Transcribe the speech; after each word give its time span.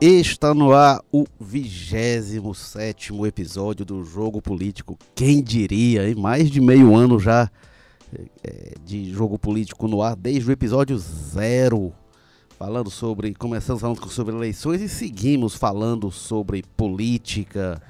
Está 0.00 0.54
no 0.54 0.72
ar 0.72 1.02
o 1.10 1.24
27 1.40 3.12
episódio 3.26 3.84
do 3.84 4.04
Jogo 4.04 4.40
Político. 4.40 4.96
Quem 5.12 5.42
diria, 5.42 6.08
em 6.08 6.14
mais 6.14 6.48
de 6.52 6.60
meio 6.60 6.94
ano 6.94 7.18
já 7.18 7.50
é, 8.44 8.74
de 8.84 9.12
Jogo 9.12 9.36
Político 9.40 9.88
no 9.88 10.00
ar, 10.00 10.14
desde 10.14 10.48
o 10.48 10.52
episódio 10.52 10.96
zero. 10.96 11.92
Falando 12.56 12.90
sobre. 12.92 13.34
Começamos 13.34 13.80
falando 13.80 14.08
sobre 14.08 14.36
eleições 14.36 14.80
e 14.80 14.88
seguimos 14.88 15.56
falando 15.56 16.12
sobre 16.12 16.62
política, 16.76 17.82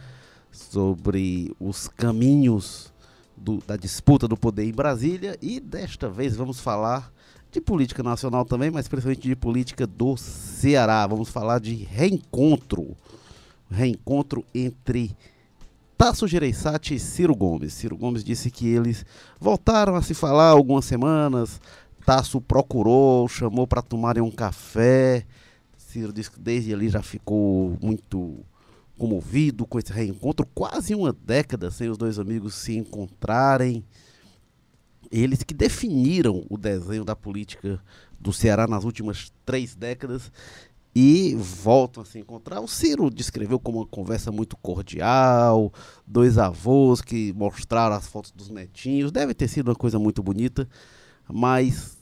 sobre 0.51 1.55
os 1.61 1.89
caminhos 1.89 2.91
do, 3.37 3.59
da 3.67 3.77
disputa 3.77 4.27
do 4.27 4.37
poder 4.37 4.65
em 4.65 4.73
Brasília. 4.73 5.37
E 5.43 5.61
desta 5.61 6.09
vez 6.09 6.35
vamos 6.35 6.59
falar 6.59 7.13
de 7.51 7.61
política 7.61 8.03
nacional 8.03 8.45
também, 8.45 8.71
mas 8.71 8.89
principalmente 8.89 9.29
de 9.29 9.37
política 9.37 9.87
do 9.87 10.17
Ceará. 10.17 11.07
Vamos 11.07 11.29
falar 11.29 11.61
de 11.61 11.75
reencontro. 11.75 12.97
Reencontro 13.71 14.45
entre 14.55 15.17
Tasso 15.97 16.29
Gereissati 16.29 16.95
e 16.95 16.99
Ciro 16.99 17.35
Gomes. 17.35 17.73
Ciro 17.73 17.97
Gomes 17.97 18.23
disse 18.23 18.51
que 18.51 18.69
eles 18.69 19.05
voltaram 19.41 19.95
a 19.95 20.03
se 20.03 20.15
falar 20.15 20.51
algumas 20.51 20.85
semanas. 20.85 21.61
Tasso 22.05 22.41
procurou, 22.41 23.29
chamou 23.29 23.67
para 23.67 23.83
tomarem 23.83 24.23
um 24.23 24.31
café. 24.31 25.27
Ciro 25.77 26.13
disse 26.13 26.31
que 26.31 26.41
desde 26.41 26.73
ali 26.73 26.89
já 26.89 27.03
ficou 27.03 27.77
muito 27.83 28.39
comovido 28.99 29.67
com 29.67 29.79
esse 29.79 29.93
reencontro. 29.93 30.47
Quase 30.55 30.95
uma 30.95 31.13
década 31.13 31.71
sem 31.71 31.89
os 31.89 31.97
dois 31.97 32.19
amigos 32.19 32.55
se 32.55 32.77
encontrarem 32.77 33.85
eles 35.11 35.43
que 35.43 35.55
definiram 35.55 36.45
o 36.49 36.57
desenho 36.57 37.05
da 37.05 37.17
política 37.17 37.81
do 38.19 38.33
Ceará 38.33 38.67
nas 38.67 38.85
últimas 38.85 39.33
três 39.45 39.75
décadas 39.75 40.31
e 40.95 41.35
voltam 41.37 42.03
a 42.03 42.07
se 42.07 42.19
encontrar. 42.19 42.61
O 42.61 42.69
Ciro 42.69 43.11
descreveu 43.11 43.61
como 43.61 43.79
uma 43.79 43.87
conversa 43.87 44.33
muito 44.33 44.57
cordial, 44.57 45.73
dois 46.07 46.39
avós 46.39 47.01
que 47.01 47.33
mostraram 47.35 47.95
as 47.95 48.07
fotos 48.07 48.33
dos 48.33 48.49
netinhos. 48.49 49.13
Deve 49.13 49.35
ter 49.35 49.49
sido 49.49 49.69
uma 49.69 49.77
coisa 49.77 49.99
muito 49.99 50.23
bonita, 50.23 50.69
mas 51.29 51.97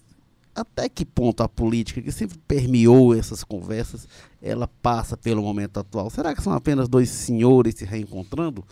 até 0.54 0.88
que 0.88 1.04
ponto 1.04 1.42
a 1.42 1.48
política, 1.48 2.00
que 2.00 2.10
sempre 2.10 2.38
permeou 2.48 3.14
essas 3.14 3.44
conversas, 3.44 4.08
ela 4.40 4.66
passa 4.66 5.14
pelo 5.14 5.42
momento 5.42 5.78
atual? 5.78 6.08
Será 6.08 6.34
que 6.34 6.42
são 6.42 6.54
apenas 6.54 6.88
dois 6.88 7.10
senhores 7.10 7.74
se 7.74 7.84
reencontrando? 7.84 8.64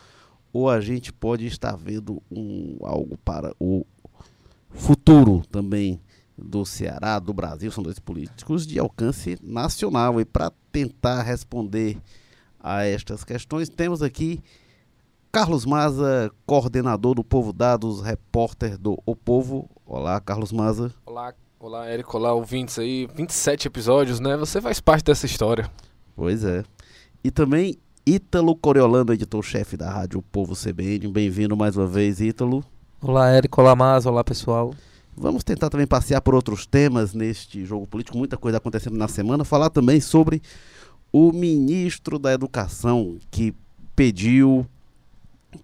Ou 0.51 0.71
a 0.71 0.81
gente 0.81 1.13
pode 1.13 1.47
estar 1.47 1.77
vendo 1.77 2.23
um, 2.31 2.79
algo 2.81 3.19
para 3.19 3.55
o 3.61 3.85
futuro 4.75 5.43
também 5.51 6.01
do 6.37 6.65
Ceará, 6.67 7.19
do 7.19 7.33
Brasil, 7.33 7.71
são 7.71 7.83
dois 7.83 7.99
políticos 7.99 8.67
de 8.67 8.79
alcance 8.79 9.39
nacional. 9.43 10.21
E 10.21 10.25
para 10.25 10.53
tentar 10.73 11.23
responder 11.23 11.99
a 12.61 12.85
estas 12.85 13.25
questões, 13.25 13.69
temos 13.69 14.03
aqui 14.03 14.43
Carlos 15.31 15.65
Maza, 15.65 16.31
coordenador 16.47 17.15
do 17.15 17.25
Povo 17.25 17.53
Dados, 17.53 18.01
repórter 18.01 18.79
do 18.79 19.01
O 19.07 19.17
Povo. 19.17 19.69
Olá, 19.87 20.21
Carlos 20.21 20.53
Maza. 20.53 20.93
Olá, 21.07 21.35
olá, 21.59 21.87
Érico, 21.87 22.17
olá, 22.17 22.33
ouvintes 22.33 22.79
aí. 22.79 23.09
27 23.15 23.69
episódios, 23.69 24.21
né? 24.21 24.37
Você 24.37 24.61
faz 24.61 24.81
parte 24.81 25.05
dessa 25.05 25.27
história. 25.27 25.71
Pois 26.17 26.45
é. 26.45 26.65
E 27.23 27.31
também 27.31 27.79
Ítalo 28.07 28.55
Coriolano, 28.55 29.13
editor-chefe 29.13 29.77
da 29.77 29.91
Rádio 29.91 30.21
Povo 30.21 30.55
CBN. 30.55 31.09
Bem-vindo 31.09 31.57
mais 31.57 31.77
uma 31.77 31.87
vez, 31.87 32.21
Ítalo. 32.21 32.65
Olá, 33.07 33.29
Érico. 33.29 33.61
Olá, 33.61 33.77
Mas. 33.77 34.07
Olá, 34.07 34.25
pessoal. 34.25 34.75
Vamos 35.15 35.45
tentar 35.45 35.69
também 35.69 35.87
passear 35.87 36.23
por 36.23 36.35
outros 36.35 36.65
temas 36.65 37.13
neste 37.13 37.63
jogo 37.63 37.87
político, 37.87 38.17
muita 38.17 38.39
coisa 38.39 38.57
acontecendo 38.57 38.97
na 38.97 39.07
semana. 39.09 39.45
Falar 39.45 39.69
também 39.69 40.01
sobre 40.01 40.41
o 41.13 41.31
ministro 41.31 42.19
da 42.19 42.33
Educação 42.33 43.19
que 43.31 43.55
pediu 43.95 44.67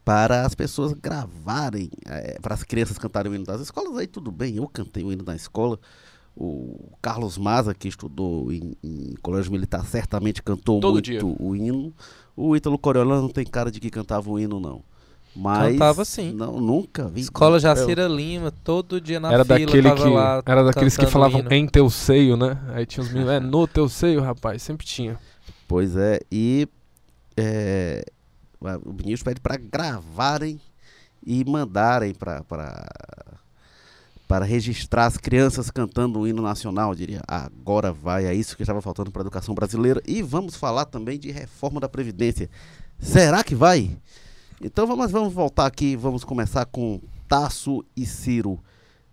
para 0.05 0.45
as 0.45 0.55
pessoas 0.55 0.93
gravarem, 0.93 1.91
é, 2.05 2.39
para 2.43 2.53
as 2.53 2.62
crianças 2.62 2.99
cantarem 2.99 3.33
o 3.33 3.34
hino 3.34 3.47
das 3.47 3.62
escolas. 3.62 3.97
Aí 3.97 4.07
tudo 4.07 4.31
bem, 4.31 4.57
eu 4.57 4.69
cantei 4.69 5.03
o 5.03 5.11
hino 5.11 5.25
da 5.25 5.34
escola. 5.34 5.78
O 6.37 6.91
Carlos 7.01 7.39
Maza, 7.39 7.72
que 7.72 7.89
estudou 7.89 8.53
em, 8.53 8.77
em 8.84 9.15
colégio 9.22 9.51
militar, 9.51 9.87
certamente 9.87 10.43
cantou 10.43 10.78
Todo 10.78 10.93
muito 10.93 11.07
dia. 11.07 11.25
o 11.25 11.57
hino. 11.57 11.95
O 12.37 12.55
Ítalo 12.55 12.78
Coriolano 12.78 13.22
não 13.22 13.31
tem 13.31 13.47
cara 13.47 13.71
de 13.71 13.81
que 13.81 13.89
cantava 13.89 14.31
o 14.31 14.39
hino, 14.39 14.61
não. 14.61 14.90
Mas 15.35 15.73
Cantava 15.73 16.05
sim. 16.05 16.33
Não, 16.33 16.61
nunca 16.61 17.09
vi. 17.09 17.21
Escola 17.21 17.57
Eu- 17.57 17.61
Jacira 17.61 18.09
Lima, 18.09 18.51
todo 18.51 19.01
dia 19.01 19.21
na 19.21 19.33
era 19.33 19.45
fila, 19.45 19.59
daquele 19.59 19.83
tava 19.83 20.03
que 20.03 20.09
lá 20.09 20.43
era 20.45 20.65
daqueles 20.65 20.97
que 20.97 21.07
falavam 21.07 21.41
hino. 21.41 21.53
em 21.53 21.67
teu 21.69 21.89
seio, 21.89 22.37
né? 22.37 22.59
Aí 22.75 22.85
tinha 22.85 23.05
os 23.05 23.13
meninos, 23.13 23.33
é 23.33 23.41
no 23.41 23.67
teu 23.67 23.89
seio, 23.89 24.21
rapaz, 24.21 24.63
sempre 24.63 24.85
tinha. 24.85 25.19
Pois 25.69 25.97
é, 25.97 26.21
e 26.33 26.69
é, 27.37 28.05
o 28.85 28.93
ministro 28.93 29.25
pede 29.25 29.41
para 29.41 29.57
gravarem 29.57 30.61
e 31.25 31.45
mandarem 31.45 32.13
para 32.13 32.43
para 34.27 34.45
registrar 34.45 35.07
as 35.07 35.17
crianças 35.17 35.73
cantando 35.73 36.21
o 36.21 36.27
hino 36.27 36.41
nacional, 36.41 36.91
eu 36.91 36.95
diria. 36.95 37.21
Agora 37.27 37.93
vai, 37.93 38.27
é 38.27 38.33
isso 38.35 38.57
que 38.57 38.63
estava 38.63 38.81
faltando 38.81 39.11
para 39.11 39.23
a 39.23 39.25
educação 39.25 39.53
brasileira. 39.57 40.01
E 40.07 40.23
vamos 40.23 40.55
falar 40.55 40.85
também 40.85 41.19
de 41.19 41.33
reforma 41.33 41.81
da 41.81 41.89
Previdência. 41.89 42.49
Será 43.01 43.43
que 43.43 43.57
vai? 43.57 43.99
Então 44.62 44.87
vamos, 44.87 45.10
vamos 45.10 45.32
voltar 45.32 45.65
aqui, 45.65 45.97
vamos 45.97 46.22
começar 46.22 46.66
com 46.66 47.00
Tasso 47.26 47.82
e 47.97 48.04
Ciro. 48.04 48.62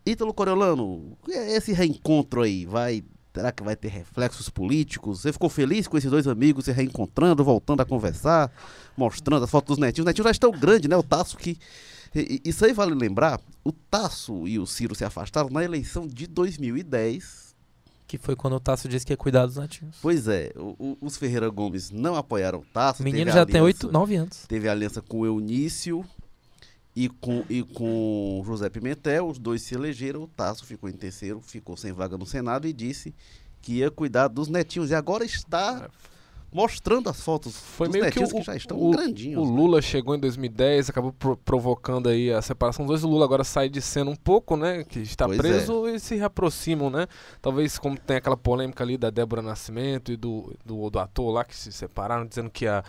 Ítalo 0.05 0.33
Coriolano, 0.33 1.17
esse 1.25 1.71
reencontro 1.71 2.41
aí, 2.41 2.65
vai, 2.65 3.01
será 3.33 3.53
que 3.53 3.63
vai 3.63 3.73
ter 3.73 3.87
reflexos 3.87 4.49
políticos? 4.49 5.21
Você 5.21 5.31
ficou 5.31 5.49
feliz 5.49 5.87
com 5.87 5.97
esses 5.97 6.11
dois 6.11 6.27
amigos 6.27 6.65
se 6.65 6.73
reencontrando, 6.73 7.45
voltando 7.45 7.79
a 7.79 7.85
conversar, 7.85 8.51
mostrando 8.97 9.45
as 9.45 9.49
fotos 9.49 9.77
dos 9.77 9.81
netinhos? 9.81 10.03
Os 10.03 10.05
netinhos 10.07 10.25
já 10.25 10.31
estão 10.31 10.51
grandes, 10.51 10.89
né? 10.89 10.97
O 10.97 11.03
Tasso 11.03 11.37
que... 11.37 11.57
Isso 12.43 12.65
aí 12.65 12.73
vale 12.73 12.93
lembrar, 12.93 13.39
o 13.63 13.71
Tasso 13.71 14.45
e 14.49 14.59
o 14.59 14.65
Ciro 14.65 14.95
se 14.95 15.05
afastaram 15.05 15.49
na 15.49 15.63
eleição 15.63 16.05
de 16.05 16.27
2010. 16.27 17.46
Que 18.07 18.17
foi 18.17 18.35
quando 18.37 18.53
o 18.55 18.59
Tasso 18.59 18.87
disse 18.87 19.05
que 19.05 19.11
ia 19.11 19.17
cuidar 19.17 19.45
dos 19.45 19.57
netinhos. 19.57 19.97
Pois 20.01 20.27
é, 20.29 20.51
o- 20.55 20.75
o- 20.79 20.97
os 21.01 21.17
Ferreira 21.17 21.49
Gomes 21.49 21.91
não 21.91 22.15
apoiaram 22.15 22.59
o 22.59 22.65
Tasso. 22.73 23.01
O 23.01 23.05
menino 23.05 23.29
já 23.31 23.45
tem 23.45 23.59
aliança- 23.59 23.85
8, 23.85 23.91
9 23.91 24.15
anos. 24.15 24.45
teve 24.47 24.69
aliança 24.69 25.01
com 25.01 25.19
o 25.19 25.25
Eunício 25.25 26.05
e 26.95 27.09
com, 27.09 27.43
e 27.49 27.63
com 27.63 28.41
José 28.45 28.69
Pimentel, 28.69 29.27
os 29.27 29.37
dois 29.37 29.61
se 29.61 29.75
elegeram, 29.75 30.23
o 30.23 30.27
Tasso 30.27 30.65
ficou 30.65 30.89
em 30.89 30.93
terceiro, 30.93 31.41
ficou 31.41 31.75
sem 31.75 31.91
vaga 31.91 32.17
no 32.17 32.25
Senado 32.25 32.65
e 32.65 32.71
disse 32.73 33.13
que 33.61 33.73
ia 33.79 33.91
cuidar 33.91 34.29
dos 34.29 34.47
netinhos. 34.47 34.89
E 34.89 34.95
agora 34.95 35.25
está 35.25 35.89
mostrando 36.51 37.09
as 37.09 37.21
fotos 37.21 37.55
Foi 37.57 37.87
dos 37.87 37.93
meio 37.99 38.11
que 38.11 38.23
o, 38.23 38.27
que, 38.27 38.41
já 38.41 38.55
estão 38.55 38.81
o, 38.81 38.91
grandinhos. 38.91 39.41
o 39.41 39.43
Lula 39.51 39.81
chegou 39.81 40.15
em 40.15 40.19
2010, 40.19 40.89
acabou 40.89 41.11
pro- 41.13 41.37
provocando 41.37 42.07
aí 42.09 42.31
a 42.31 42.41
separação 42.41 42.85
dos 42.85 43.01
dois. 43.01 43.03
O 43.03 43.07
Lula 43.09 43.25
agora 43.25 43.43
sai 43.43 43.69
de 43.69 43.81
cena 43.81 44.09
um 44.09 44.15
pouco, 44.15 44.55
né? 44.55 44.83
Que 44.83 44.99
está 44.99 45.25
Pois 45.25 45.37
preso 45.37 45.87
e 45.87 45.99
se 45.99 46.15
reaproximam, 46.15 46.89
né? 46.89 47.07
Talvez 47.41 47.77
como 47.77 47.97
tem 47.97 48.17
aquela 48.17 48.37
polêmica 48.37 48.83
ali 48.83 48.97
da 48.97 49.09
Débora 49.09 49.41
Nascimento 49.41 50.11
e 50.11 50.15
do, 50.17 50.55
do, 50.65 50.89
do 50.89 50.99
ator 50.99 51.31
lá 51.31 51.43
que 51.43 51.55
se 51.55 51.71
separaram, 51.71 52.25
dizendo 52.25 52.49
que, 52.49 52.65
a, 52.65 52.83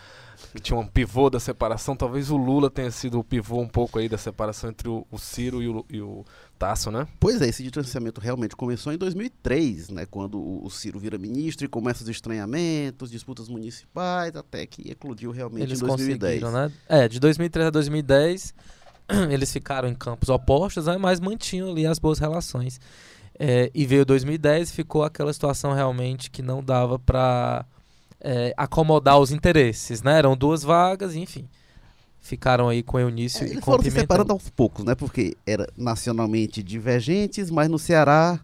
que 0.54 0.60
tinha 0.60 0.78
um 0.78 0.86
pivô 0.86 1.28
da 1.28 1.40
separação. 1.40 1.96
Talvez 1.96 2.30
o 2.30 2.36
Lula 2.36 2.70
tenha 2.70 2.90
sido 2.90 3.18
o 3.18 3.24
pivô 3.24 3.60
um 3.60 3.68
pouco 3.68 3.98
aí 3.98 4.08
da 4.08 4.18
separação 4.18 4.70
entre 4.70 4.88
o, 4.88 5.06
o 5.10 5.18
Ciro 5.18 5.62
e 5.62 5.68
o, 5.68 5.84
e 5.90 6.00
o 6.00 6.24
Né? 6.90 7.06
Pois 7.18 7.40
é, 7.40 7.48
esse 7.48 7.62
distanciamento 7.62 8.20
realmente 8.20 8.56
começou 8.56 8.92
em 8.92 8.98
2003, 8.98 9.90
né, 9.90 10.06
quando 10.06 10.38
o 10.38 10.58
o 10.68 10.70
Ciro 10.70 10.98
vira 10.98 11.18
ministro 11.18 11.64
e 11.64 11.68
começa 11.68 12.02
os 12.02 12.08
estranhamentos, 12.08 13.10
disputas 13.10 13.48
municipais, 13.48 14.36
até 14.36 14.66
que 14.66 14.90
eclodiu 14.90 15.30
realmente 15.30 15.64
Eles 15.64 15.82
em 15.82 15.86
2010. 15.86 16.40
conseguiram, 16.40 16.52
né? 16.52 16.72
É, 16.88 17.08
de 17.08 17.18
2003 17.18 17.66
a 17.66 17.70
2010, 17.70 18.54
eles 19.30 19.52
ficaram 19.52 19.88
em 19.88 19.94
campos 19.94 20.28
opostos, 20.28 20.86
né? 20.86 20.96
Mas 20.98 21.20
mantinham 21.20 21.70
ali 21.70 21.86
as 21.86 21.98
boas 21.98 22.18
relações. 22.18 22.80
É, 23.38 23.70
e 23.74 23.86
veio 23.86 24.04
2010 24.04 24.70
e 24.70 24.72
ficou 24.72 25.02
aquela 25.02 25.32
situação 25.32 25.72
realmente 25.72 26.30
que 26.30 26.42
não 26.42 26.62
dava 26.62 26.98
pra 26.98 27.64
é, 28.20 28.52
acomodar 28.56 29.18
os 29.18 29.30
interesses, 29.30 30.02
né? 30.02 30.18
Eram 30.18 30.36
duas 30.36 30.62
vagas, 30.62 31.14
enfim. 31.14 31.48
Ficaram 32.28 32.68
aí 32.68 32.82
com 32.82 32.98
o 32.98 33.00
Eunício 33.00 33.42
É, 33.42 33.46
e 33.46 33.50
eles 33.52 33.64
com 33.64 33.70
o 33.70 33.74
foram 33.74 33.82
se 33.82 33.90
separando 33.90 34.34
aos 34.34 34.50
poucos, 34.50 34.84
né? 34.84 34.94
Porque 34.94 35.34
era 35.46 35.66
nacionalmente 35.74 36.62
divergentes, 36.62 37.50
mas 37.50 37.70
no 37.70 37.78
Ceará 37.78 38.38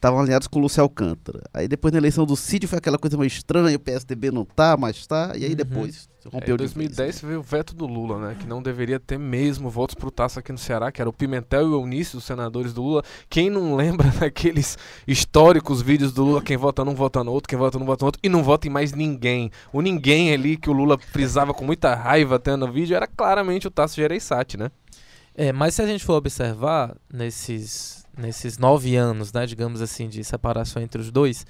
estavam 0.00 0.18
alinhados 0.18 0.48
com 0.48 0.58
o 0.58 0.62
Lúcio 0.62 0.82
Alcântara. 0.82 1.42
Aí 1.52 1.68
depois 1.68 1.92
na 1.92 1.98
eleição 1.98 2.24
do 2.24 2.34
Cid 2.34 2.66
foi 2.66 2.78
aquela 2.78 2.98
coisa 2.98 3.18
meio 3.18 3.28
estranha, 3.28 3.76
o 3.76 3.80
PSDB 3.80 4.30
não 4.30 4.46
tá, 4.46 4.74
mas 4.74 5.06
tá, 5.06 5.32
e 5.36 5.44
aí 5.44 5.50
Uhum. 5.50 5.56
depois 5.56 6.08
É, 6.24 6.28
rompeu 6.30 6.54
em 6.54 6.56
de 6.56 6.62
vez, 6.62 6.72
2010 6.74 7.20
veio 7.20 7.40
o 7.40 7.42
veto 7.42 7.74
do 7.74 7.86
Lula, 7.86 8.18
né? 8.18 8.36
Que 8.38 8.46
não 8.46 8.62
deveria 8.62 8.98
ter 8.98 9.18
mesmo 9.18 9.68
votos 9.68 9.94
pro 9.94 10.10
Tasso 10.10 10.38
aqui 10.38 10.50
no 10.52 10.56
Ceará, 10.58 10.90
que 10.90 11.02
era 11.02 11.08
o 11.10 11.12
Pimentel 11.12 11.62
e 11.62 11.70
o 11.70 11.74
Eunício, 11.74 12.18
os 12.18 12.24
senadores 12.24 12.72
do 12.72 12.82
Lula. 12.82 13.02
Quem 13.28 13.50
não 13.50 13.74
lembra 13.76 14.08
daqueles 14.08 14.78
históricos 15.06 15.82
vídeos 15.82 16.12
do 16.12 16.24
Lula, 16.24 16.40
quem 16.42 16.56
vota 16.56 16.82
num 16.82 16.94
vota 16.94 17.22
no 17.22 17.30
outro, 17.32 17.48
quem 17.48 17.58
vota 17.58 17.78
num 17.78 17.84
vota 17.84 18.02
no 18.02 18.06
outro, 18.06 18.20
e 18.22 18.28
não 18.30 18.42
vota 18.42 18.66
em 18.66 18.70
mais 18.70 18.92
ninguém. 18.92 19.50
O 19.70 19.82
ninguém 19.82 20.32
ali 20.32 20.56
que 20.56 20.70
o 20.70 20.72
Lula 20.72 20.96
frisava 20.98 21.52
com 21.52 21.64
muita 21.64 21.94
raiva 21.94 22.36
até 22.36 22.56
no 22.56 22.72
vídeo 22.72 22.96
era 22.96 23.06
claramente 23.06 23.66
o 23.66 23.70
Tasso 23.70 23.96
Gereissati, 23.96 24.56
né? 24.56 24.70
É, 25.34 25.52
mas 25.52 25.74
se 25.74 25.82
a 25.82 25.86
gente 25.86 26.04
for 26.04 26.14
observar 26.14 26.96
nesses, 27.12 27.99
nesses 28.20 28.58
nove 28.58 28.94
anos, 28.96 29.32
né, 29.32 29.46
digamos 29.46 29.80
assim, 29.80 30.08
de 30.08 30.22
separação 30.22 30.80
entre 30.82 31.00
os 31.00 31.10
dois, 31.10 31.46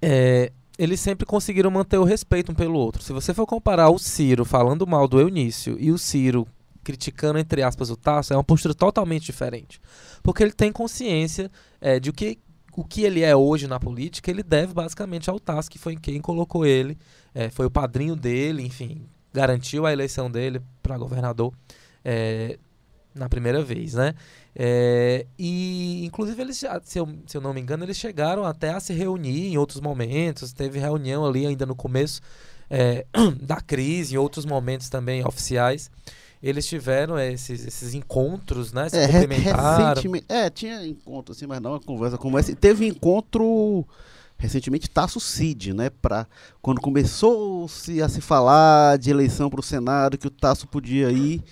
é, 0.00 0.52
eles 0.78 1.00
sempre 1.00 1.26
conseguiram 1.26 1.70
manter 1.70 1.98
o 1.98 2.04
respeito 2.04 2.52
um 2.52 2.54
pelo 2.54 2.78
outro. 2.78 3.02
Se 3.02 3.12
você 3.12 3.34
for 3.34 3.46
comparar 3.46 3.90
o 3.90 3.98
Ciro 3.98 4.44
falando 4.44 4.86
mal 4.86 5.08
do 5.08 5.20
Eunício 5.20 5.76
e 5.78 5.90
o 5.90 5.98
Ciro 5.98 6.46
criticando, 6.84 7.38
entre 7.38 7.62
aspas, 7.62 7.90
o 7.90 7.96
Tasso, 7.96 8.32
é 8.32 8.36
uma 8.36 8.44
postura 8.44 8.72
totalmente 8.72 9.24
diferente. 9.24 9.80
Porque 10.22 10.42
ele 10.42 10.52
tem 10.52 10.70
consciência 10.70 11.50
é, 11.80 11.98
de 11.98 12.10
o 12.10 12.12
que, 12.12 12.38
o 12.76 12.84
que 12.84 13.02
ele 13.02 13.22
é 13.22 13.34
hoje 13.34 13.66
na 13.66 13.80
política, 13.80 14.30
ele 14.30 14.42
deve 14.42 14.72
basicamente 14.72 15.28
ao 15.28 15.40
Tasso, 15.40 15.68
que 15.68 15.78
foi 15.78 15.96
quem 15.96 16.20
colocou 16.20 16.64
ele, 16.64 16.96
é, 17.34 17.50
foi 17.50 17.66
o 17.66 17.70
padrinho 17.70 18.14
dele, 18.14 18.62
enfim, 18.62 19.02
garantiu 19.32 19.84
a 19.84 19.92
eleição 19.92 20.30
dele 20.30 20.62
para 20.80 20.96
governador 20.96 21.52
é, 22.08 22.56
na 23.16 23.28
primeira 23.28 23.62
vez, 23.62 23.94
né? 23.94 24.14
É, 24.54 25.26
e, 25.38 26.04
inclusive, 26.04 26.40
eles, 26.40 26.62
se 26.84 26.98
eu, 26.98 27.08
se 27.26 27.36
eu 27.36 27.40
não 27.40 27.52
me 27.52 27.60
engano, 27.60 27.84
eles 27.84 27.96
chegaram 27.96 28.44
até 28.44 28.70
a 28.70 28.80
se 28.80 28.92
reunir 28.92 29.48
em 29.52 29.58
outros 29.58 29.80
momentos. 29.80 30.52
Teve 30.52 30.78
reunião 30.78 31.24
ali 31.24 31.46
ainda 31.46 31.66
no 31.66 31.74
começo 31.74 32.20
é, 32.70 33.06
da 33.40 33.60
crise, 33.60 34.14
em 34.14 34.18
outros 34.18 34.44
momentos 34.44 34.88
também 34.88 35.26
oficiais. 35.26 35.90
Eles 36.42 36.66
tiveram 36.66 37.18
esses, 37.18 37.66
esses 37.66 37.94
encontros, 37.94 38.72
né? 38.72 38.88
Se 38.88 38.98
é, 38.98 39.06
complementaram. 39.06 39.88
Recentemente, 39.88 40.26
é, 40.28 40.50
tinha 40.50 40.86
encontro, 40.86 41.32
assim, 41.32 41.46
mas 41.46 41.60
não 41.60 41.72
uma 41.72 41.80
conversa 41.80 42.18
como 42.18 42.38
essa. 42.38 42.54
Teve 42.54 42.86
encontro 42.86 43.86
recentemente 44.38 44.90
Tasso 44.90 45.18
Cid, 45.18 45.72
né, 45.72 45.90
para 45.90 46.26
quando 46.60 46.80
começou 46.80 47.66
-se 47.68 48.02
a 48.02 48.08
se 48.08 48.20
falar 48.20 48.98
de 48.98 49.10
eleição 49.10 49.48
para 49.48 49.60
o 49.60 49.62
Senado 49.62 50.18
que 50.18 50.26
o 50.26 50.30
Tasso 50.30 50.66
podia 50.66 51.10
ir, 51.10 51.42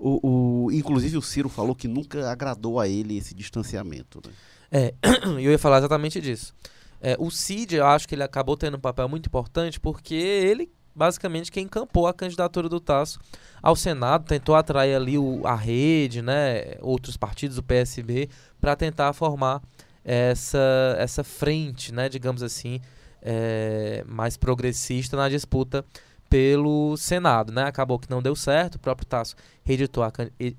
o, 0.00 0.66
o, 0.66 0.72
inclusive 0.72 1.16
o 1.16 1.22
Ciro 1.22 1.48
falou 1.48 1.74
que 1.74 1.88
nunca 1.88 2.30
agradou 2.30 2.78
a 2.78 2.88
ele 2.88 3.16
esse 3.16 3.34
distanciamento. 3.34 4.20
Né? 4.24 4.32
É, 4.70 4.94
eu 5.24 5.50
ia 5.50 5.58
falar 5.58 5.78
exatamente 5.78 6.20
disso. 6.20 6.54
É, 7.00 7.16
o 7.18 7.30
Cid, 7.30 7.76
eu 7.76 7.86
acho 7.86 8.08
que 8.08 8.14
ele 8.14 8.22
acabou 8.22 8.56
tendo 8.56 8.76
um 8.76 8.80
papel 8.80 9.08
muito 9.08 9.26
importante 9.26 9.78
porque 9.78 10.14
ele, 10.14 10.70
basicamente, 10.94 11.50
quem 11.50 11.64
encampou 11.64 12.06
a 12.06 12.14
candidatura 12.14 12.68
do 12.68 12.80
Tasso 12.80 13.20
ao 13.62 13.76
Senado, 13.76 14.24
tentou 14.24 14.54
atrair 14.54 14.94
ali 14.94 15.16
o, 15.16 15.46
a 15.46 15.54
rede, 15.54 16.22
né, 16.22 16.76
outros 16.80 17.16
partidos, 17.16 17.58
o 17.58 17.62
PSB, 17.62 18.28
para 18.60 18.74
tentar 18.74 19.12
formar 19.12 19.62
essa, 20.04 20.96
essa 20.98 21.22
frente, 21.22 21.92
né, 21.92 22.08
digamos 22.08 22.42
assim, 22.42 22.80
é, 23.22 24.04
mais 24.06 24.36
progressista 24.36 25.16
na 25.16 25.28
disputa 25.28 25.84
pelo 26.28 26.96
Senado, 26.96 27.52
né? 27.52 27.64
Acabou 27.64 27.98
que 27.98 28.10
não 28.10 28.22
deu 28.22 28.36
certo, 28.36 28.76
o 28.76 28.78
próprio 28.78 29.06
Tasso 29.06 29.34
a, 29.66 30.12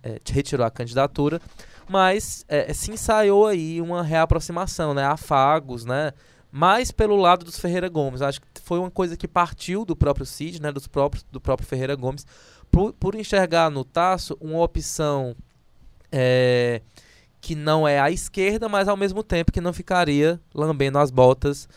é, 0.04 0.22
retirou 0.30 0.66
a 0.66 0.72
candidatura, 0.72 1.42
mas 1.88 2.46
é, 2.48 2.74
se 2.74 2.92
ensaiou 2.92 3.48
aí 3.48 3.82
uma 3.82 4.04
reaproximação, 4.04 4.94
né? 4.94 5.04
Afagos, 5.04 5.86
né? 5.86 6.12
Mais 6.52 6.92
pelo 6.92 7.16
lado 7.16 7.46
dos 7.46 7.60
Ferreira 7.60 7.88
Gomes. 7.90 8.22
Acho 8.22 8.42
que 8.42 8.48
foi 8.64 8.80
uma 8.80 8.90
coisa 8.90 9.16
que 9.16 9.28
partiu 9.28 9.86
do 9.86 9.96
próprio 9.96 10.26
Cid, 10.26 10.62
né? 10.62 10.72
Dos 10.72 10.88
próprios, 10.88 11.26
do 11.32 11.40
próprio 11.40 11.68
Ferreira 11.68 11.96
Gomes, 11.96 12.26
por, 12.72 12.94
por 12.94 13.16
enxergar 13.16 13.70
no 13.70 13.84
Tasso 13.84 14.38
uma 14.42 14.60
opção 14.62 15.36
é, 16.12 16.82
que 17.42 17.56
não 17.56 17.88
é 17.88 18.00
à 18.00 18.12
esquerda, 18.12 18.68
mas 18.68 18.88
ao 18.88 18.98
mesmo 18.98 19.24
tempo 19.24 19.52
que 19.52 19.62
não 19.62 19.74
ficaria 19.74 20.40
lambendo 20.54 20.98
as 20.98 21.12
botas 21.12 21.68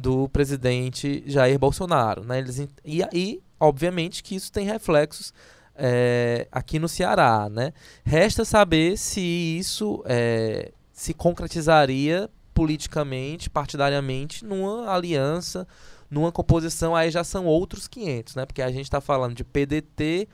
do 0.00 0.28
presidente 0.28 1.22
Jair 1.26 1.58
Bolsonaro. 1.58 2.24
Né? 2.24 2.38
Eles, 2.38 2.66
e 2.84 3.02
aí, 3.02 3.40
obviamente, 3.58 4.22
que 4.22 4.34
isso 4.34 4.50
tem 4.50 4.66
reflexos 4.66 5.32
é, 5.76 6.48
aqui 6.50 6.78
no 6.78 6.88
Ceará. 6.88 7.48
Né? 7.48 7.72
Resta 8.04 8.44
saber 8.44 8.96
se 8.96 9.20
isso 9.20 10.02
é, 10.06 10.72
se 10.92 11.14
concretizaria 11.14 12.28
politicamente, 12.52 13.48
partidariamente, 13.48 14.44
numa 14.44 14.92
aliança, 14.92 15.66
numa 16.10 16.32
composição, 16.32 16.96
aí 16.96 17.10
já 17.10 17.22
são 17.22 17.46
outros 17.46 17.86
500, 17.86 18.34
né? 18.34 18.44
porque 18.44 18.60
a 18.60 18.70
gente 18.70 18.84
está 18.84 19.00
falando 19.00 19.34
de 19.34 19.44
PDT 19.44 20.28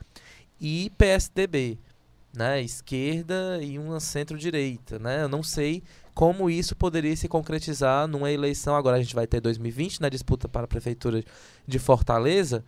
e 0.59 0.91
PSDB. 0.97 1.79
Né, 2.35 2.61
esquerda 2.61 3.57
e 3.63 3.79
uma 3.79 3.99
centro-direita, 3.99 4.99
né? 4.99 5.23
Eu 5.23 5.29
não 5.29 5.41
sei 5.41 5.81
como 6.17 6.49
isso 6.49 6.75
poderia 6.75 7.15
se 7.15 7.27
concretizar 7.27 8.07
numa 8.07 8.31
eleição. 8.31 8.75
Agora 8.75 8.97
a 8.97 8.99
gente 8.99 9.13
vai 9.13 9.27
ter 9.27 9.39
2020 9.39 10.01
na 10.01 10.09
disputa 10.09 10.49
para 10.49 10.63
a 10.63 10.67
prefeitura 10.67 11.23
de 11.67 11.77
Fortaleza. 11.77 12.65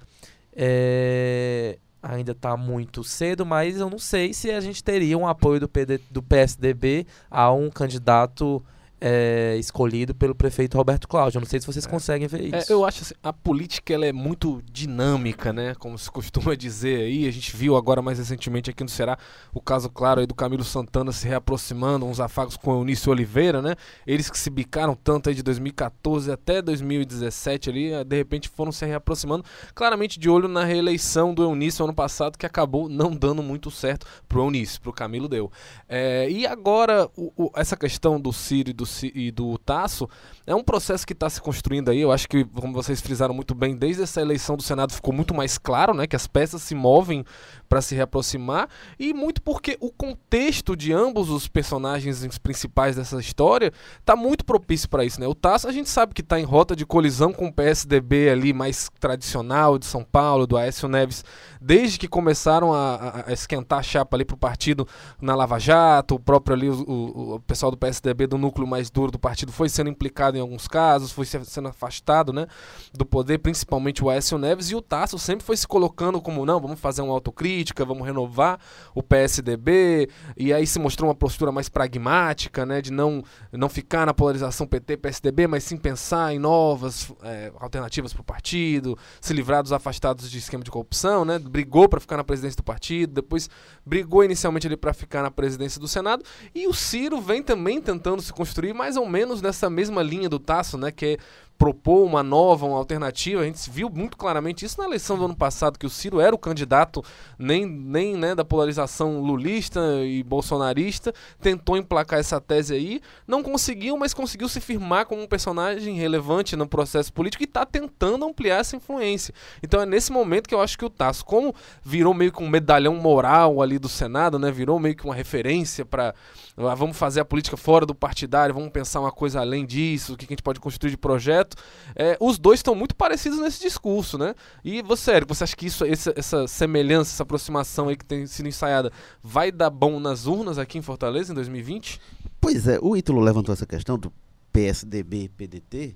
É, 0.56 1.80
ainda 2.00 2.34
está 2.34 2.56
muito 2.56 3.04
cedo, 3.04 3.44
mas 3.48 3.78
eu 3.78 3.90
não 3.90 3.98
sei 3.98 4.36
se 4.36 4.51
a 4.51 4.62
gente 4.62 4.84
teria 4.84 5.18
um 5.18 5.28
apoio 5.28 5.60
do, 5.60 5.68
PD, 5.68 6.00
do 6.12 6.22
PSDB 6.22 7.07
a 7.28 7.51
um 7.51 7.72
candidato 7.72 8.63
é, 9.01 9.56
escolhido 9.57 10.13
pelo 10.13 10.36
prefeito 10.36 10.78
Roberto 10.78 11.07
Cláudio. 11.07 11.38
Eu 11.38 11.42
não 11.42 11.48
sei 11.48 11.60
se 11.60 11.68
vocês 11.68 11.86
é. 11.86 11.90
conseguem 11.90 12.28
ver 12.28 12.42
é, 12.42 12.60
isso. 12.60 12.72
É, 12.72 12.75
eu 12.75 12.86
acho 12.86 13.04
assim, 13.04 13.13
a 13.24 13.31
política 13.31 13.94
ela 13.94 14.06
é 14.06 14.12
muito 14.12 14.62
dinâmica, 14.72 15.54
né? 15.54 15.74
Como 15.75 15.98
se 15.98 16.10
costuma 16.12 16.56
dizer 16.56 17.01
aí. 17.01 17.28
A 17.28 17.31
gente 17.31 17.56
viu 17.56 17.75
agora 17.75 18.01
mais 18.01 18.18
recentemente 18.18 18.69
aqui 18.69 18.84
no 18.84 18.90
Ceará 18.90 19.18
o 19.54 19.62
caso 19.62 19.90
claro 19.90 20.19
aí 20.19 20.28
do 20.28 20.36
Camilo 20.36 20.63
Santana 20.63 21.12
se 21.12 21.28
reaproximando, 21.28 22.06
uns 22.06 22.19
afagos 22.19 22.57
com 22.57 22.72
o 22.72 22.80
Eunício 22.81 23.12
Oliveira, 23.12 23.62
né? 23.62 23.75
Eles 24.06 24.30
que 24.30 24.38
se 24.38 24.50
bicaram 24.50 24.96
tanto 24.96 25.30
aí 25.30 25.36
de 25.36 25.44
2014 25.44 26.31
até 26.31 26.62
2017 26.62 27.69
ali, 27.69 28.04
de 28.04 28.16
repente 28.16 28.50
foram 28.50 28.72
se 28.72 28.86
reaproximando, 28.86 29.44
claramente 29.74 30.19
de 30.19 30.30
olho 30.30 30.48
na 30.48 30.63
reeleição 30.63 31.34
do 31.34 31.44
Eunício 31.44 31.84
ano 31.84 31.94
passado, 31.94 32.38
que 32.38 32.46
acabou 32.46 32.90
não 32.90 33.16
dando 33.16 33.42
muito 33.42 33.72
certo 33.72 34.06
pro 34.28 34.42
Eunício, 34.42 34.81
pro 34.81 34.92
Camilo 34.92 35.28
deu. 35.28 35.51
É, 35.88 36.30
e 36.30 36.46
agora, 36.46 37.10
o, 37.16 37.31
o, 37.36 37.51
essa 37.56 37.78
questão 37.78 38.19
do 38.19 38.34
Ciro 38.34 38.69
e 38.69 38.74
do 38.74 38.86
e 39.03 39.31
do 39.31 39.57
Tasso, 39.57 40.07
é 40.45 40.56
um 40.56 40.63
processo 40.63 41.06
que 41.06 41.13
está 41.13 41.30
se 41.30 41.41
construindo 41.41 41.89
aí. 41.89 42.00
Eu 42.00 42.12
acho 42.12 42.27
que, 42.27 42.44
como 42.45 42.74
vocês 42.74 43.01
frisaram 43.01 43.33
muito 43.33 43.53
bem, 43.53 43.75
desde 43.75 44.03
essa 44.03 44.21
eleição 44.21 44.56
do 44.56 44.63
Senado 44.63 44.94
ficou 44.94 45.13
muito 45.13 45.33
mais 45.33 45.57
claro, 45.57 45.94
né? 45.94 46.07
Que 46.07 46.15
as 46.15 46.27
peças 46.27 46.62
se 46.62 46.75
movem 46.75 47.24
para 47.69 47.81
se 47.81 47.94
reaproximar 47.94 48.68
e 49.00 49.13
muito 49.13 49.42
porque 49.44 49.77
o 49.80 49.92
contexto 49.92 50.75
de 50.75 50.92
ambos 50.92 51.30
os 51.30 51.48
personagens 51.48 52.25
principais 52.39 52.95
dessa 52.95 53.19
história 53.19 53.71
está 54.00 54.16
muito 54.16 54.44
propício 54.44 54.89
para 54.89 55.06
isso, 55.06 55.21
né? 55.21 55.27
O 55.27 55.36
Tasso 55.36 55.68
a 55.68 55.71
gente 55.71 55.88
sabe 55.88 56.16
que 56.16 56.21
está 56.21 56.39
em 56.39 56.44
rota 56.44 56.75
de 56.75 56.86
colisão 56.86 57.31
com 57.31 57.48
o 57.48 57.54
PSDB 57.54 58.30
ali 58.31 58.51
mais 58.51 58.89
tradicional 59.00 59.77
de 59.77 59.86
São 59.86 60.04
Paulo, 60.04 60.48
do 60.48 60.57
Aécio 60.57 60.89
Neves, 60.89 61.24
desde 61.62 62.00
que 62.00 62.07
começaram 62.07 62.74
a, 62.74 63.25
a 63.27 63.31
esquentar 63.33 63.80
a 63.80 63.83
chapa 63.83 64.18
ali 64.18 64.25
para 64.25 64.33
o 64.33 64.38
partido 64.38 64.88
na 65.22 65.36
Lava 65.36 65.60
Jato, 65.60 66.15
o 66.15 66.19
próprio 66.19 66.56
ali 66.56 66.69
o, 66.69 66.74
o, 66.74 67.36
o 67.36 67.39
pessoal 67.42 67.69
do 67.69 67.77
PSDB 67.77 68.25
do 68.25 68.38
núcleo 68.38 68.67
mais 68.67 68.89
duro 68.89 69.12
do 69.12 69.20
partido 69.20 69.51
foi 69.51 69.70
sendo 69.70 69.91
implicado 69.91 70.36
em 70.36 70.41
alguns 70.41 70.67
casos, 70.67 71.12
foi 71.12 71.25
sendo 71.25 71.67
afastado, 71.67 72.34
né, 72.34 72.48
do 72.91 73.05
poder, 73.05 73.38
principalmente 73.38 74.03
o 74.03 74.10
Aécio 74.10 74.39
Neves 74.39 74.72
e 74.72 74.75
o 74.75 74.82
Tasso 74.82 75.20
sempre 75.20 75.46
foi 75.46 75.55
se 75.55 75.67
colocando 75.67 76.20
como 76.20 76.46
não, 76.46 76.60
vamos 76.60 76.79
fazer 76.79 77.03
uma 77.03 77.13
autocrítica 77.13 77.59
política, 77.60 77.84
vamos 77.84 78.06
renovar 78.06 78.60
o 78.96 79.04
PSDB, 79.04 80.10
e 80.38 80.54
aí 80.54 80.66
se 80.66 80.80
mostrou 80.80 81.10
uma 81.10 81.16
postura 81.16 81.51
mais 81.51 81.68
pragmática, 81.68 82.66
né, 82.66 82.82
de 82.82 82.92
não, 82.92 83.24
não 83.51 83.68
ficar 83.68 84.06
na 84.06 84.13
polarização 84.13 84.66
PT-PSDB, 84.66 85.48
mas 85.48 85.63
sim 85.66 85.75
pensar 85.75 86.34
em 86.34 86.39
novas 86.39 87.12
é, 87.22 87.51
alternativas 87.60 88.13
para 88.13 88.22
o 88.22 88.24
partido, 88.24 88.98
se 89.20 89.34
livrar 89.34 89.62
dos 89.62 89.74
afastados 89.74 90.32
de 90.32 90.38
esquema 90.38 90.63
de 90.63 90.72
corrupção, 90.72 91.25
né, 91.25 91.38
brigou 91.38 91.89
para 91.89 92.00
ficar 92.00 92.18
na 92.18 92.24
presidência 92.24 92.58
do 92.58 92.63
partido, 92.63 93.13
depois 93.13 93.50
brigou 93.86 94.24
inicialmente 94.24 94.70
para 94.78 94.94
ficar 94.94 95.22
na 95.22 95.32
presidência 95.32 95.82
do 95.82 95.88
Senado, 95.88 96.24
e 96.56 96.66
o 96.68 96.74
Ciro 96.74 97.20
vem 97.20 97.44
também 97.44 97.82
tentando 97.82 98.22
se 98.22 98.32
construir 98.32 98.74
mais 98.74 98.96
ou 98.96 99.06
menos 99.06 99.42
nessa 99.42 99.70
mesma 99.70 100.01
linha 100.01 100.30
do 100.30 100.39
Tasso, 100.39 100.78
né, 100.78 100.92
que 100.92 101.06
é 101.06 101.18
propor 101.60 102.06
uma 102.06 102.24
nova, 102.24 102.66
uma 102.66 102.78
alternativa. 102.78 103.42
A 103.42 103.46
gente 103.46 103.70
viu 103.70 103.89
muito 103.89 104.16
claramente 104.16 104.66
isso 104.66 104.80
na 104.80 104.88
eleição 104.88 105.18
do 105.18 105.25
ano 105.25 105.36
passado, 105.36 105.78
que 105.78 105.86
o 105.86 105.89
Ciro 105.89 106.22
era 106.22 106.34
o 106.34 106.39
candidato 106.39 107.04
nem, 107.38 107.66
nem 107.66 108.16
né, 108.16 108.34
da 108.34 108.46
polarização 108.46 109.20
lulista 109.22 109.82
e 110.06 110.24
bolsonarista, 110.24 111.13
tentou 111.42 111.75
emplacar 111.75 112.20
essa 112.20 112.39
tese 112.39 112.74
aí, 112.74 113.01
não 113.28 113.44
conseguiu, 113.44 113.98
mas 113.98 114.13
conseguiu 114.13 114.48
se 114.48 114.62
firmar 114.62 115.06
como 115.06 115.22
um 115.22 115.28
personagem 115.28 115.96
relevante 115.96 116.56
no 116.56 116.66
processo 116.66 117.12
político 117.12 117.44
e 117.44 117.46
está 117.46 117.66
tentando 117.66 118.24
ampliar 118.24 118.60
essa 118.60 118.78
influência. 118.78 119.34
Então 119.62 119.82
é 119.82 119.86
nesse 119.86 120.13
momento 120.13 120.48
que 120.48 120.56
eu 120.56 120.62
acho 120.62 120.78
que 120.78 120.86
o 120.86 120.89
Tasso, 120.89 121.25
como 121.25 121.54
virou 121.84 122.13
meio 122.13 122.32
que 122.32 122.42
um 122.42 122.48
medalhão 122.48 122.96
moral 122.96 123.62
ali 123.62 123.78
do 123.78 123.89
Senado, 123.89 124.39
né, 124.39 124.50
virou 124.50 124.80
meio 124.80 124.96
que 124.96 125.04
uma 125.04 125.13
referência 125.13 125.84
para 125.86 126.16
vamos 126.56 126.98
fazer 126.98 127.20
a 127.20 127.25
política 127.25 127.56
fora 127.56 127.86
do 127.86 127.96
partidário, 127.96 128.53
vamos 128.53 128.70
pensar 128.72 129.00
uma 129.00 129.12
coisa 129.12 129.39
além 129.39 129.65
disso, 129.65 130.13
o 130.13 130.18
que 130.18 130.25
a 130.25 130.27
gente 130.27 130.44
pode 130.44 130.60
construir 130.60 130.91
de 130.91 130.98
projeto. 130.98 131.56
É, 131.96 132.18
os 132.20 132.38
dois 132.38 132.60
estão 132.60 132.75
muito 132.75 132.96
parecidos 132.96 133.39
nesse 133.39 133.62
discurso, 133.62 134.18
né? 134.18 134.36
E 134.63 134.82
você, 134.82 135.12
Érico, 135.12 135.34
você 135.34 135.44
acha 135.44 135.56
que 135.56 135.65
isso, 135.65 135.86
essa, 135.86 136.13
essa 136.15 136.48
semelhança, 136.48 137.13
essa 137.13 137.24
aproximação 137.24 137.88
aí 137.88 137.96
que 137.96 138.06
tem 138.06 138.25
sido 138.27 138.48
ensaiada, 138.48 138.91
vai 139.24 139.51
dar 139.51 139.70
bom 139.70 140.00
nas 140.00 140.25
urnas 140.25 140.58
aqui 140.58 140.77
em 140.77 140.82
Fortaleza 140.82 141.32
em 141.32 141.36
2020? 141.36 142.00
Pois 142.41 142.68
é, 142.68 142.79
o 142.82 142.96
Ítalo 142.96 143.20
levantou 143.20 143.53
essa 143.53 143.65
questão 143.65 143.98
do 143.98 144.12
PSDB 144.51 145.24
e 145.24 145.29
PDT. 145.29 145.96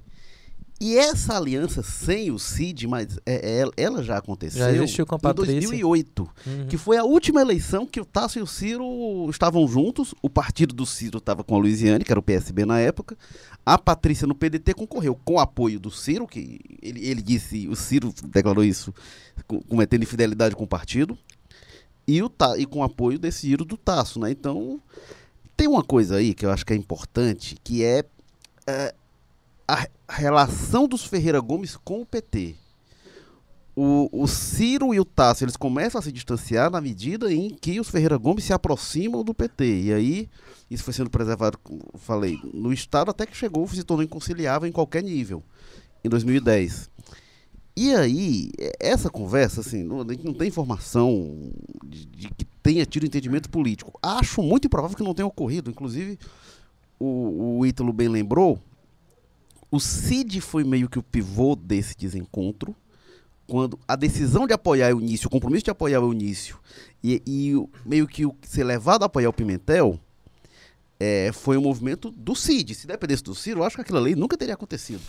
E 0.82 0.98
essa 0.98 1.38
aliança 1.38 1.82
sem 1.82 2.30
o 2.32 2.38
Cid, 2.38 2.88
mas 2.88 3.18
é, 3.26 3.62
é, 3.62 3.66
ela 3.78 4.04
já 4.04 4.18
aconteceu 4.18 4.60
Já 4.60 4.72
existiu 4.72 5.06
com 5.06 5.16
a 5.16 5.18
em 5.18 5.22
Patrícia. 5.22 5.54
2008, 5.54 6.30
Uhum. 6.46 6.68
que 6.68 6.78
foi 6.78 6.98
a 6.98 7.04
última 7.06 7.40
eleição 7.42 7.86
que 7.86 8.02
o 8.02 8.06
Tasso 8.06 8.38
e 8.40 8.42
o 8.42 8.48
Ciro 8.48 8.84
estavam 9.30 9.66
juntos. 9.68 10.14
O 10.22 10.30
partido 10.30 10.74
do 10.74 10.86
Ciro 10.86 11.20
estava 11.20 11.42
com 11.44 11.56
a 11.56 11.58
Luiziane, 11.60 12.04
que 12.04 12.12
era 12.12 12.20
o 12.20 12.24
PSB 12.24 12.66
na 12.66 12.80
época. 12.80 13.16
A 13.66 13.78
Patrícia 13.78 14.28
no 14.28 14.36
PDT 14.36 14.74
concorreu 14.74 15.18
com 15.24 15.36
o 15.36 15.40
apoio 15.40 15.80
do 15.80 15.90
Ciro, 15.90 16.28
que 16.28 16.60
ele, 16.82 17.06
ele 17.08 17.22
disse, 17.22 17.68
o 17.70 17.76
Ciro 17.78 18.14
declarou 18.26 18.64
isso, 18.64 18.94
co- 19.48 19.62
cometendo 19.70 20.04
infidelidade 20.04 20.54
com 20.56 20.66
o 20.66 20.68
partido, 20.68 21.18
e, 22.06 22.22
o, 22.22 22.30
e 22.58 22.66
com 22.66 22.80
o 22.80 22.84
apoio 22.84 23.18
desse 23.18 23.42
Ciro 23.42 23.64
do 23.64 23.78
Tasso, 23.78 24.20
né? 24.20 24.32
Então, 24.32 24.82
tem 25.56 25.68
uma 25.70 25.84
coisa 25.84 26.18
aí 26.18 26.34
que 26.34 26.46
eu 26.46 26.52
acho 26.52 26.66
que 26.66 26.74
é 26.74 26.76
importante, 26.76 27.56
que 27.64 27.82
é, 27.86 28.04
é, 28.68 28.94
a 29.68 29.76
re- 29.76 29.90
relação 30.10 30.88
dos 30.88 31.06
Ferreira 31.06 31.40
Gomes 31.40 31.78
com 31.78 32.02
o 32.02 32.06
PT. 32.06 32.56
O, 33.76 34.08
o 34.12 34.28
Ciro 34.28 34.94
e 34.94 35.00
o 35.00 35.06
Tasso, 35.06 35.44
eles 35.44 35.58
começam 35.58 35.98
a 35.98 36.02
se 36.02 36.12
distanciar 36.12 36.70
na 36.70 36.80
medida 36.80 37.34
em 37.34 37.50
que 37.50 37.80
os 37.80 37.90
Ferreira 37.90 38.18
Gomes 38.18 38.44
se 38.44 38.54
aproximam 38.54 39.24
do 39.24 39.34
PT. 39.34 39.82
E 39.86 39.94
aí, 39.94 40.30
isso 40.70 40.84
foi 40.84 40.94
sendo 40.94 41.10
preservado, 41.10 41.58
falei, 41.96 42.38
no 42.54 42.72
Estado 42.72 43.10
até 43.10 43.26
que 43.26 43.36
chegou, 43.36 43.68
se 43.68 43.84
tornou 43.84 44.04
inconciliável 44.04 44.70
em 44.70 44.72
qualquer 44.72 45.02
nível, 45.02 45.42
em 46.04 46.10
2010. 46.10 46.88
E 47.76 47.96
aí, 47.96 48.52
é- 48.60 48.74
essa 48.80 49.10
conversa, 49.10 49.62
assim, 49.62 49.82
não, 49.84 50.02
a 50.02 50.14
gente 50.14 50.24
não 50.24 50.36
tem 50.36 50.50
informação 50.50 51.52
de, 51.84 52.06
de 52.06 52.28
que 52.30 52.46
tenha 52.62 52.86
tido 52.86 53.08
entendimento 53.08 53.50
político. 53.50 53.98
Acho 54.04 54.44
muito 54.44 54.68
improvável 54.68 54.96
que 54.96 55.04
não 55.04 55.16
tenha 55.16 55.26
ocorrido. 55.26 55.72
Inclusive, 55.72 56.20
o, 57.00 57.58
o 57.58 57.66
Ítalo 57.66 57.92
bem 57.92 58.08
lembrou, 58.08 58.60
o 59.76 59.80
Cid 59.80 60.40
foi 60.40 60.64
meio 60.64 60.88
que 60.88 61.00
o 61.00 61.04
pivô 61.04 61.56
desse 61.56 61.98
desencontro, 61.98 62.76
quando 63.48 63.80
a 63.88 63.96
decisão 63.96 64.46
de 64.46 64.54
apoiar 64.54 64.90
o 64.90 65.00
Eunício, 65.00 65.26
o 65.26 65.32
compromisso 65.32 65.66
de 65.66 65.72
apoiar 65.72 66.00
o 66.00 66.12
Eunício, 66.12 66.60
e, 67.04 67.24
e 67.26 67.56
o- 67.56 67.68
meio 67.84 68.06
que 68.08 68.24
o 68.24 68.36
ser 68.44 68.64
levado 68.66 69.02
a 69.02 69.08
apoiar 69.08 69.30
o 69.30 69.34
Pimentel, 69.34 70.00
é, 71.00 71.32
foi 71.34 71.58
um 71.58 71.62
movimento 71.62 72.12
do 72.12 72.36
Cid. 72.36 72.76
Se 72.76 72.86
dependesse 72.86 73.24
do 73.24 73.34
Ciro, 73.34 73.62
eu 73.62 73.64
acho 73.64 73.76
que 73.76 73.82
aquilo 73.82 73.98
ali 73.98 74.16
nunca 74.16 74.38
teria 74.38 74.54
acontecido. 74.54 75.02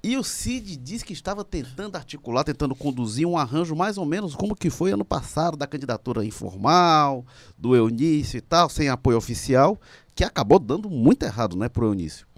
E 0.00 0.16
o 0.16 0.22
Cid 0.22 0.76
disse 0.76 1.04
que 1.04 1.12
estava 1.12 1.44
tentando 1.44 1.96
articular, 1.96 2.44
tentando 2.44 2.76
conduzir 2.76 3.26
um 3.26 3.36
arranjo 3.36 3.74
mais 3.74 3.98
ou 3.98 4.06
menos 4.06 4.36
como 4.36 4.54
que 4.54 4.70
foi 4.70 4.92
ano 4.92 5.04
passado, 5.04 5.56
da 5.56 5.66
candidatura 5.66 6.24
informal, 6.24 7.26
do 7.58 7.74
Eunício 7.74 8.38
e 8.38 8.40
tal, 8.40 8.70
sem 8.70 8.88
apoio 8.88 9.18
oficial, 9.18 9.76
que 10.14 10.22
acabou 10.22 10.60
dando 10.60 10.88
muito 10.88 11.24
errado, 11.24 11.56
né, 11.56 11.68
pro 11.68 11.86
Eunício. 11.86 12.29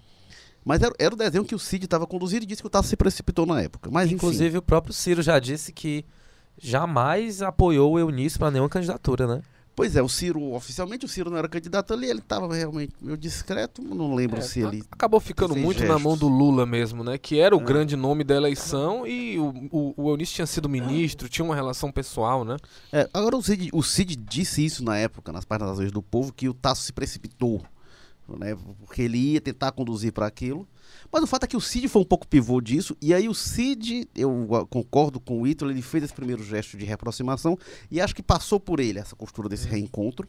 Mas 0.65 0.81
era, 0.81 0.93
era 0.97 1.13
o 1.13 1.17
desenho 1.17 1.43
que 1.45 1.55
o 1.55 1.59
Cid 1.59 1.85
estava 1.85 2.07
conduzindo 2.07 2.43
e 2.43 2.45
disse 2.45 2.61
que 2.61 2.67
o 2.67 2.69
Tasso 2.69 2.87
se 2.89 2.95
precipitou 2.95 3.45
na 3.45 3.61
época. 3.61 3.89
Mas, 3.91 4.05
enfim. 4.07 4.15
Inclusive, 4.15 4.57
o 4.57 4.61
próprio 4.61 4.93
Ciro 4.93 5.21
já 5.21 5.37
disse 5.39 5.71
que 5.73 6.05
jamais 6.57 7.41
apoiou 7.41 7.93
o 7.93 7.99
Eunício 7.99 8.39
para 8.39 8.51
nenhuma 8.51 8.69
candidatura, 8.69 9.27
né? 9.27 9.41
Pois 9.75 9.95
é, 9.95 10.03
o 10.03 10.07
Ciro, 10.07 10.53
oficialmente 10.53 11.03
o 11.03 11.07
Ciro 11.07 11.31
não 11.31 11.37
era 11.37 11.49
candidato 11.49 11.93
ali, 11.95 12.07
ele 12.07 12.19
estava 12.19 12.53
realmente 12.53 12.93
meio 13.01 13.17
discreto, 13.17 13.81
não 13.81 14.13
lembro 14.13 14.37
É, 14.37 14.41
se 14.41 14.59
ele. 14.59 14.83
Acabou 14.91 15.19
ficando 15.19 15.55
muito 15.55 15.79
na 15.79 15.85
gestos. 15.87 16.03
mão 16.03 16.15
do 16.15 16.27
Lula 16.27 16.63
mesmo, 16.63 17.03
né? 17.03 17.17
Que 17.17 17.39
era 17.39 17.55
o 17.57 17.59
É. 17.59 17.63
grande 17.63 17.95
nome 17.95 18.23
da 18.23 18.35
eleição 18.35 19.07
e 19.07 19.39
o, 19.39 19.47
o, 19.71 19.93
o 19.97 20.09
Eunício 20.11 20.35
tinha 20.35 20.45
sido 20.45 20.69
ministro, 20.69 21.27
tinha 21.27 21.43
uma 21.43 21.55
relação 21.55 21.91
pessoal, 21.91 22.45
né? 22.45 22.55
É, 22.91 23.09
agora 23.11 23.35
o 23.35 23.41
Cid, 23.41 23.71
o 23.73 23.81
Cid 23.81 24.15
disse 24.15 24.63
isso 24.63 24.83
na 24.83 24.95
época, 24.95 25.31
nas 25.31 25.43
páginas 25.43 25.79
vezes 25.79 25.91
do 25.91 26.03
povo, 26.03 26.31
que 26.31 26.47
o 26.47 26.53
Tasso 26.53 26.83
se 26.83 26.93
precipitou, 26.93 27.63
né? 28.27 28.55
Porque 28.79 29.01
ele 29.01 29.17
ia 29.17 29.41
tentar 29.41 29.71
conduzir 29.71 30.11
para 30.11 30.27
aquilo. 30.27 30.67
Mas 31.11 31.23
o 31.23 31.27
fato 31.27 31.43
é 31.43 31.47
que 31.47 31.57
o 31.57 31.61
Cid 31.61 31.87
foi 31.87 32.01
um 32.01 32.05
pouco 32.05 32.27
pivô 32.27 32.59
disso, 32.59 32.95
e 33.01 33.13
aí 33.13 33.29
o 33.29 33.33
Cid, 33.33 34.09
eu 34.15 34.47
ah, 34.55 34.65
concordo 34.65 35.19
com 35.19 35.41
o 35.41 35.47
Ítalo, 35.47 35.71
ele 35.71 35.81
fez 35.81 36.03
esse 36.03 36.13
primeiro 36.13 36.43
gesto 36.43 36.77
de 36.77 36.85
reaproximação, 36.85 37.57
e 37.91 38.01
acho 38.01 38.15
que 38.15 38.23
passou 38.23 38.59
por 38.59 38.79
ele 38.79 38.99
essa 38.99 39.15
costura 39.15 39.47
desse 39.47 39.67
reencontro. 39.67 40.27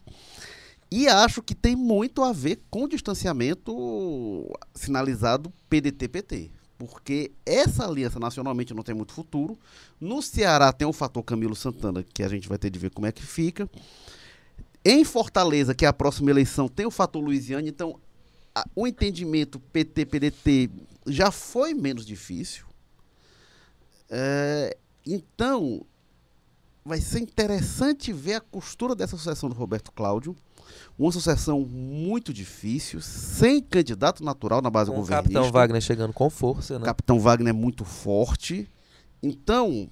E 0.90 1.08
acho 1.08 1.42
que 1.42 1.54
tem 1.54 1.74
muito 1.74 2.22
a 2.22 2.32
ver 2.32 2.60
com 2.70 2.84
o 2.84 2.88
distanciamento 2.88 4.46
sinalizado 4.74 5.52
PDT-PT. 5.68 6.50
Porque 6.76 7.32
essa 7.46 7.86
aliança 7.86 8.18
nacionalmente 8.18 8.74
não 8.74 8.82
tem 8.82 8.94
muito 8.94 9.12
futuro. 9.12 9.58
No 10.00 10.20
Ceará 10.20 10.72
tem 10.72 10.86
o 10.86 10.92
fator 10.92 11.22
Camilo 11.22 11.56
Santana, 11.56 12.02
que 12.02 12.22
a 12.22 12.28
gente 12.28 12.48
vai 12.48 12.58
ter 12.58 12.70
de 12.70 12.78
ver 12.78 12.90
como 12.90 13.06
é 13.06 13.12
que 13.12 13.24
fica. 13.24 13.68
Em 14.84 15.04
Fortaleza, 15.04 15.74
que 15.74 15.84
é 15.84 15.88
a 15.88 15.92
próxima 15.92 16.30
eleição, 16.30 16.68
tem 16.68 16.84
o 16.86 16.90
fator 16.90 17.22
Luiziane. 17.22 17.68
Então, 17.68 17.98
a- 18.54 18.64
o 18.76 18.86
entendimento 18.86 19.58
PT-PDT 19.58 20.70
já 21.06 21.30
foi 21.30 21.72
menos 21.74 22.04
difícil. 22.04 22.66
É, 24.10 24.76
então, 25.06 25.84
vai 26.84 27.00
ser 27.00 27.20
interessante 27.20 28.12
ver 28.12 28.34
a 28.34 28.40
costura 28.40 28.94
dessa 28.94 29.16
sucessão 29.16 29.48
do 29.48 29.54
Roberto 29.54 29.90
Cláudio. 29.92 30.36
Uma 30.98 31.12
sucessão 31.12 31.60
muito 31.60 32.32
difícil, 32.32 33.00
sem 33.00 33.60
candidato 33.62 34.22
natural 34.24 34.60
na 34.62 34.70
base 34.70 34.90
Com 34.90 34.96
o 34.96 35.00
governista. 35.00 35.32
Capitão 35.32 35.52
Wagner 35.52 35.80
chegando 35.80 36.12
com 36.12 36.28
força, 36.30 36.76
O 36.76 36.78
né? 36.78 36.84
Capitão 36.84 37.18
Wagner 37.18 37.50
é 37.50 37.56
muito 37.56 37.84
forte. 37.84 38.68
Então, 39.22 39.88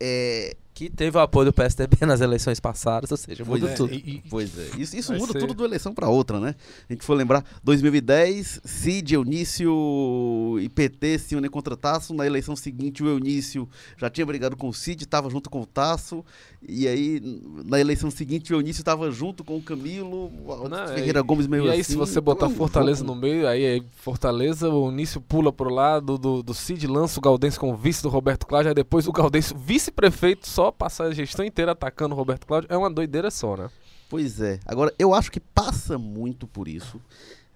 é, 0.00 0.56
Que 0.74 0.90
teve 0.90 1.16
o 1.16 1.20
apoio 1.20 1.46
do 1.46 1.52
PSDB 1.52 1.96
nas 2.04 2.20
eleições 2.20 2.58
passadas, 2.58 3.08
ou 3.10 3.16
seja, 3.16 3.44
Pois 3.44 3.60
muda 3.60 3.72
é, 3.72 3.76
tudo. 3.76 3.94
E- 3.94 3.96
e- 3.96 4.22
Pois 4.28 4.58
é, 4.58 4.70
isso, 4.76 4.96
isso 4.96 5.12
muda 5.12 5.32
ser- 5.32 5.38
tudo 5.38 5.54
de 5.54 5.60
uma 5.62 5.68
eleição 5.68 5.94
para 5.94 6.08
outra, 6.08 6.40
né? 6.40 6.56
A 6.90 6.92
gente 6.92 7.04
for 7.04 7.14
lembrar, 7.14 7.44
2010, 7.62 8.60
Cid, 8.64 9.14
Eunício 9.14 10.58
e 10.60 10.68
PT 10.68 11.18
se 11.18 11.36
unem 11.36 11.50
contra 11.50 11.76
Tasso. 11.76 12.12
Na 12.12 12.26
eleição 12.26 12.56
seguinte, 12.56 13.02
o 13.02 13.08
Eunício 13.08 13.68
já 13.96 14.10
tinha 14.10 14.26
brigado 14.26 14.56
com 14.56 14.68
o 14.68 14.74
Cid, 14.74 15.04
estava 15.04 15.30
junto 15.30 15.48
com 15.48 15.60
o 15.60 15.66
Tasso. 15.66 16.24
E 16.66 16.88
aí, 16.88 17.20
na 17.64 17.78
eleição 17.78 18.10
seguinte, 18.10 18.52
o 18.52 18.56
Eunício 18.56 18.80
estava 18.80 19.10
junto 19.10 19.44
com 19.44 19.56
o 19.56 19.62
Camilo. 19.62 20.32
O 20.44 20.68
Não, 20.68 20.88
Ferreira 20.88 21.20
e- 21.20 21.22
Gomes 21.22 21.46
meio 21.46 21.66
E 21.66 21.70
aí, 21.70 21.80
assim. 21.80 21.92
se 21.92 21.96
você 21.96 22.20
botar 22.20 22.46
Então, 22.46 22.56
Fortaleza 22.56 23.00
jogo- 23.00 23.14
no 23.14 23.20
meio, 23.20 23.46
aí, 23.46 23.64
aí 23.64 23.82
Fortaleza, 23.96 24.68
o 24.68 24.90
Nício 24.90 25.20
pula 25.20 25.52
pro 25.52 25.68
lado 25.72 26.18
do, 26.18 26.42
do 26.42 26.52
Cid, 26.54 26.86
lança 26.86 27.18
o 27.18 27.22
Galdense 27.22 27.58
como 27.60 27.76
vice 27.76 28.02
do 28.02 28.08
Roberto 28.08 28.46
Cláudio, 28.46 28.70
aí 28.70 28.74
depois 28.74 29.06
o 29.06 29.12
Galdense, 29.12 29.54
vice-prefeito, 29.56 30.48
só 30.48 30.63
passa 30.72 31.04
a 31.04 31.12
gestão 31.12 31.44
inteira 31.44 31.72
atacando 31.72 32.14
o 32.14 32.18
Roberto 32.18 32.46
Cláudio. 32.46 32.68
É 32.70 32.76
uma 32.76 32.90
doideira 32.90 33.30
só, 33.30 33.56
né? 33.56 33.70
Pois 34.08 34.40
é. 34.40 34.60
Agora, 34.66 34.92
eu 34.98 35.14
acho 35.14 35.30
que 35.30 35.40
passa 35.40 35.98
muito 35.98 36.46
por 36.46 36.68
isso. 36.68 37.00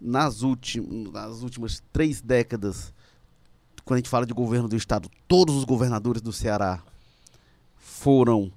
Nas, 0.00 0.42
ulti 0.42 0.80
nas 0.80 1.42
últimas 1.42 1.82
três 1.92 2.20
décadas, 2.20 2.92
quando 3.84 3.96
a 3.96 3.98
gente 3.98 4.08
fala 4.08 4.26
de 4.26 4.32
governo 4.32 4.68
do 4.68 4.76
Estado, 4.76 5.10
todos 5.26 5.54
os 5.54 5.64
governadores 5.64 6.22
do 6.22 6.32
Ceará 6.32 6.82
foram. 7.76 8.52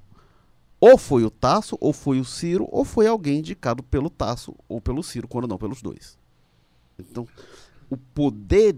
Ou 0.80 0.98
foi 0.98 1.24
o 1.24 1.30
Tasso, 1.30 1.78
ou 1.80 1.94
foi 1.94 2.20
o 2.20 2.26
Ciro, 2.26 2.68
ou 2.72 2.84
foi 2.84 3.06
alguém 3.08 3.40
indicado 3.40 3.84
pelo 3.84 4.10
Tasso 4.10 4.56
ou 4.68 4.82
pelo 4.82 5.04
Ciro, 5.04 5.28
quando 5.28 5.48
não 5.48 5.58
pelos 5.58 5.82
dois. 5.82 6.18
Então, 6.98 7.28
o 7.90 7.98
poder. 7.98 8.76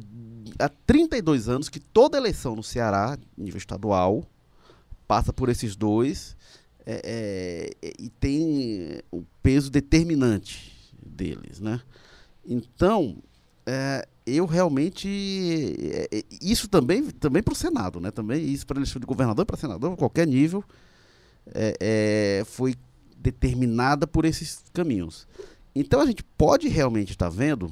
Há 0.60 0.68
32 0.68 1.48
anos 1.48 1.70
que 1.70 1.80
toda 1.80 2.18
eleição 2.18 2.56
no 2.56 2.64
Ceará, 2.64 3.18
nível 3.38 3.58
estadual, 3.58 4.26
passa 5.14 5.32
por 5.32 5.48
esses 5.48 5.76
dois 5.76 6.36
é, 6.88 7.70
é, 7.84 7.94
e 8.00 8.10
tem 8.10 9.00
o 9.12 9.22
peso 9.44 9.70
determinante 9.70 10.92
deles, 11.06 11.60
né? 11.60 11.80
Então, 12.44 13.18
é, 13.64 14.08
eu 14.26 14.48
realmente 14.48 15.08
é, 15.80 16.08
é, 16.12 16.24
isso 16.42 16.68
também 16.68 17.12
também 17.12 17.44
para 17.44 17.52
o 17.52 17.56
Senado, 17.56 18.00
né? 18.00 18.10
Também 18.10 18.44
isso 18.44 18.66
para 18.66 18.80
eleição 18.80 19.00
de 19.00 19.06
governador, 19.06 19.46
para 19.46 19.56
senador, 19.56 19.96
qualquer 19.96 20.26
nível, 20.26 20.64
é, 21.54 21.78
é, 21.80 22.44
foi 22.46 22.74
determinada 23.16 24.08
por 24.08 24.26
esses 24.26 24.64
caminhos. 24.74 25.28
Então 25.76 26.02
a 26.02 26.08
gente 26.08 26.24
pode 26.24 26.68
realmente 26.70 27.12
estar 27.12 27.30
vendo 27.30 27.72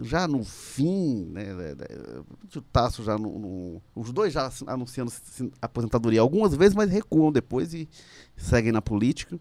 já 0.00 0.26
no 0.28 0.44
fim, 0.44 1.26
né, 1.26 1.52
né, 1.52 1.74
né, 1.74 1.86
o 2.56 2.60
Tasso 2.62 3.02
já 3.02 3.18
no, 3.18 3.38
no- 3.38 3.82
os 3.94 4.12
dois 4.12 4.32
já 4.32 4.50
anunciando 4.66 5.12
aposentadoria 5.60 6.20
algumas 6.20 6.54
vezes, 6.54 6.74
mas 6.74 6.90
recuam 6.90 7.32
depois 7.32 7.74
e 7.74 7.88
seguem 8.36 8.72
na 8.72 8.80
política. 8.82 9.38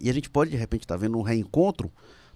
E 0.00 0.10
a 0.10 0.12
gente 0.12 0.28
pode 0.28 0.50
de 0.50 0.56
repente 0.56 0.82
estar 0.82 0.96
vendo 0.96 1.16
um 1.16 1.22
reencontro 1.22 1.90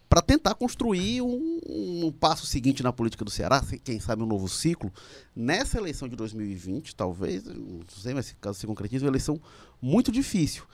para 0.09 0.23
tentar 0.23 0.55
construir 0.55 1.23
um, 1.23 1.61
um 1.69 2.13
passo 2.13 2.45
seguinte 2.47 2.83
na 2.83 2.93
política 2.93 3.25
do 3.25 3.31
Ceará, 3.31 3.63
se- 3.63 3.79
quem 3.79 4.01
sabe 4.01 4.23
um 4.23 4.27
novo 4.27 4.49
ciclo. 4.49 4.93
Nessa 5.37 5.79
eleição 5.79 6.09
de 6.09 6.17
2020, 6.17 6.97
talvez, 6.97 7.45
não 7.45 7.81
sei, 7.89 8.15
mas 8.15 8.35
caso 8.41 8.59
se 8.59 8.67
concretize, 8.67 9.05
uma 9.05 9.11
eleição 9.11 9.41
muito 9.81 10.11
difícil. 10.11 10.65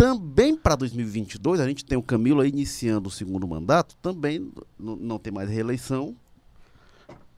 Também 0.00 0.56
para 0.56 0.76
2022, 0.76 1.60
a 1.60 1.68
gente 1.68 1.84
tem 1.84 1.98
o 1.98 2.02
Camilo 2.02 2.40
aí 2.40 2.48
iniciando 2.48 3.10
o 3.10 3.12
segundo 3.12 3.46
mandato, 3.46 3.94
também 4.00 4.50
não 4.78 5.18
tem 5.18 5.30
mais 5.30 5.50
reeleição. 5.50 6.16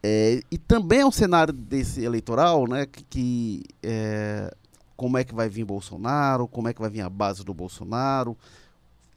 É, 0.00 0.40
e 0.49 0.57
também 0.57 1.00
é 1.00 1.07
um 1.07 1.11
cenário 1.11 1.52
desse 1.52 2.04
eleitoral, 2.04 2.69
né, 2.69 2.87
que, 2.87 3.02
que, 3.02 3.62
é, 3.83 4.54
como 4.97 5.19
é 5.19 5.25
que 5.25 5.35
vai 5.35 5.49
vir 5.49 5.64
Bolsonaro, 5.64 6.47
como 6.47 6.69
é 6.69 6.73
que 6.73 6.81
vai 6.81 6.88
vir 6.88 7.00
a 7.00 7.11
base 7.11 7.45
do 7.45 7.52
Bolsonaro, 7.52 8.38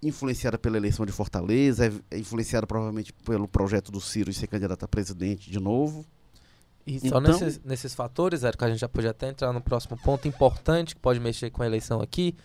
influenciada 0.02 0.58
pela 0.58 0.78
eleição 0.78 1.06
de 1.06 1.12
Fortaleza, 1.12 1.86
é, 1.86 1.92
é 2.16 2.18
influenciada 2.18 2.66
provavelmente 2.66 3.14
pelo 3.14 3.48
projeto 3.48 3.92
do 3.92 4.02
Ciro 4.02 4.32
de 4.32 4.38
ser 4.40 4.48
candidato 4.48 4.86
a 4.86 4.88
presidente 4.88 5.52
de 5.52 5.60
novo. 5.60 6.04
E 6.88 7.00
só 7.00 7.20
Então- 7.20 7.22
nesses, 7.22 7.62
nesses 7.64 7.94
fatores, 7.94 8.44
Érico, 8.44 8.66
a 8.66 8.70
gente 8.70 8.80
já 8.80 8.90
pode 8.90 9.08
até 9.08 9.30
entrar 9.30 9.54
no 9.54 9.62
próximo 9.62 9.96
ponto 10.04 10.28
importante 10.28 10.96
que 10.96 11.02
pode 11.02 11.20
mexer 11.20 11.52
com 11.52 11.62
a 11.62 11.68
eleição 11.68 12.02
aqui, 12.02 12.36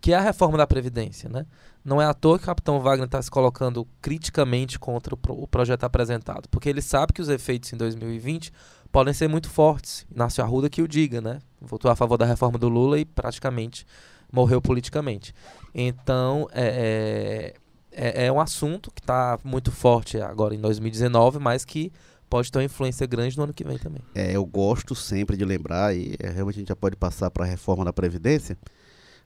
que 0.00 0.12
é 0.12 0.16
a 0.16 0.20
reforma 0.20 0.56
da 0.58 0.66
Previdência, 0.66 1.28
né? 1.28 1.44
Não 1.84 2.00
é 2.02 2.04
à 2.04 2.12
toa 2.14 2.38
que 2.38 2.44
o 2.44 2.46
capitão 2.46 2.80
Wagner 2.80 3.06
está 3.06 3.20
se 3.22 3.30
colocando 3.30 3.86
criticamente 4.02 4.78
contra 4.78 5.14
o, 5.14 5.16
pro- 5.16 5.42
o 5.42 5.46
projeto 5.46 5.84
apresentado, 5.84 6.48
porque 6.50 6.68
ele 6.68 6.82
sabe 6.82 7.12
que 7.12 7.22
os 7.22 7.28
efeitos 7.28 7.72
em 7.72 7.76
2020 7.76 8.52
podem 8.92 9.12
ser 9.14 9.28
muito 9.28 9.48
fortes. 9.50 10.06
Inácio 10.14 10.42
Arruda 10.44 10.68
que 10.68 10.82
o 10.82 10.88
diga, 10.88 11.20
né? 11.20 11.38
Votou 11.60 11.90
a 11.90 11.96
favor 11.96 12.16
da 12.16 12.26
reforma 12.26 12.58
do 12.58 12.68
Lula 12.68 12.98
e 12.98 13.04
praticamente 13.04 13.86
morreu 14.32 14.60
politicamente. 14.60 15.34
Então, 15.74 16.48
é, 16.52 17.54
é, 17.90 18.26
é 18.26 18.32
um 18.32 18.40
assunto 18.40 18.90
que 18.94 19.00
está 19.00 19.38
muito 19.42 19.72
forte 19.72 20.20
agora 20.20 20.54
em 20.54 20.60
2019, 20.60 21.38
mas 21.38 21.64
que 21.64 21.92
pode 22.28 22.52
ter 22.52 22.58
uma 22.58 22.64
influência 22.64 23.06
grande 23.06 23.36
no 23.36 23.44
ano 23.44 23.54
que 23.54 23.64
vem 23.64 23.78
também. 23.78 24.02
É, 24.14 24.36
eu 24.36 24.44
gosto 24.44 24.94
sempre 24.94 25.36
de 25.36 25.44
lembrar, 25.44 25.96
e 25.96 26.14
é, 26.18 26.28
realmente 26.30 26.56
a 26.56 26.58
gente 26.60 26.68
já 26.68 26.76
pode 26.76 26.96
passar 26.96 27.30
para 27.30 27.44
a 27.44 27.48
reforma 27.48 27.84
da 27.84 27.92
Previdência. 27.92 28.56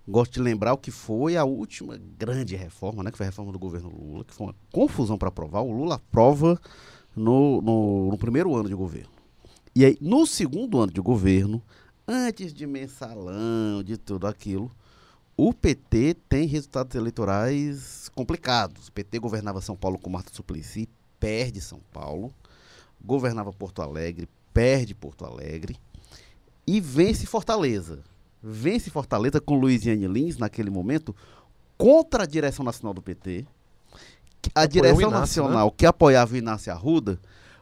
Gosto 0.07 0.33
de 0.33 0.41
lembrar 0.41 0.73
o 0.73 0.79
que 0.79 0.91
foi 0.91 1.37
a 1.37 1.45
última 1.45 1.97
grande 2.19 2.57
reforma, 2.57 3.03
né? 3.03 3.11
Que 3.11 3.17
foi 3.17 3.27
a 3.27 3.31
reforma 3.31 3.53
do 3.53 3.59
governo 3.59 3.89
Lula, 3.89 4.25
que 4.25 4.35
foi 4.35 4.49
uma 4.49 4.55
confusão 4.73 5.17
para 5.17 5.29
aprovar. 5.29 5.63
O 5.63 5.73
Lula 5.73 5.97
aprova 5.97 6.61
no, 7.15 7.63
no, 7.63 8.11
no 8.11 8.19
primeiro 8.19 8.55
ano 8.55 8.69
de 8.69 8.75
governo. 8.75 9.11
E 9.75 9.85
aí, 9.85 9.97
no 10.01 10.27
segundo 10.27 10.81
ano 10.81 10.93
de 10.93 11.01
governo, 11.01 11.63
antes 12.07 12.53
de 12.53 12.67
mensalão, 12.67 13.83
de 13.85 13.97
tudo 13.97 14.27
aquilo, 14.27 14.71
o 15.37 15.55
PT 15.55 16.17
tem 16.29 16.47
resultados 16.47 16.95
eleitorais 16.95 18.11
complicados. 18.15 18.89
O 18.89 18.93
PT 18.93 19.19
governava 19.19 19.61
São 19.61 19.77
Paulo 19.77 19.99
com 19.99 20.11
Marta 20.11 20.33
Suplicy, 20.35 20.89
perde 21.19 21.61
São 21.61 21.81
Paulo 21.93 22.35
governava 23.05 23.53
Porto 23.53 23.83
Alegre, 23.83 24.29
perde 24.55 24.95
Porto 24.95 25.25
Alegre 25.25 25.77
e 26.67 26.81
vence 26.81 27.27
Fortaleza. 27.27 28.05
Vence 28.43 28.91
Fortaleza 28.91 29.41
com 29.41 29.55
Luiziane 29.59 30.07
Lins 30.07 30.37
naquele 30.39 30.71
momento 30.71 31.15
contra 31.79 32.25
a 32.25 32.27
direção 32.27 32.65
nacional 32.65 32.93
do 32.95 33.03
PT. 33.03 33.47
A 34.55 34.67
direção 34.67 35.01
Inácio, 35.01 35.19
nacional 35.43 35.71
que 35.71 35.87
apoiava 35.87 36.35
o 36.35 36.37
Inácio 36.37 36.73
Arruda, 36.73 37.19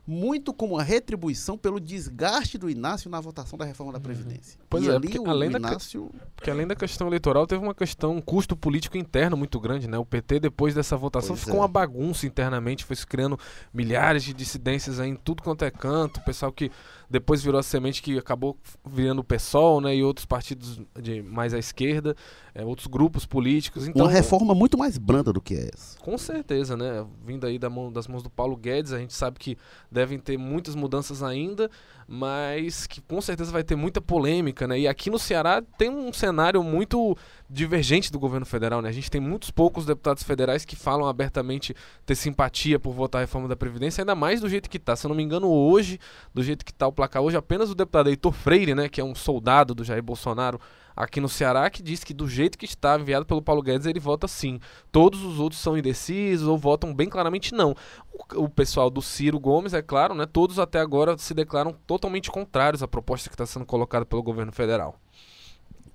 muito 0.07 0.53
como 0.53 0.75
uma 0.75 0.83
retribuição 0.83 1.57
pelo 1.59 1.79
desgaste 1.79 2.57
do 2.59 2.69
Inácio 2.71 3.11
na 3.11 3.21
votação 3.21 3.57
da 3.59 3.65
reforma 3.65 3.93
da 3.93 4.01
Previdência. 4.01 4.59
Pois 4.69 4.85
e 4.85 4.89
é, 4.89 4.95
ali 4.97 5.03
porque 5.09 5.21
o 5.21 5.29
além 5.31 5.51
da- 5.51 5.59
Inácio 5.59 6.11
Porque 6.35 6.51
além 6.51 6.67
da 6.67 6.75
questão 6.75 7.07
eleitoral, 7.07 7.47
teve 7.47 7.63
uma 7.63 7.75
questão, 7.75 8.17
um 8.17 8.21
custo 8.21 8.57
político 8.57 8.97
interno 8.97 9.37
muito 9.37 9.61
grande, 9.61 9.87
né? 9.87 9.99
O 9.99 10.05
PT, 10.07 10.41
depois 10.41 10.75
dessa 10.75 10.97
votação, 10.97 11.37
Pois 11.37 11.41
ficou 11.41 11.57
é. 11.57 11.61
uma 11.61 11.69
bagunça 11.69 12.27
internamente, 12.27 12.85
foi 12.85 12.97
se 12.97 13.07
criando 13.07 13.39
milhares 13.73 14.25
de 14.25 14.33
dissidências 14.33 14.99
aí 14.99 15.11
em 15.11 15.17
tudo 15.17 15.43
quanto 15.43 15.65
é 15.65 15.71
canto. 15.71 16.19
O 16.19 16.25
pessoal 16.25 16.51
que 16.51 16.73
depois 17.11 17.43
virou 17.43 17.59
a 17.59 17.63
semente 17.63 18.01
que 18.01 18.17
acabou 18.17 18.57
virando 18.89 19.19
o 19.19 19.25
PSOL, 19.25 19.81
né? 19.81 19.97
E 19.97 20.03
outros 20.05 20.25
partidos 20.25 20.81
de 21.03 21.21
mais 21.23 21.53
à 21.53 21.59
esquerda, 21.59 22.15
eh, 22.55 22.65
outros 22.65 22.87
grupos 22.87 23.27
políticos. 23.27 23.89
Então, 23.89 24.07
uma 24.07 24.11
reforma 24.13 24.55
muito 24.55 24.79
mais 24.79 24.97
branda 24.97 25.33
do 25.33 25.41
que 25.41 25.55
essa. 25.55 25.99
Com 25.99 26.17
certeza, 26.17 26.77
né? 26.77 27.05
Vindo 27.27 27.47
aí 27.47 27.59
da 27.59 27.69
mão- 27.69 27.93
das 27.93 28.07
mãos 28.07 28.23
do 28.23 28.31
Paulo 28.31 28.57
Guedes, 28.57 28.93
a 28.93 28.99
gente 28.99 29.13
sabe 29.13 29.39
que 29.41 29.59
devem 29.91 30.19
ter 30.19 30.39
muitas 30.39 30.75
mudanças 30.77 31.21
ainda, 31.23 31.69
mas 32.07 32.87
que 32.87 33.01
com 33.01 33.21
certeza 33.21 33.51
vai 33.53 33.63
ter 33.65 33.77
muita 33.77 34.01
polêmica, 34.01 34.67
né? 34.67 34.79
E 34.79 34.89
aqui 34.89 35.11
no 35.11 35.19
Ceará 35.19 35.63
tem 35.79 35.91
um 35.91 36.13
cenário 36.13 36.63
muito 36.63 37.17
divergente 37.49 38.13
do 38.13 38.19
governo 38.19 38.47
federal, 38.47 38.81
né? 38.83 38.89
A 38.89 38.93
gente 38.93 39.11
tem 39.11 39.21
muitos 39.21 39.51
poucos 39.51 39.85
deputados 39.85 40.23
federais 40.23 40.65
que 40.65 40.77
falam 40.77 41.09
abertamente 41.09 41.75
ter 42.07 42.15
simpatia 42.15 42.79
por 42.79 42.93
votar 42.93 43.21
a 43.21 43.23
reforma 43.25 43.49
da 43.49 43.57
Previdência, 43.57 44.03
ainda 44.03 44.15
mais 44.15 44.41
do 44.41 44.49
jeito 44.49 44.69
que 44.71 44.79
tá. 44.79 44.95
Se 44.95 45.07
eu 45.07 45.09
não 45.09 45.17
me 45.17 45.23
engano, 45.23 45.49
hoje, 45.49 45.99
do 46.35 46.43
jeito 46.43 46.65
que 46.65 46.73
tá 46.73 46.87
o 46.87 46.93
placar 47.01 47.23
hoje, 47.23 47.35
apenas 47.35 47.71
o 47.71 47.75
deputado 47.75 48.11
Heitor 48.11 48.31
Freire, 48.31 48.75
né, 48.75 48.87
que 48.87 49.01
é 49.01 49.05
um 49.05 49.15
soldado 49.15 49.75
do 49.75 49.83
Jair 49.83 50.03
Bolsonaro 50.03 50.61
aqui 50.95 51.19
no 51.19 51.31
Ceará, 51.31 51.71
que 51.71 51.83
diz 51.83 52.05
que 52.05 52.13
do 52.13 52.29
jeito 52.29 52.59
que 52.59 52.67
está 52.67 52.99
enviado 52.99 53.25
pelo 53.25 53.41
Paulo 53.41 53.63
Guedes, 53.63 53.87
ele 53.87 53.99
vota 53.99 54.29
sim. 54.29 54.61
Todos 54.93 55.23
os 55.25 55.41
outros 55.41 55.63
são 55.63 55.79
indecisos 55.79 56.47
ou 56.47 56.59
votam 56.59 56.95
bem 56.95 57.09
claramente 57.09 57.55
não. 57.55 57.75
O, 58.13 58.45
o 58.45 58.49
pessoal 58.51 58.91
do 58.91 59.01
Ciro 59.01 59.41
Gomes, 59.41 59.73
é 59.73 59.81
claro, 59.81 60.15
né, 60.15 60.27
todos 60.27 60.59
até 60.59 60.79
agora 60.79 61.17
se 61.17 61.33
declaram 61.33 61.75
totalmente 61.87 62.31
contrários 62.31 62.83
à 62.83 62.89
proposta 62.89 63.31
que 63.31 63.35
está 63.35 63.47
sendo 63.47 63.65
colocada 63.65 64.05
pelo 64.05 64.23
governo 64.23 64.53
federal. 64.53 65.01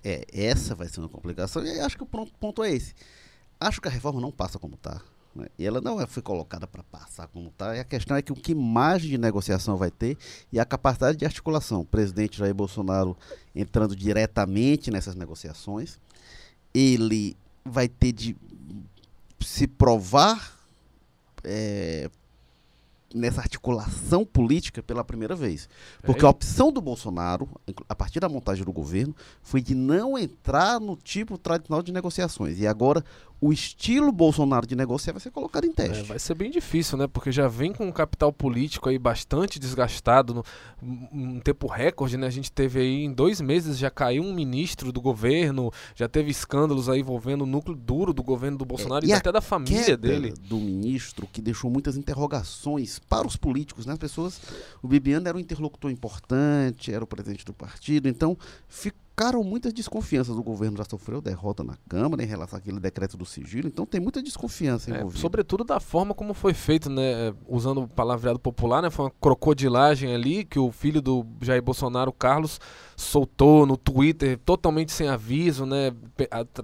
É, 0.04 0.26
essa 0.34 0.74
vai 0.74 0.88
ser 0.88 1.02
uma 1.02 1.10
complicação 1.10 1.64
e 1.64 1.80
acho 1.80 1.96
que 1.96 2.04
o 2.04 2.08
ponto 2.08 2.64
é 2.64 2.72
esse. 2.72 2.96
Acho 3.60 3.80
que 3.80 3.88
a 3.88 3.92
reforma 3.92 4.20
não 4.20 4.32
passa 4.32 4.58
como 4.58 4.74
está. 4.74 5.00
E 5.58 5.66
ela 5.66 5.82
não 5.82 6.00
é- 6.00 6.08
foi 6.08 6.24
colocada 6.24 6.66
para 6.68 6.84
passar 6.84 7.28
como 7.28 7.50
está. 7.50 7.76
E 7.76 7.80
a 7.80 7.84
questão 7.84 8.16
é 8.16 8.22
que 8.22 8.32
o 8.32 8.36
que 8.36 8.56
margem 8.56 9.10
de 9.10 9.18
negociação 9.18 9.76
vai 9.78 9.92
ter 9.92 10.18
e 10.52 10.60
a 10.60 10.66
capacidade 10.66 11.18
de 11.18 11.26
articulação. 11.26 11.82
O 11.82 11.86
presidente 11.86 12.38
Jair 12.38 12.54
Bolsonaro 12.54 13.18
entrando 13.54 13.96
diretamente 13.96 14.90
nessas 14.92 15.16
negociações, 15.16 16.00
ele 16.74 17.36
vai 17.64 17.88
ter 17.88 18.12
de 18.12 18.36
se 19.42 19.68
provar 19.68 20.54
é, 21.44 22.10
nessa 23.16 23.42
articulação 23.42 24.26
política 24.26 24.84
pela 24.84 25.04
primeira 25.04 25.36
vez. 25.36 25.70
Porque 26.04 26.24
É, 26.24 26.28
a 26.28 26.30
opção 26.30 26.72
do 26.72 26.82
Bolsonaro, 26.82 27.50
a 27.88 27.96
partir 27.96 28.20
da 28.20 28.28
montagem 28.30 28.64
do 28.66 28.72
governo, 28.74 29.16
foi 29.42 29.62
de 29.62 29.74
não 29.74 30.18
entrar 30.18 30.80
no 30.80 30.96
tipo 30.96 31.38
tradicional 31.38 31.82
de 31.82 31.92
negociações. 31.92 32.60
E 32.60 32.68
agora 32.68 33.04
o 33.42 33.52
estilo 33.52 34.12
Bolsonaro 34.14 34.66
de 34.66 34.76
negociar 34.76 35.14
vai 35.14 35.20
ser 35.22 35.30
colocado 35.30 35.66
em 35.66 35.70
É, 35.70 35.74
teste. 35.74 36.04
vai 36.04 36.18
ser 36.18 36.34
bem 36.36 36.50
difícil, 36.50 36.98
né? 36.98 37.06
Porque 37.06 37.32
já 37.32 37.48
vem 37.48 37.74
com 37.74 37.86
um 37.86 37.92
capital 37.92 38.32
político 38.32 38.88
aí 38.90 38.98
bastante 38.98 39.60
desgastado, 39.60 40.34
no, 40.34 40.44
um 40.82 41.40
tempo 41.42 41.68
recorde, 41.68 42.16
né? 42.18 42.28
A 42.28 42.32
gente 42.32 42.52
teve 42.52 42.80
aí 42.80 43.04
em 43.04 43.12
dois 43.14 43.42
meses 43.42 43.78
já 43.78 43.90
caiu 43.92 44.24
um 44.24 44.34
ministro 44.34 44.92
do 44.92 45.02
governo, 45.02 45.70
já 45.96 46.08
teve 46.08 46.32
escândalos 46.32 46.88
aí 46.90 47.02
envolvendo 47.02 47.42
o 47.44 47.46
núcleo 47.46 47.76
duro 47.76 48.14
do 48.14 48.24
governo 48.24 48.58
do 48.58 48.66
Bolsonaro 48.66 49.06
e 49.06 49.10
e, 49.10 49.14
até 49.14 49.32
da 49.32 49.42
família 49.42 49.98
dele. 49.98 50.34
do 50.48 50.58
ministro 50.58 51.28
que 51.32 51.42
deixou 51.42 51.70
muitas 51.70 51.98
interrogações 51.98 53.00
para 53.10 53.28
os 53.28 53.36
políticos, 53.36 53.86
né? 53.86 53.94
As 53.94 54.00
pessoas, 54.00 54.42
o 54.82 54.88
Bibiano 54.88 55.28
era 55.28 55.38
um 55.38 55.40
interlocutor 55.40 55.92
importante, 55.92 56.94
era 56.94 57.04
o 57.04 57.08
presidente 57.08 57.46
do 57.46 57.54
partido, 57.54 58.08
então 58.08 58.38
ficaram 59.16 59.42
muitas 59.46 59.72
desconfianças. 59.72 60.36
O 60.38 60.44
governo 60.44 60.76
já 60.78 60.84
sofreu 60.84 61.22
derrota 61.22 61.64
na 61.64 61.78
Câmara 61.88 62.22
em 62.22 62.26
relação 62.26 62.60
àquele 62.60 62.82
decreto 62.82 63.16
do 63.16 63.26
sigilo, 63.26 63.68
então 63.70 63.86
tem 63.86 64.02
muita 64.02 64.22
desconfiança 64.22 64.92
É, 64.92 64.98
envolvida. 64.98 65.22
sobretudo 65.22 65.64
da 65.64 65.80
forma 65.80 66.14
como 66.14 66.34
foi 66.34 66.54
feito, 66.54 66.90
né? 66.90 67.34
Usando 67.48 67.84
o 67.84 67.88
palavreado 67.88 68.38
popular, 68.38 68.82
né? 68.82 68.90
Foi 68.90 69.06
uma 69.06 69.12
crocodilagem 69.22 70.14
ali 70.14 70.44
que 70.44 70.60
o 70.60 70.70
filho 70.70 71.02
do 71.02 71.26
Jair 71.42 71.62
Bolsonaro, 71.64 72.12
Carlos, 72.12 72.60
soltou 72.98 73.66
no 73.66 73.78
Twitter 73.78 74.38
totalmente 74.46 74.92
sem 74.92 75.08
aviso, 75.08 75.66
né? 75.66 75.94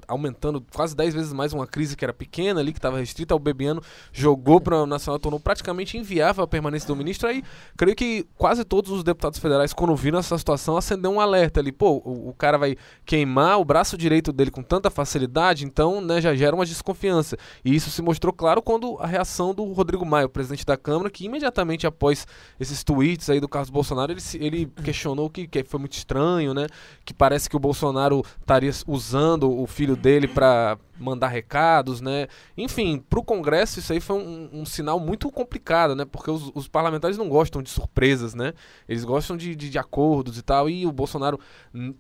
Aumentando 0.08 0.62
quase 0.74 0.94
10 0.96 1.14
vezes 1.14 1.34
mais 1.34 1.54
uma 1.54 1.66
crise 1.66 1.96
que 1.96 2.04
era 2.04 2.14
pequena 2.14 2.60
ali, 2.60 2.74
que 2.74 2.80
estava 2.80 2.98
restrita 3.00 3.34
ao 3.34 3.40
Bebiano, 3.40 3.82
jogou 4.12 4.60
para 4.60 4.84
o 4.84 4.86
Nacional, 4.86 5.20
tornou 5.20 5.40
praticamente 5.40 5.98
inviável 5.98 6.44
a 6.44 6.48
permanência 6.48 6.88
do 6.88 6.96
ministro. 6.96 7.30
Aí, 7.30 7.44
creio 7.78 7.96
que 7.96 8.26
quase 8.36 8.64
todos 8.66 8.92
os 8.92 9.04
deputados 9.04 9.40
federais, 9.40 9.72
quando 9.74 9.96
viram 9.96 10.20
essa 10.20 10.38
situação, 10.38 10.76
acenderam 10.76 11.16
um 11.16 11.20
alerta 11.22 11.60
ali. 11.62 11.72
Pô, 11.72 12.02
o, 12.04 12.30
o 12.30 12.34
cara 12.42 12.58
vai 12.58 12.76
queimar 13.06 13.60
o 13.60 13.64
braço 13.64 13.96
direito 13.96 14.34
dele 14.34 14.50
com 14.50 14.64
tanta 14.64 14.90
facilidade, 14.90 15.64
então, 15.64 16.02
né, 16.02 16.20
já 16.20 16.34
gera 16.34 16.56
uma 16.56 16.66
desconfiança. 16.66 17.38
E 17.64 17.76
isso 17.76 17.92
se 17.92 18.02
mostrou 18.02 18.34
claro 18.34 18.64
quando 18.64 18.98
a 19.00 19.06
reação 19.06 19.54
do 19.54 19.64
Rodrigo 19.74 20.04
Maia, 20.04 20.26
o 20.26 20.30
presidente 20.30 20.66
da 20.66 20.76
Câmara, 20.76 21.12
que 21.12 21.26
imediatamente 21.26 21.86
após 21.86 22.26
esses 22.60 22.84
tweets 22.84 23.30
aí 23.30 23.40
do 23.40 23.48
Carlos 23.48 23.70
Bolsonaro, 23.70 24.12
ele, 24.12 24.22
ele 24.40 24.66
questionou 24.84 25.30
que, 25.30 25.46
que 25.46 25.64
foi 25.64 25.80
muito 25.80 25.94
estranho, 25.94 26.52
né? 26.52 26.66
Que 27.06 27.14
parece 27.14 27.48
que 27.48 27.56
o 27.56 27.60
Bolsonaro 27.60 28.24
estaria 28.40 28.72
usando 28.88 29.52
o 29.52 29.68
filho 29.68 29.96
dele 29.96 30.28
para 30.28 30.80
mandar 31.02 31.28
recados, 31.28 32.00
né? 32.00 32.28
Enfim, 32.58 33.04
para 33.10 33.20
o 33.20 33.24
Congresso 33.24 33.80
isso 33.80 33.92
aí 33.92 34.00
foi 34.00 34.18
um, 34.18 34.62
um 34.62 34.66
sinal 34.66 35.00
muito 35.00 35.30
complicado, 35.32 35.96
né? 35.96 36.06
Porque 36.06 36.30
os, 36.32 36.52
os 36.54 36.68
parlamentares 36.68 37.18
não 37.18 37.28
gostam 37.28 37.62
de 37.62 37.70
surpresas, 37.70 38.34
né? 38.34 38.54
Eles 38.88 39.04
gostam 39.04 39.36
de, 39.36 39.56
de, 39.56 39.70
de 39.70 39.78
acordos 39.80 40.38
e 40.38 40.42
tal. 40.42 40.70
E 40.70 40.86
o 40.86 40.92
Bolsonaro, 40.92 41.40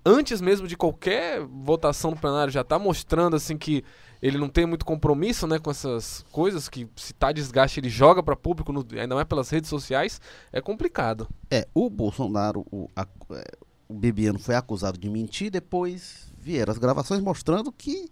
antes 0.05 0.39
mesmo 0.41 0.67
de 0.67 0.77
qualquer 0.77 1.41
votação 1.41 2.11
no 2.11 2.17
plenário, 2.17 2.53
já 2.53 2.61
está 2.61 2.77
mostrando 2.77 3.35
assim 3.35 3.57
que 3.57 3.83
ele 4.21 4.37
não 4.37 4.47
tem 4.47 4.67
muito 4.67 4.85
compromisso, 4.85 5.47
né, 5.47 5.57
com 5.57 5.71
essas 5.71 6.23
coisas 6.31 6.69
que 6.69 6.87
se 6.95 7.11
tá 7.11 7.31
desgaste 7.31 7.79
ele 7.79 7.89
joga 7.89 8.21
para 8.21 8.35
público, 8.35 8.71
no, 8.71 8.85
ainda 8.95 9.15
mais 9.15 9.27
pelas 9.27 9.49
redes 9.49 9.67
sociais, 9.67 10.21
é 10.53 10.61
complicado. 10.61 11.27
É, 11.49 11.67
o 11.73 11.89
Bolsonaro, 11.89 12.63
o, 12.71 12.87
a- 12.95 13.07
é, 13.31 13.43
o 13.89 13.95
Bebiano 13.95 14.37
foi 14.37 14.53
acusado 14.53 14.97
de 14.99 15.09
mentir, 15.09 15.49
depois 15.49 16.31
vieram 16.37 16.71
as 16.71 16.77
gravações 16.77 17.19
mostrando 17.19 17.71
que 17.71 18.09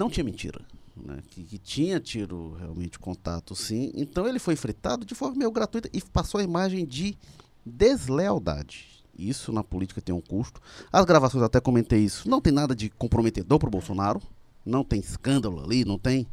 não 0.00 0.08
tinha 0.08 0.24
mentira. 0.24 0.62
Né, 0.96 1.22
que, 1.28 1.44
que 1.44 1.58
tinha 1.58 2.00
tido 2.00 2.54
realmente 2.58 2.98
contato, 2.98 3.54
sim. 3.54 3.92
Então 3.94 4.26
ele 4.26 4.38
foi 4.38 4.56
fritado 4.56 5.04
de 5.04 5.14
forma 5.14 5.36
meio 5.36 5.50
gratuita 5.50 5.88
e 5.92 6.00
passou 6.02 6.40
a 6.40 6.44
imagem 6.44 6.84
de 6.84 7.16
deslealdade. 7.64 8.86
Isso 9.16 9.52
na 9.52 9.62
política 9.62 10.00
tem 10.00 10.14
um 10.14 10.20
custo. 10.20 10.60
As 10.92 11.04
gravações, 11.04 11.42
até 11.42 11.60
comentei 11.60 12.00
isso, 12.00 12.28
não 12.28 12.40
tem 12.40 12.52
nada 12.52 12.74
de 12.74 12.90
comprometedor 12.90 13.58
para 13.58 13.68
o 13.68 13.70
Bolsonaro. 13.70 14.20
Não 14.64 14.84
tem 14.84 15.00
escândalo 15.00 15.62
ali, 15.62 15.84
não 15.86 15.98
tem. 15.98 16.26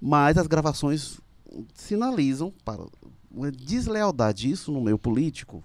Mas 0.00 0.38
as 0.38 0.46
gravações 0.46 1.20
sinalizam 1.74 2.52
para 2.64 2.86
uma 3.30 3.50
deslealdade. 3.50 4.50
Isso 4.50 4.72
no 4.72 4.80
meio 4.80 4.98
político 4.98 5.62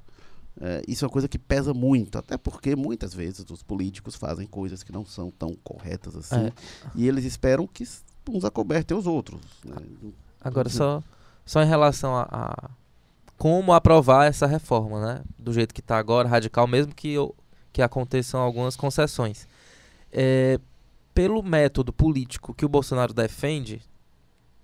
É, 0.61 0.81
isso 0.87 1.05
é 1.05 1.07
uma 1.07 1.11
coisa 1.11 1.27
que 1.27 1.39
pesa 1.39 1.73
muito, 1.73 2.17
até 2.17 2.37
porque 2.37 2.75
muitas 2.75 3.13
vezes 3.13 3.45
os 3.49 3.63
políticos 3.63 4.15
fazem 4.15 4.45
coisas 4.45 4.83
que 4.83 4.91
não 4.91 5.05
são 5.05 5.31
tão 5.31 5.55
corretas 5.63 6.15
assim, 6.17 6.47
É. 6.47 6.53
e 6.93 7.07
eles 7.07 7.23
esperam 7.23 7.65
que 7.65 7.87
uns 8.29 8.43
acobertem 8.43 8.97
os 8.97 9.07
outros. 9.07 9.39
né? 9.63 9.75
Agora, 10.41 10.69
só, 10.69 11.01
só 11.45 11.61
em 11.63 11.65
relação 11.67 12.15
a, 12.15 12.27
a 12.29 12.69
como 13.37 13.71
aprovar 13.73 14.25
essa 14.27 14.45
reforma, 14.45 14.99
né? 15.01 15.21
Do 15.37 15.53
jeito 15.53 15.73
que 15.73 15.79
está 15.79 15.97
agora, 15.97 16.27
radical, 16.27 16.67
mesmo 16.67 16.93
que, 16.93 17.09
eu- 17.13 17.33
que 17.71 17.81
aconteçam 17.81 18.41
algumas 18.41 18.75
concessões. 18.75 19.47
É, 20.11 20.59
pelo 21.13 21.41
método 21.41 21.93
político 21.93 22.53
que 22.53 22.65
o 22.65 22.69
Bolsonaro 22.69 23.13
defende, 23.13 23.81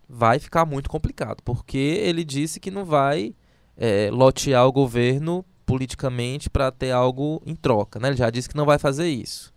vai 0.09 0.39
ficar 0.39 0.65
muito 0.65 0.89
complicado, 0.89 1.41
porque 1.43 1.77
ele 1.77 2.23
disse 2.25 2.59
que 2.59 2.69
não 2.69 2.83
vai 2.83 3.33
é, 3.77 4.09
lotear 4.11 4.65
o 4.67 4.71
governo 4.73 5.43
politicamente 5.65 6.49
para 6.49 6.71
ter 6.71 6.91
algo 6.91 7.41
em 7.45 7.55
troca, 7.55 7.99
né? 7.99 8.09
Ele 8.09 8.17
já 8.17 8.29
disse 8.29 8.49
que 8.49 8.55
não 8.55 8.65
vai 8.65 8.77
fazer 8.77 9.07
isso. 9.07 9.53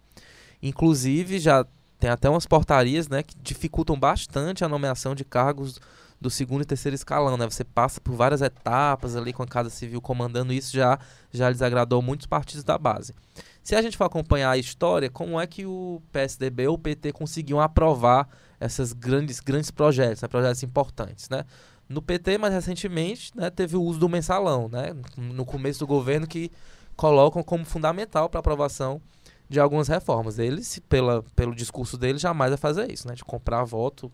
Inclusive, 0.63 1.39
já 1.39 1.67
tem 1.99 2.11
até 2.11 2.29
umas 2.31 2.47
portarias, 2.47 3.09
né, 3.09 3.23
que 3.23 3.35
dificultam 3.43 3.99
bastante 3.99 4.65
a 4.65 4.69
nomeação 4.69 5.15
de 5.15 5.25
cargos 5.25 5.81
do 6.21 6.31
segundo 6.31 6.63
e 6.63 6.65
terceiro 6.65 6.95
escalão, 6.95 7.37
né? 7.37 7.49
Você 7.49 7.63
passa 7.63 8.01
por 8.01 8.15
várias 8.15 8.43
etapas 8.43 9.15
ali 9.15 9.33
com 9.33 9.43
a 9.43 9.47
Casa 9.47 9.71
Civil 9.71 10.01
comandando 10.01 10.53
isso, 10.53 10.75
já 10.77 10.99
já 11.33 11.51
desagradou 11.51 12.03
muitos 12.03 12.27
partidos 12.27 12.65
da 12.65 12.77
base. 12.77 13.15
Se 13.63 13.77
a 13.77 13.83
gente 13.83 13.97
for 13.97 14.05
acompanhar 14.05 14.51
a 14.51 14.57
história, 14.57 15.11
como 15.11 15.39
é 15.39 15.47
que 15.47 15.65
o 15.67 16.03
PSDB 16.11 16.67
ou 16.67 16.75
o 16.75 16.79
PT 16.79 17.13
conseguiam 17.13 17.61
aprovar 17.61 18.29
esses 18.61 18.93
grandes 18.93 19.39
grandes 19.41 19.71
projetos, 19.71 20.23
né? 20.23 20.29
projetos 20.29 20.63
importantes, 20.63 21.29
né? 21.29 21.45
No 21.89 22.03
PT, 22.03 22.37
mais 22.39 22.53
recentemente, 22.53 23.33
né, 23.35 23.49
teve 23.51 23.77
o 23.77 23.83
uso 23.83 23.99
do 23.99 24.09
mensalão, 24.09 24.69
né? 24.69 24.95
No 25.17 25.45
começo 25.45 25.79
do 25.79 25.87
governo 25.87 26.27
que 26.27 26.51
colocam 26.97 27.43
como 27.43 27.65
fundamental 27.65 28.29
para 28.29 28.41
aprovação 28.41 29.01
de 29.49 29.59
algumas 29.59 29.89
reformas. 29.89 30.39
Eles, 30.39 30.79
pela, 30.89 31.23
pelo 31.35 31.55
discurso 31.55 31.97
deles, 31.97 32.21
jamais 32.21 32.51
vai 32.51 32.59
fazer 32.59 32.93
isso, 32.93 33.09
né? 33.09 33.15
De 33.15 33.25
comprar 33.25 33.65
voto 33.65 34.13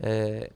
é, 0.00 0.50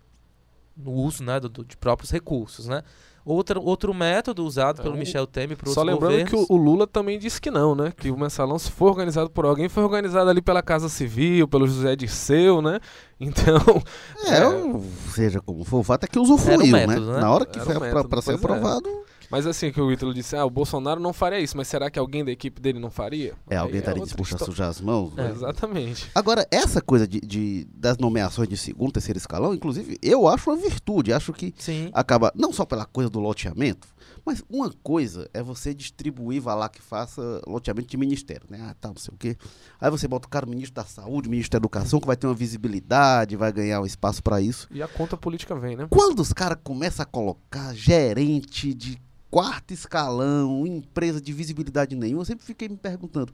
no 0.77 0.91
uso 0.93 1.23
né, 1.23 1.39
do, 1.39 1.49
do- 1.49 1.65
de 1.65 1.77
próprios 1.77 2.11
recursos, 2.11 2.67
né? 2.67 2.83
Outro, 3.25 3.63
outro 3.63 3.93
método 3.93 4.45
usado 4.45 4.81
É, 4.81 4.83
pelo 4.83 4.95
o- 4.95 4.99
Michel 4.99 5.27
Temer 5.27 5.57
para 5.57 5.71
Só 5.71 5.81
outros 5.81 5.95
lembrando 6.01 6.25
que 6.25 6.31
governos... 6.33 6.51
o, 6.51 6.55
o 6.55 6.57
Lula 6.57 6.87
também 6.87 7.19
disse 7.19 7.41
que 7.41 7.51
não, 7.51 7.75
né? 7.75 7.93
Que 7.97 8.11
o 8.11 8.19
mensalão, 8.19 8.59
se 8.59 8.71
for 8.71 8.87
organizado 8.89 9.29
por 9.31 9.45
alguém, 9.45 9.69
foi 9.69 9.83
organizado 9.85 10.29
ali 10.31 10.41
pela 10.41 10.63
Casa 10.63 10.89
Civil, 10.89 11.47
pelo 11.47 11.67
José 11.67 11.95
Dirceu, 11.97 12.61
né? 12.63 12.81
Então, 13.21 13.83
É, 14.27 14.39
É. 14.39 14.47
ou 14.49 14.83
seja 15.15 15.41
como 15.43 15.63
for, 15.63 15.81
o 15.81 15.83
fato 15.83 16.05
é 16.05 16.07
que 16.07 16.19
usufruiu, 16.19 16.55
Era 16.55 16.63
o 16.65 16.67
né? 16.73 16.87
método, 16.87 17.13
né? 17.13 17.21
Na 17.21 17.31
hora 17.31 17.45
que 17.45 17.59
Era 17.59 17.67
foi 17.67 17.77
o 17.77 17.81
método, 17.81 18.09
para 18.09 18.23
ser 18.23 18.33
é. 18.33 18.35
aprovado, 18.37 18.89
mas 19.31 19.47
assim 19.47 19.71
que 19.71 19.81
o 19.81 19.91
Ítalo 19.93 20.13
disse, 20.13 20.35
ah, 20.37 20.45
o 20.45 20.51
Bolsonaro 20.51 21.01
não 21.01 21.13
faria 21.13 21.41
isso, 21.41 21.57
mas 21.57 21.69
será 21.69 21.91
que 21.91 21.99
alguém 21.99 22.25
da 22.25 22.31
equipe 22.33 22.61
dele 22.61 22.79
não 22.79 22.91
faria? 22.91 23.35
é, 23.49 23.57
alguém 23.57 23.75
Aí 23.75 23.79
estaria 23.81 24.01
outra 24.03 24.17
disposto 24.17 24.43
a 24.43 24.45
sujar 24.47 24.69
as 24.69 24.81
mãos. 24.81 25.17
É. 25.17 25.31
Exatamente. 25.31 26.11
Agora, 26.15 26.47
essa 26.51 26.81
coisa 26.81 27.07
de, 27.07 27.21
de- 27.21 27.67
das 27.75 27.97
nomeações 27.99 28.49
de 28.49 28.57
segundo, 28.57 28.93
terceiro 28.93 29.19
escalão, 29.19 29.55
inclusive, 29.55 29.99
eu 30.03 30.27
acho 30.29 30.51
uma 30.51 30.57
virtude. 30.57 31.13
Acho 31.13 31.33
que 31.33 31.55
Sim, 31.59 31.91
acaba, 31.93 32.33
não 32.35 32.53
só 32.53 32.65
pela 32.65 32.85
coisa 32.85 33.09
do 33.09 33.21
loteamento, 33.21 33.89
mas 34.25 34.43
uma 34.51 34.71
coisa 34.83 35.29
é 35.33 35.43
você 35.43 35.73
distribuir, 35.73 36.43
vai 36.43 36.55
lá 36.57 36.69
que 36.69 36.83
faça 36.83 37.41
loteamento 37.47 37.89
de 37.89 37.97
ministério, 37.97 38.47
né? 38.51 38.59
Ah, 38.63 38.75
tá, 38.79 38.89
não 38.89 38.97
sei 38.97 39.15
o 39.15 39.17
quê. 39.17 39.37
Aí 39.81 39.91
você 39.91 40.07
bota 40.07 40.27
o 40.27 40.31
cara, 40.31 40.45
o 40.45 40.49
ministro 40.51 40.75
da 40.75 40.85
Saúde, 40.85 41.29
o 41.29 41.31
ministro 41.31 41.53
da 41.53 41.57
Educação, 41.59 41.99
que 42.01 42.07
vai 42.07 42.17
ter 42.17 42.27
uma 42.27 42.35
visibilidade, 42.35 43.35
vai 43.37 43.51
ganhar 43.53 43.81
um 43.81 43.87
espaço 43.87 44.23
para 44.23 44.41
isso. 44.41 44.69
E 44.71 44.83
a 44.83 44.89
conta 44.89 45.17
política 45.17 45.55
vem, 45.55 45.77
né? 45.77 45.87
Quando 45.89 46.21
os 46.21 46.33
caras 46.33 46.59
começam 46.63 47.03
a 47.03 47.07
colocar 47.07 47.75
gerente 47.75 48.75
de 48.75 49.01
quarto 49.31 49.73
escalão, 49.73 50.67
empresa 50.67 51.21
de 51.21 51.33
visibilidade 51.33 51.95
nenhuma, 51.95 52.23
eu 52.23 52.27
sempre 52.27 52.45
fiquei 52.45 52.69
me 52.69 52.77
perguntando, 52.77 53.33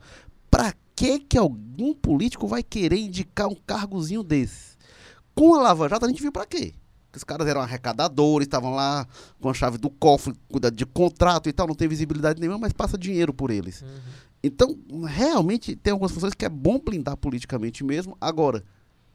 pra 0.50 0.74
que 0.94 1.18
que 1.18 1.38
algum 1.38 1.94
político 1.94 2.46
vai 2.46 2.62
querer 2.62 2.98
indicar 2.98 3.48
um 3.48 3.56
cargozinho 3.66 4.22
desse? 4.22 4.76
Com 5.34 5.54
a 5.54 5.62
Lava 5.62 5.88
Jato 5.88 6.04
a 6.04 6.08
gente 6.08 6.22
viu 6.22 6.32
pra 6.32 6.46
quê? 6.46 6.72
Que 7.10 7.18
os 7.18 7.24
caras 7.24 7.46
eram 7.46 7.60
arrecadadores, 7.60 8.46
estavam 8.46 8.74
lá 8.74 9.06
com 9.40 9.48
a 9.48 9.54
chave 9.54 9.78
do 9.78 9.90
cofre, 9.90 10.34
cuidando 10.48 10.76
de 10.76 10.86
contrato 10.86 11.48
e 11.48 11.52
tal, 11.52 11.66
não 11.66 11.74
tem 11.74 11.88
visibilidade 11.88 12.40
nenhuma, 12.40 12.58
mas 12.58 12.72
passa 12.72 12.98
dinheiro 12.98 13.32
por 13.32 13.50
eles. 13.50 13.82
Uhum. 13.82 13.88
Então, 14.42 14.78
realmente, 15.06 15.74
tem 15.74 15.92
algumas 15.92 16.12
funções 16.12 16.34
que 16.34 16.44
é 16.44 16.48
bom 16.48 16.78
blindar 16.78 17.16
politicamente 17.16 17.82
mesmo. 17.82 18.16
Agora, 18.20 18.62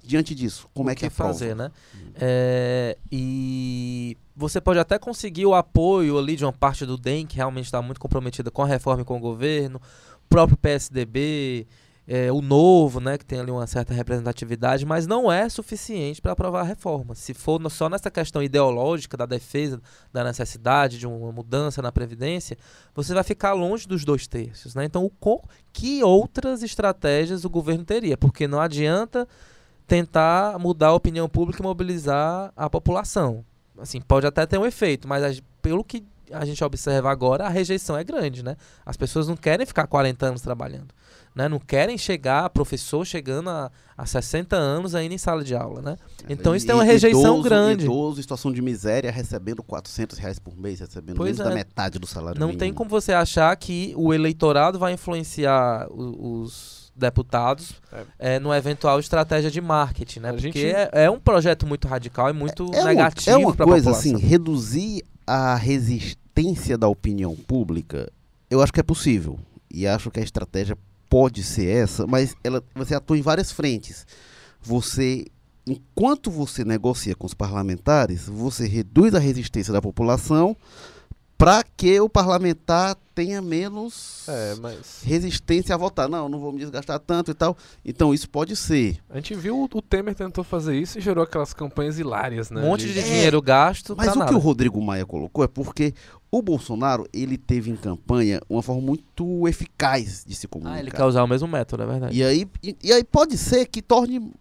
diante 0.03 0.33
disso, 0.35 0.67
como 0.73 0.89
o 0.89 0.91
é 0.91 0.95
que, 0.95 1.05
é 1.05 1.07
aprova? 1.07 1.33
fazer, 1.33 1.55
né? 1.55 1.71
É, 2.15 2.97
e 3.11 4.17
você 4.35 4.59
pode 4.59 4.79
até 4.79 4.97
conseguir 4.97 5.45
o 5.45 5.53
apoio 5.53 6.17
ali 6.17 6.35
de 6.35 6.45
uma 6.45 6.53
parte 6.53 6.85
do 6.85 6.97
DEM 6.97 7.25
que 7.25 7.35
realmente 7.35 7.65
está 7.65 7.81
muito 7.81 7.99
comprometida 7.99 8.49
com 8.49 8.63
a 8.63 8.67
reforma 8.67 9.01
e 9.03 9.05
com 9.05 9.17
o 9.17 9.19
governo, 9.19 9.79
o 10.25 10.29
próprio 10.29 10.57
PSDB, 10.57 11.67
é, 12.07 12.31
o 12.31 12.41
Novo, 12.41 12.99
né, 12.99 13.17
que 13.17 13.25
tem 13.25 13.39
ali 13.39 13.51
uma 13.51 13.67
certa 13.67 13.93
representatividade, 13.93 14.85
mas 14.85 15.05
não 15.05 15.31
é 15.31 15.47
suficiente 15.47 16.21
para 16.21 16.31
aprovar 16.31 16.61
a 16.61 16.63
reforma. 16.63 17.13
Se 17.15 17.33
for 17.33 17.59
no- 17.59 17.69
só 17.69 17.87
nessa 17.87 18.09
questão 18.09 18.41
ideológica 18.41 19.15
da 19.15 19.25
defesa 19.25 19.79
da 20.11 20.23
necessidade 20.23 20.97
de 20.97 21.07
uma 21.07 21.31
mudança 21.31 21.81
na 21.81 21.91
Previdência, 21.91 22.57
você 22.93 23.13
vai 23.13 23.23
ficar 23.23 23.53
longe 23.53 23.87
dos 23.87 24.03
dois 24.03 24.27
terços. 24.27 24.73
Né? 24.75 24.83
Então, 24.85 25.05
o 25.05 25.41
que 25.71 26.03
outras 26.03 26.63
estratégias 26.63 27.45
o 27.45 27.49
governo 27.49 27.85
teria? 27.85 28.17
Porque 28.17 28.47
não 28.47 28.59
adianta 28.59 29.27
tentar 29.91 30.57
mudar 30.57 30.87
a 30.87 30.93
opinião 30.93 31.27
pública 31.27 31.61
e 31.61 31.65
mobilizar 31.65 32.53
a 32.55 32.69
população. 32.69 33.43
Assim, 33.77 33.99
pode 33.99 34.25
até 34.25 34.45
ter 34.45 34.57
um 34.57 34.65
efeito, 34.65 35.05
mas 35.05 35.41
pelo 35.61 35.83
que 35.83 36.01
a 36.31 36.45
gente 36.45 36.63
observa 36.63 37.11
agora, 37.11 37.45
a 37.45 37.49
rejeição 37.49 37.97
é 37.97 38.03
grande, 38.05 38.41
né? 38.41 38.55
As 38.85 38.95
pessoas 38.95 39.27
não 39.27 39.35
querem 39.35 39.65
ficar 39.65 39.85
40 39.87 40.27
anos 40.27 40.41
trabalhando, 40.41 40.93
né? 41.35 41.49
Não 41.49 41.59
querem 41.59 41.97
chegar, 41.97 42.49
professor 42.51 43.03
chegando 43.05 43.49
a, 43.49 43.69
a 43.97 44.05
60 44.05 44.55
anos 44.55 44.95
ainda 44.95 45.13
em 45.13 45.17
sala 45.17 45.43
de 45.43 45.53
aula, 45.53 45.81
né? 45.81 45.97
Então 46.29 46.55
isso 46.55 46.65
tem 46.65 46.73
uma 46.73 46.85
E- 46.85 46.87
rejeição 46.87 47.33
idoso, 47.33 47.43
grande. 47.43 47.83
Idoso 47.83 48.21
situação 48.21 48.49
de 48.53 48.61
miséria 48.61 49.11
recebendo 49.11 49.61
400 49.61 50.17
reais 50.19 50.39
por 50.39 50.57
mês, 50.57 50.79
recebendo 50.79 51.17
Pois 51.17 51.37
menos 51.37 51.43
da 51.45 51.51
é. 51.51 51.53
metade 51.53 51.99
do 51.99 52.07
salário 52.07 52.39
Não 52.39 52.47
mínimo. 52.47 52.59
tem 52.59 52.73
como 52.73 52.89
você 52.89 53.11
achar 53.11 53.53
que 53.57 53.93
o 53.97 54.13
eleitorado 54.13 54.79
vai 54.79 54.93
influenciar 54.93 55.85
o- 55.91 56.43
os 56.43 56.80
deputados 56.95 57.73
É. 58.19 58.35
é, 58.35 58.39
numa 58.39 58.57
eventual 58.57 58.99
estratégia 58.99 59.49
de 59.49 59.61
marketing, 59.61 60.19
né? 60.19 60.29
A 60.29 60.33
Porque 60.33 60.51
gente- 60.51 60.65
é, 60.65 60.89
é 61.05 61.09
um 61.09 61.19
projeto 61.19 61.65
muito 61.65 61.87
radical 61.87 62.29
e 62.29 62.33
muito 62.33 62.69
É 62.73 62.79
uma, 62.81 62.85
negativo 62.89 63.29
é 63.31 63.37
uma 63.37 63.55
coisa 63.55 63.91
assim, 63.91 64.17
reduzir 64.17 65.03
a 65.25 65.55
resistência 65.55 66.77
da 66.77 66.87
opinião 66.87 67.35
pública, 67.35 68.11
eu 68.49 68.61
acho 68.61 68.73
que 68.73 68.79
é 68.79 68.83
possível. 68.83 69.39
E 69.73 69.87
acho 69.87 70.11
que 70.11 70.19
a 70.19 70.23
estratégia 70.23 70.77
pode 71.09 71.43
ser 71.43 71.67
essa, 71.67 72.05
mas 72.05 72.35
ela, 72.43 72.63
você 72.75 72.93
atua 72.95 73.17
em 73.17 73.21
várias 73.21 73.51
frentes. 73.51 74.05
Você, 74.61 75.25
enquanto 75.65 76.29
você 76.29 76.63
negocia 76.65 77.15
com 77.15 77.25
os 77.25 77.33
parlamentares, 77.33 78.27
você 78.27 78.67
reduz 78.67 79.15
a 79.15 79.19
resistência 79.19 79.71
da 79.73 79.81
população 79.81 80.55
para 81.43 81.63
que 81.75 81.99
o 81.99 82.07
parlamentar 82.07 82.95
tenha 83.15 83.41
menos 83.41 84.25
É, 84.27 84.55
mas. 84.61 85.01
resistência 85.03 85.73
a 85.73 85.77
votar. 85.77 86.07
Não, 86.07 86.29
não 86.29 86.39
vou 86.39 86.51
me 86.51 86.59
desgastar 86.59 86.99
tanto 86.99 87.31
e 87.31 87.33
tal. 87.33 87.57
Então 87.83 88.13
isso 88.13 88.29
pode 88.29 88.55
ser. 88.55 88.97
A 89.09 89.15
gente 89.15 89.33
viu 89.35 89.57
o- 89.57 89.69
o 89.73 89.81
Temer 89.81 90.13
tentou 90.13 90.43
fazer 90.43 90.77
isso 90.79 90.97
e 90.97 91.01
gerou 91.01 91.23
aquelas 91.23 91.53
campanhas 91.53 91.97
hilárias, 91.97 92.51
né? 92.51 92.61
Um 92.61 92.67
monte 92.67 92.87
de 92.87 92.99
É, 92.99 93.01
dinheiro 93.01 93.41
gasto 93.41 93.95
Mas 93.97 94.05
pra 94.07 94.15
o 94.15 94.19
nada. 94.19 94.31
que 94.31 94.35
o 94.35 94.39
Rodrigo 94.39 94.79
Maia 94.81 95.05
colocou 95.05 95.43
é 95.43 95.47
porque 95.47 95.93
o 96.31 96.41
Bolsonaro, 96.41 97.07
ele 97.11 97.37
teve 97.37 97.71
em 97.71 97.75
campanha 97.75 98.39
uma 98.49 98.61
forma 98.61 98.81
muito 98.81 99.47
eficaz 99.47 100.23
de 100.25 100.35
se 100.35 100.47
comunicar. 100.47 100.77
Ah, 100.77 100.79
ele 100.79 100.91
quer 100.91 101.03
usar 101.03 101.23
o 101.23 101.27
mesmo 101.27 101.47
método, 101.47 101.83
é 101.83 101.85
verdade. 101.87 102.17
E 102.17 102.23
aí, 102.23 102.47
e, 102.63 102.77
e 102.83 102.93
aí 102.93 103.03
pode 103.03 103.37
ser 103.37 103.65
que 103.65 103.81
torne 103.81 104.31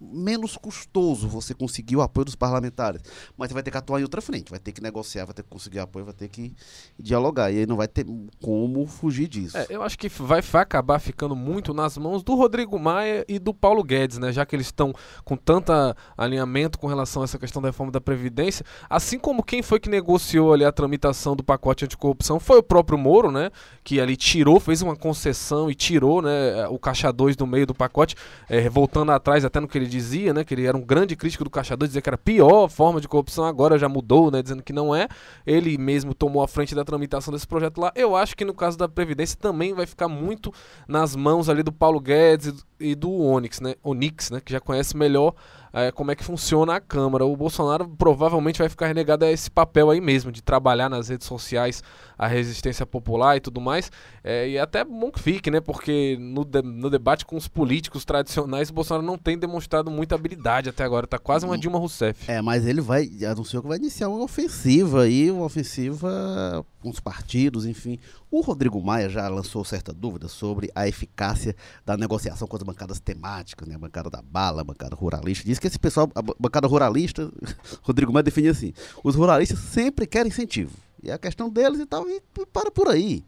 menos 0.00 0.56
custoso 0.56 1.28
você 1.28 1.54
conseguir 1.54 1.96
o 1.96 2.02
apoio 2.02 2.24
dos 2.24 2.34
parlamentares. 2.34 3.02
Mas 3.36 3.48
você 3.48 3.54
vai 3.54 3.62
ter 3.62 3.70
que 3.70 3.76
atuar 3.76 4.00
em 4.00 4.02
outra 4.02 4.20
frente, 4.20 4.50
vai 4.50 4.58
ter 4.58 4.72
que 4.72 4.80
negociar, 4.80 5.24
vai 5.24 5.34
ter 5.34 5.42
que 5.42 5.48
conseguir 5.48 5.78
apoio, 5.80 6.04
vai 6.04 6.14
ter 6.14 6.28
que 6.28 6.54
dialogar. 6.98 7.50
E 7.50 7.58
aí 7.58 7.66
não 7.66 7.76
vai 7.76 7.88
ter 7.88 8.06
como 8.40 8.86
fugir 8.86 9.28
disso. 9.28 9.56
É, 9.56 9.66
eu 9.68 9.82
acho 9.82 9.98
que 9.98 10.08
vai, 10.08 10.40
acabar 10.54 10.98
ficando 10.98 11.34
muito 11.34 11.74
nas 11.74 11.96
mãos 11.96 12.22
do 12.22 12.34
Rodrigo 12.34 12.78
Maia 12.78 13.24
e 13.28 13.38
do 13.38 13.52
Paulo 13.52 13.82
Guedes, 13.82 14.18
né? 14.18 14.32
Já 14.32 14.46
que 14.46 14.54
eles 14.54 14.66
estão 14.66 14.92
com 15.24 15.36
tanta 15.36 15.96
alinhamento 16.16 16.78
com 16.78 16.86
relação 16.86 17.22
a 17.22 17.24
essa 17.24 17.38
questão 17.38 17.60
da 17.60 17.68
reforma 17.68 17.92
da 17.92 18.00
Previdência. 18.00 18.64
Assim 18.88 19.18
como 19.18 19.42
quem 19.42 19.62
foi 19.62 19.80
que 19.80 19.88
negociou 19.88 20.52
ali 20.52 20.64
a 20.64 20.72
tramitação 20.72 21.34
do 21.34 21.42
pacote 21.42 21.84
anticorrupção 21.84 22.38
foi 22.38 22.58
o 22.58 22.62
próprio 22.62 22.98
Moro, 22.98 23.30
né? 23.30 23.50
Que 23.82 24.00
ali 24.00 24.16
tirou, 24.16 24.60
fez 24.60 24.82
uma 24.82 24.96
concessão 24.96 25.70
e 25.70 25.74
tirou 25.74 26.22
né, 26.22 26.66
o 26.68 26.78
Caixa 26.78 27.12
2 27.12 27.36
do 27.36 27.46
meio 27.46 27.66
do 27.66 27.74
pacote, 27.74 28.14
eh, 28.48 28.68
voltando 28.68 29.12
atrás 29.12 29.44
até 29.44 29.60
no 29.60 29.68
que 29.68 29.78
ele 29.78 29.87
dizia, 29.88 30.32
né? 30.32 30.44
Que 30.44 30.54
ele 30.54 30.66
era 30.66 30.76
um 30.76 30.80
grande 30.80 31.16
crítico 31.16 31.44
do 31.44 31.50
Caixa 31.50 31.76
2, 31.76 31.90
dizia 31.90 32.02
que 32.02 32.08
era 32.08 32.14
a 32.14 32.18
pior 32.18 32.68
forma 32.68 33.00
de 33.00 33.08
corrupção, 33.08 33.44
agora 33.44 33.78
já 33.78 33.88
mudou, 33.88 34.30
né? 34.30 34.42
Dizendo 34.42 34.62
que 34.62 34.72
não 34.72 34.94
é. 34.94 35.08
Ele 35.46 35.76
mesmo 35.78 36.14
tomou 36.14 36.42
a 36.42 36.48
frente 36.48 36.74
da 36.74 36.84
tramitação 36.84 37.32
desse 37.32 37.46
projeto 37.46 37.80
lá. 37.80 37.92
Eu 37.94 38.14
acho 38.14 38.36
que 38.36 38.44
no 38.44 38.54
caso 38.54 38.76
da 38.78 38.88
Previdência 38.88 39.36
também 39.40 39.72
vai 39.74 39.86
ficar 39.86 40.08
muito 40.08 40.52
nas 40.86 41.16
mãos 41.16 41.48
ali 41.48 41.62
do 41.62 41.72
Paulo 41.72 42.00
Guedes 42.00 42.52
e 42.78 42.94
do- 42.94 43.18
Onyx, 43.20 43.60
né? 43.60 43.74
Onix, 43.82 44.30
né? 44.30 44.40
Que 44.40 44.52
já 44.52 44.60
conhece 44.60 44.96
melhor 44.96 45.34
é, 45.72 45.92
como 45.92 46.10
é 46.10 46.14
que 46.14 46.24
funciona 46.24 46.76
a 46.76 46.80
Câmara. 46.80 47.24
O 47.26 47.36
Bolsonaro 47.36 47.86
provavelmente 47.88 48.58
vai 48.58 48.68
ficar 48.68 48.86
renegado 48.86 49.24
a 49.24 49.30
esse 49.30 49.50
papel 49.50 49.90
aí 49.90 50.00
mesmo, 50.00 50.32
de 50.32 50.42
trabalhar 50.42 50.88
nas 50.88 51.08
redes 51.08 51.26
sociais 51.26 51.82
a 52.18 52.26
resistência 52.26 52.84
popular 52.84 53.36
e 53.36 53.40
tudo 53.40 53.60
mais. 53.60 53.90
É, 54.24 54.48
e 54.48 54.58
até 54.58 54.84
bom 54.84 55.10
que 55.10 55.20
fique, 55.20 55.50
né? 55.50 55.60
Porque 55.60 56.16
no, 56.20 56.44
de, 56.44 56.60
no 56.62 56.90
debate 56.90 57.24
com 57.24 57.36
os 57.36 57.46
políticos 57.46 58.04
tradicionais, 58.04 58.70
o 58.70 58.72
Bolsonaro 58.74 59.06
não 59.06 59.16
tem 59.16 59.38
demonstrado 59.38 59.90
muita 59.90 60.16
habilidade 60.16 60.68
até 60.68 60.82
agora. 60.84 61.06
Tá 61.06 61.18
quase 61.18 61.46
uma 61.46 61.54
Hum. 61.54 61.58
Dilma 61.58 61.78
Rousseff. 61.78 62.30
É, 62.30 62.42
mas 62.42 62.66
ele 62.66 62.80
vai, 62.80 63.08
anunciou 63.30 63.62
que 63.62 63.68
vai 63.68 63.78
iniciar 63.78 64.08
uma 64.08 64.24
ofensiva 64.24 65.02
aí, 65.02 65.30
uma 65.30 65.44
ofensiva 65.44 66.64
com 66.80 66.90
os 66.90 67.00
partidos, 67.00 67.66
enfim. 67.66 67.98
O 68.30 68.40
Rodrigo 68.40 68.80
Maia 68.82 69.08
já 69.08 69.26
lançou 69.28 69.64
certa 69.64 69.92
dúvida 69.92 70.28
sobre 70.28 70.70
a 70.74 70.86
eficácia 70.86 71.54
da 71.86 71.96
negociação 71.96 72.46
com 72.46 72.56
as 72.56 72.62
bancadas 72.62 73.00
temáticas, 73.00 73.66
né? 73.68 73.74
A 73.74 73.78
bancada 73.78 74.10
da 74.10 74.20
bala, 74.22 74.60
a 74.60 74.64
bancada 74.64 74.94
ruralista. 74.94 75.44
Diz 75.44 75.58
que 75.58 75.66
esse 75.66 75.78
pessoal, 75.78 76.10
a 76.14 76.20
ba- 76.22 76.34
bancada 76.38 76.66
ruralista, 76.66 77.30
Rodrigo 77.82 78.12
Maia 78.12 78.22
define 78.24 78.48
assim: 78.48 78.72
os 79.02 79.14
ruralistas 79.14 79.58
sempre 79.60 80.06
querem 80.06 80.28
incentivo. 80.28 80.72
E 81.02 81.10
a 81.10 81.18
questão 81.18 81.48
deles 81.48 81.78
e 81.80 81.86
tal, 81.86 82.08
e 82.08 82.20
para 82.52 82.70
por 82.70 82.88
aí. 82.88 83.24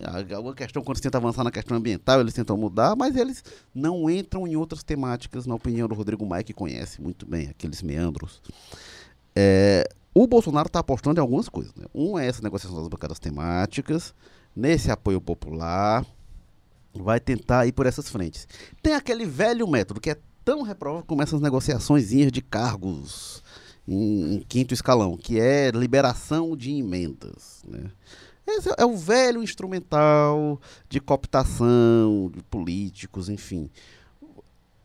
A- 0.00 0.40
Uma 0.40 0.54
questão, 0.54 0.82
quando 0.82 0.96
se 0.96 1.02
tenta 1.02 1.18
avançar 1.18 1.44
na 1.44 1.50
questão 1.50 1.76
ambiental, 1.76 2.20
eles 2.20 2.32
tentam 2.34 2.56
mudar, 2.56 2.96
mas 2.96 3.14
eles 3.16 3.44
não 3.74 4.08
entram 4.08 4.46
em 4.46 4.56
outras 4.56 4.82
temáticas, 4.82 5.46
na 5.46 5.54
opinião 5.54 5.86
do 5.86 5.94
Rodrigo 5.94 6.24
Maia, 6.24 6.42
que 6.42 6.54
conhece 6.54 7.00
muito 7.02 7.26
bem 7.26 7.48
aqueles 7.48 7.82
meandros. 7.82 8.40
É, 9.36 9.86
o 10.14 10.26
Bolsonaro 10.26 10.66
está 10.66 10.78
apostando 10.80 11.18
em 11.20 11.22
algumas 11.22 11.48
coisas. 11.48 11.74
Né? 11.74 11.84
Um 11.94 12.18
é 12.18 12.26
essa 12.26 12.42
negociação 12.42 12.78
das 12.78 12.88
bancadas 12.88 13.18
temáticas, 13.18 14.14
nesse 14.56 14.90
apoio 14.90 15.20
popular, 15.20 16.04
vai 16.94 17.18
tentar 17.20 17.66
ir 17.66 17.72
por 17.72 17.86
essas 17.86 18.08
frentes. 18.08 18.46
Tem 18.82 18.94
aquele 18.94 19.24
velho 19.26 19.66
método 19.66 20.00
que 20.00 20.10
é 20.10 20.16
tão 20.44 20.62
reprovável 20.62 21.04
como 21.06 21.22
essas 21.22 21.40
negociaçõezinhas 21.40 22.32
de 22.32 22.42
cargos 22.42 23.42
em, 23.86 24.40
quinto 24.48 24.72
escalão, 24.74 25.16
que 25.16 25.40
é 25.40 25.70
liberação 25.70 26.56
de 26.56 26.70
emendas. 26.72 27.62
Né? 27.66 27.90
Esse 28.46 28.70
é 28.76 28.84
o 28.84 28.96
velho 28.96 29.42
instrumental 29.42 30.60
de 30.88 31.00
cooptação 31.00 32.30
de 32.34 32.42
políticos, 32.44 33.28
enfim. 33.28 33.70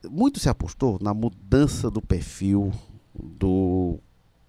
Muito 0.09 0.39
se 0.39 0.47
apostou 0.49 0.97
na 1.01 1.13
mudança 1.13 1.89
do 1.89 2.01
perfil 2.01 2.71
do 3.13 3.99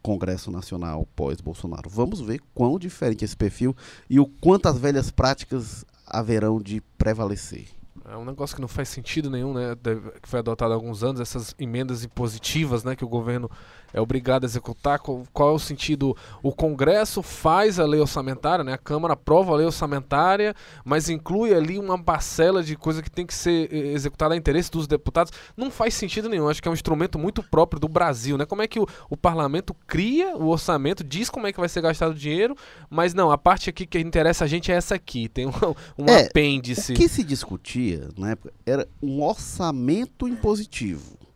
Congresso 0.02 0.50
Nacional 0.50 1.06
pós-Bolsonaro. 1.16 1.88
Vamos 1.90 2.20
ver 2.20 2.40
quão 2.54 2.78
diferente 2.78 3.22
é 3.22 3.26
esse 3.26 3.36
perfil 3.36 3.74
e 4.08 4.20
o 4.20 4.26
quanto 4.26 4.66
as 4.68 4.78
velhas 4.78 5.10
práticas 5.10 5.84
haverão 6.06 6.60
de 6.60 6.80
prevalecer. 6.96 7.66
É 8.10 8.16
um 8.16 8.24
negócio 8.24 8.56
que 8.56 8.62
não 8.62 8.68
faz 8.68 8.88
sentido 8.88 9.28
nenhum, 9.28 9.52
né? 9.52 9.74
Deve- 9.74 10.12
Que 10.20 10.28
foi 10.28 10.38
adotado 10.38 10.72
há 10.72 10.74
alguns 10.76 11.02
anos, 11.02 11.20
essas 11.20 11.54
emendas 11.58 12.04
impositivas, 12.04 12.82
né? 12.82 12.96
Que 12.96 13.04
o 13.04 13.08
governo 13.08 13.50
é 13.92 14.00
obrigado 14.00 14.44
a 14.44 14.46
executar. 14.46 14.98
Qual, 14.98 15.50
é 15.50 15.52
o 15.52 15.58
sentido? 15.58 16.16
O 16.42 16.52
Congresso 16.52 17.22
faz 17.22 17.78
a 17.78 17.84
lei 17.84 18.00
orçamentária, 18.00 18.64
né? 18.64 18.72
A 18.72 18.78
Câmara 18.78 19.14
aprova 19.14 19.52
a 19.52 19.56
lei 19.56 19.66
orçamentária, 19.66 20.54
mas 20.84 21.08
inclui 21.08 21.54
ali 21.54 21.78
uma 21.78 22.02
parcela 22.02 22.62
de 22.62 22.76
coisa 22.76 23.02
que 23.02 23.10
tem 23.10 23.26
que 23.26 23.34
ser 23.34 23.72
eh, 23.72 23.92
executada 23.92 24.34
a 24.34 24.36
interesse 24.36 24.70
dos 24.70 24.86
deputados. 24.86 25.32
Não 25.56 25.70
faz 25.70 25.94
sentido 25.94 26.28
nenhum. 26.28 26.48
Acho 26.48 26.62
que 26.62 26.68
é 26.68 26.70
um 26.70 26.74
instrumento 26.74 27.18
muito 27.18 27.42
próprio 27.42 27.80
do 27.80 27.88
Brasil, 27.88 28.36
né? 28.36 28.44
Como 28.44 28.62
é 28.62 28.68
que 28.68 28.78
o, 28.78 28.86
o 29.08 29.16
parlamento 29.16 29.74
cria 29.86 30.36
o 30.36 30.48
orçamento, 30.48 31.02
diz 31.02 31.30
como 31.30 31.46
é 31.46 31.52
que 31.52 31.60
vai 31.60 31.68
ser 31.68 31.80
gastado 31.80 32.12
o 32.12 32.14
dinheiro, 32.14 32.54
mas 32.90 33.14
não, 33.14 33.30
a 33.30 33.38
parte 33.38 33.70
aqui 33.70 33.86
que 33.86 33.98
interessa 33.98 34.44
a 34.44 34.48
gente 34.48 34.70
é 34.70 34.74
essa 34.74 34.94
aqui. 34.94 35.28
Tem 35.28 35.46
um, 35.46 35.52
um 35.98 36.06
É, 36.06 36.26
apêndice. 36.26 36.92
O 36.92 36.96
que 36.96 37.08
se 37.08 37.24
discutia 37.24 38.08
na 38.16 38.30
época 38.30 38.52
era 38.66 38.86
um 39.02 39.22
orçamento 39.22 40.28
impositivo. 40.28 41.27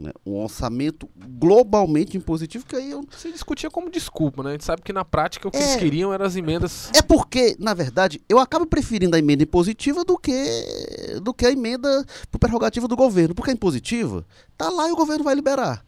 Né? 0.00 0.12
Um 0.24 0.36
orçamento 0.36 1.06
globalmente 1.14 2.16
impositivo, 2.16 2.64
que 2.64 2.74
aí 2.74 2.90
eu 2.90 3.04
Se 3.14 3.30
discutia 3.30 3.70
como 3.70 3.90
desculpa, 3.90 4.42
né? 4.42 4.48
A 4.48 4.52
gente 4.52 4.64
sabe 4.64 4.80
que 4.80 4.94
na 4.94 5.04
prática 5.04 5.46
o 5.46 5.50
que 5.50 5.58
É. 5.58 5.62
eles 5.62 5.76
queriam 5.76 6.10
eram 6.10 6.24
as 6.24 6.36
emendas. 6.36 6.90
É 6.94 7.02
porque, 7.02 7.54
na 7.58 7.74
verdade, 7.74 8.18
eu 8.26 8.38
acabo 8.38 8.64
preferindo 8.64 9.14
a 9.14 9.18
emenda 9.18 9.42
impositiva 9.42 10.02
do 10.02 10.16
que, 10.16 11.20
do 11.22 11.34
que 11.34 11.44
a 11.44 11.52
emenda 11.52 12.02
por 12.30 12.38
prerrogativa 12.38 12.88
do 12.88 12.96
governo. 12.96 13.34
Porque 13.34 13.50
a 13.50 13.54
impositiva 13.54 14.24
tá 14.56 14.70
lá 14.70 14.88
e 14.88 14.92
o 14.92 14.96
governo 14.96 15.22
vai 15.22 15.34
liberar. 15.34 15.84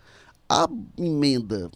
A 0.47 0.69
emenda 0.99 1.71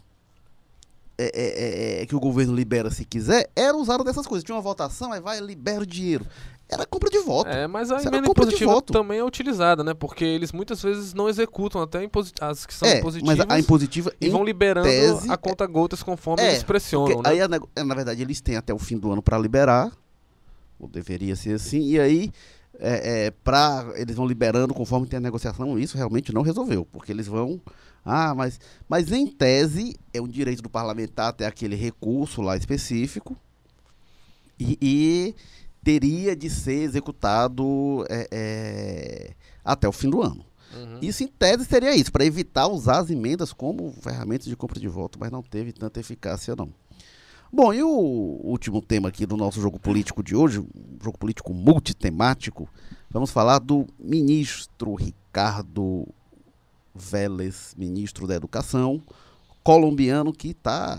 é, 1.18 1.24
é, 1.24 2.00
é, 2.00 2.02
é, 2.02 2.06
que 2.06 2.14
o 2.14 2.20
governo 2.20 2.54
libera 2.54 2.90
se 2.90 3.02
quiser 3.06 3.48
era 3.56 3.74
usada 3.74 4.04
dessas 4.04 4.26
coisas. 4.26 4.44
Tinha 4.44 4.54
uma 4.54 4.60
votação, 4.60 5.10
aí 5.12 5.20
vai, 5.20 5.40
libera 5.40 5.82
o 5.82 5.86
dinheiro. 5.86 6.26
Era 6.68 6.84
compra 6.84 7.08
de 7.08 7.18
voto. 7.20 7.48
É, 7.48 7.68
mas 7.68 7.92
a 7.92 8.02
emenda 8.02 8.28
impositiva 8.28 8.72
voto. 8.72 8.92
também 8.92 9.20
é 9.20 9.24
utilizada, 9.24 9.84
né? 9.84 9.94
Porque 9.94 10.24
eles 10.24 10.50
muitas 10.50 10.82
vezes 10.82 11.14
não 11.14 11.28
executam 11.28 11.80
até 11.80 11.98
as 12.40 12.66
que 12.66 12.74
são 12.74 12.88
É, 12.88 12.98
impositivas 12.98 13.38
mas 13.38 13.46
a, 13.48 13.60
impositiva 13.60 14.12
e 14.20 14.28
vão 14.28 14.42
liberando 14.42 14.88
tese, 14.88 15.30
a 15.30 15.36
conta 15.36 15.64
gotas 15.64 16.02
conforme 16.02 16.42
é, 16.42 16.50
eles 16.50 16.64
pressionam, 16.64 17.22
né? 17.22 17.30
aí, 17.30 17.38
é, 17.76 17.84
na 17.84 17.94
verdade, 17.94 18.20
eles 18.20 18.40
têm 18.40 18.56
até 18.56 18.74
o 18.74 18.78
fim 18.78 18.98
do 18.98 19.12
ano 19.12 19.22
para 19.22 19.38
liberar, 19.38 19.92
ou 20.78 20.88
deveria 20.88 21.36
ser 21.36 21.54
assim, 21.54 21.82
e 21.82 22.00
aí, 22.00 22.32
é, 22.80 23.26
é, 23.26 23.30
pra, 23.30 23.86
eles 23.94 24.16
vão 24.16 24.26
liberando 24.26 24.74
conforme 24.74 25.06
tem 25.06 25.18
a 25.18 25.20
negociação, 25.20 25.78
isso 25.78 25.96
realmente 25.96 26.34
não 26.34 26.42
resolveu, 26.42 26.84
porque 26.84 27.12
eles 27.12 27.28
vão. 27.28 27.60
Ah, 28.04 28.34
mas, 28.34 28.58
mas 28.88 29.12
em 29.12 29.26
tese, 29.26 29.96
é 30.12 30.20
um 30.20 30.28
direito 30.28 30.62
do 30.62 30.68
parlamentar 30.70 31.32
ter 31.32 31.44
aquele 31.44 31.76
recurso 31.76 32.42
lá 32.42 32.56
específico, 32.56 33.36
e, 34.58 34.76
e 34.80 35.34
teria 35.86 36.34
de 36.34 36.50
ser 36.50 36.82
executado 36.82 38.04
é, 38.10 38.28
é, 38.32 39.34
até 39.64 39.88
o 39.88 39.92
fim 39.92 40.10
do 40.10 40.20
ano. 40.20 40.44
Uhum. 40.74 40.98
Isso, 41.00 41.22
em 41.22 41.28
tese, 41.28 41.64
seria 41.64 41.94
isso, 41.94 42.10
para 42.10 42.24
evitar 42.24 42.66
usar 42.66 42.98
as 42.98 43.08
emendas 43.08 43.52
como 43.52 43.92
ferramentas 44.00 44.48
de 44.48 44.56
compra 44.56 44.80
de 44.80 44.88
voto, 44.88 45.16
mas 45.16 45.30
não 45.30 45.44
teve 45.44 45.72
tanta 45.72 46.00
eficácia, 46.00 46.56
não. 46.56 46.70
Bom, 47.52 47.72
e 47.72 47.84
o 47.84 47.88
último 47.88 48.82
tema 48.82 49.10
aqui 49.10 49.24
do 49.24 49.36
nosso 49.36 49.60
jogo 49.60 49.78
político 49.78 50.24
de 50.24 50.34
hoje, 50.34 50.58
um 50.58 50.98
jogo 51.00 51.16
político 51.16 51.54
multitemático, 51.54 52.68
vamos 53.08 53.30
falar 53.30 53.60
do 53.60 53.86
ministro 53.96 54.96
Ricardo 54.96 56.04
Vélez, 56.92 57.76
ministro 57.78 58.26
da 58.26 58.34
Educação, 58.34 59.00
colombiano, 59.62 60.32
que 60.32 60.48
está 60.48 60.98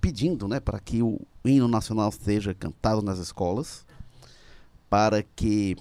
pedindo 0.00 0.46
né, 0.46 0.60
para 0.60 0.78
que 0.78 1.02
o 1.02 1.20
hino 1.48 1.68
nacional 1.68 2.10
seja 2.12 2.54
cantado 2.54 3.02
nas 3.02 3.18
escolas, 3.18 3.84
para 4.88 5.22
que 5.22 5.76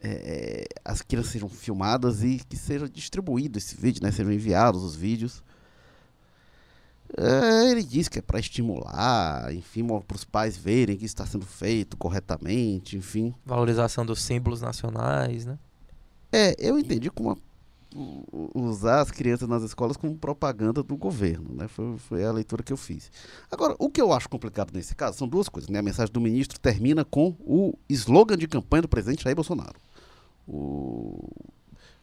é, 0.00 0.66
as 0.84 1.00
crianças 1.02 1.32
sejam 1.32 1.48
filmadas 1.48 2.22
e 2.22 2.40
que 2.48 2.56
seja 2.56 2.88
distribuído 2.88 3.58
esse 3.58 3.76
vídeo, 3.76 4.02
né? 4.02 4.10
Sejam 4.10 4.32
enviados 4.32 4.82
os 4.82 4.96
vídeos. 4.96 5.42
É, 7.16 7.70
ele 7.70 7.82
diz 7.84 8.08
que 8.08 8.18
é 8.18 8.22
para 8.22 8.40
estimular, 8.40 9.54
enfim, 9.54 9.86
para 9.86 10.14
os 10.16 10.24
pais 10.24 10.56
verem 10.56 10.96
que 10.96 11.04
está 11.04 11.26
sendo 11.26 11.44
feito 11.44 11.94
corretamente, 11.96 12.96
enfim. 12.96 13.34
Valorização 13.44 14.04
dos 14.06 14.22
símbolos 14.22 14.62
nacionais, 14.62 15.44
né? 15.44 15.58
É, 16.32 16.56
eu 16.58 16.78
entendi 16.78 17.10
como 17.10 17.32
a- 17.32 17.34
u- 17.34 17.38
u- 17.38 17.51
usar 18.54 19.00
as 19.00 19.10
crianças 19.10 19.48
nas 19.48 19.62
escolas 19.62 19.96
como 19.96 20.14
propaganda 20.16 20.82
do 20.82 20.96
governo, 20.96 21.54
né? 21.54 21.68
Foi, 21.68 21.98
foi 21.98 22.24
a 22.24 22.32
leitura 22.32 22.62
que 22.62 22.72
eu 22.72 22.76
fiz. 22.76 23.10
Agora, 23.50 23.74
o 23.78 23.90
que 23.90 24.00
eu 24.00 24.12
acho 24.12 24.28
complicado 24.28 24.72
nesse 24.72 24.94
caso 24.94 25.18
são 25.18 25.28
duas 25.28 25.48
coisas, 25.48 25.68
né? 25.70 25.78
A 25.78 25.82
mensagem 25.82 26.12
do 26.12 26.20
ministro 26.20 26.58
termina 26.58 27.04
com 27.04 27.36
o 27.40 27.74
slogan 27.88 28.36
de 28.36 28.48
campanha 28.48 28.82
do 28.82 28.88
presidente 28.88 29.24
Jair 29.24 29.36
Bolsonaro. 29.36 29.76
O 30.46 31.28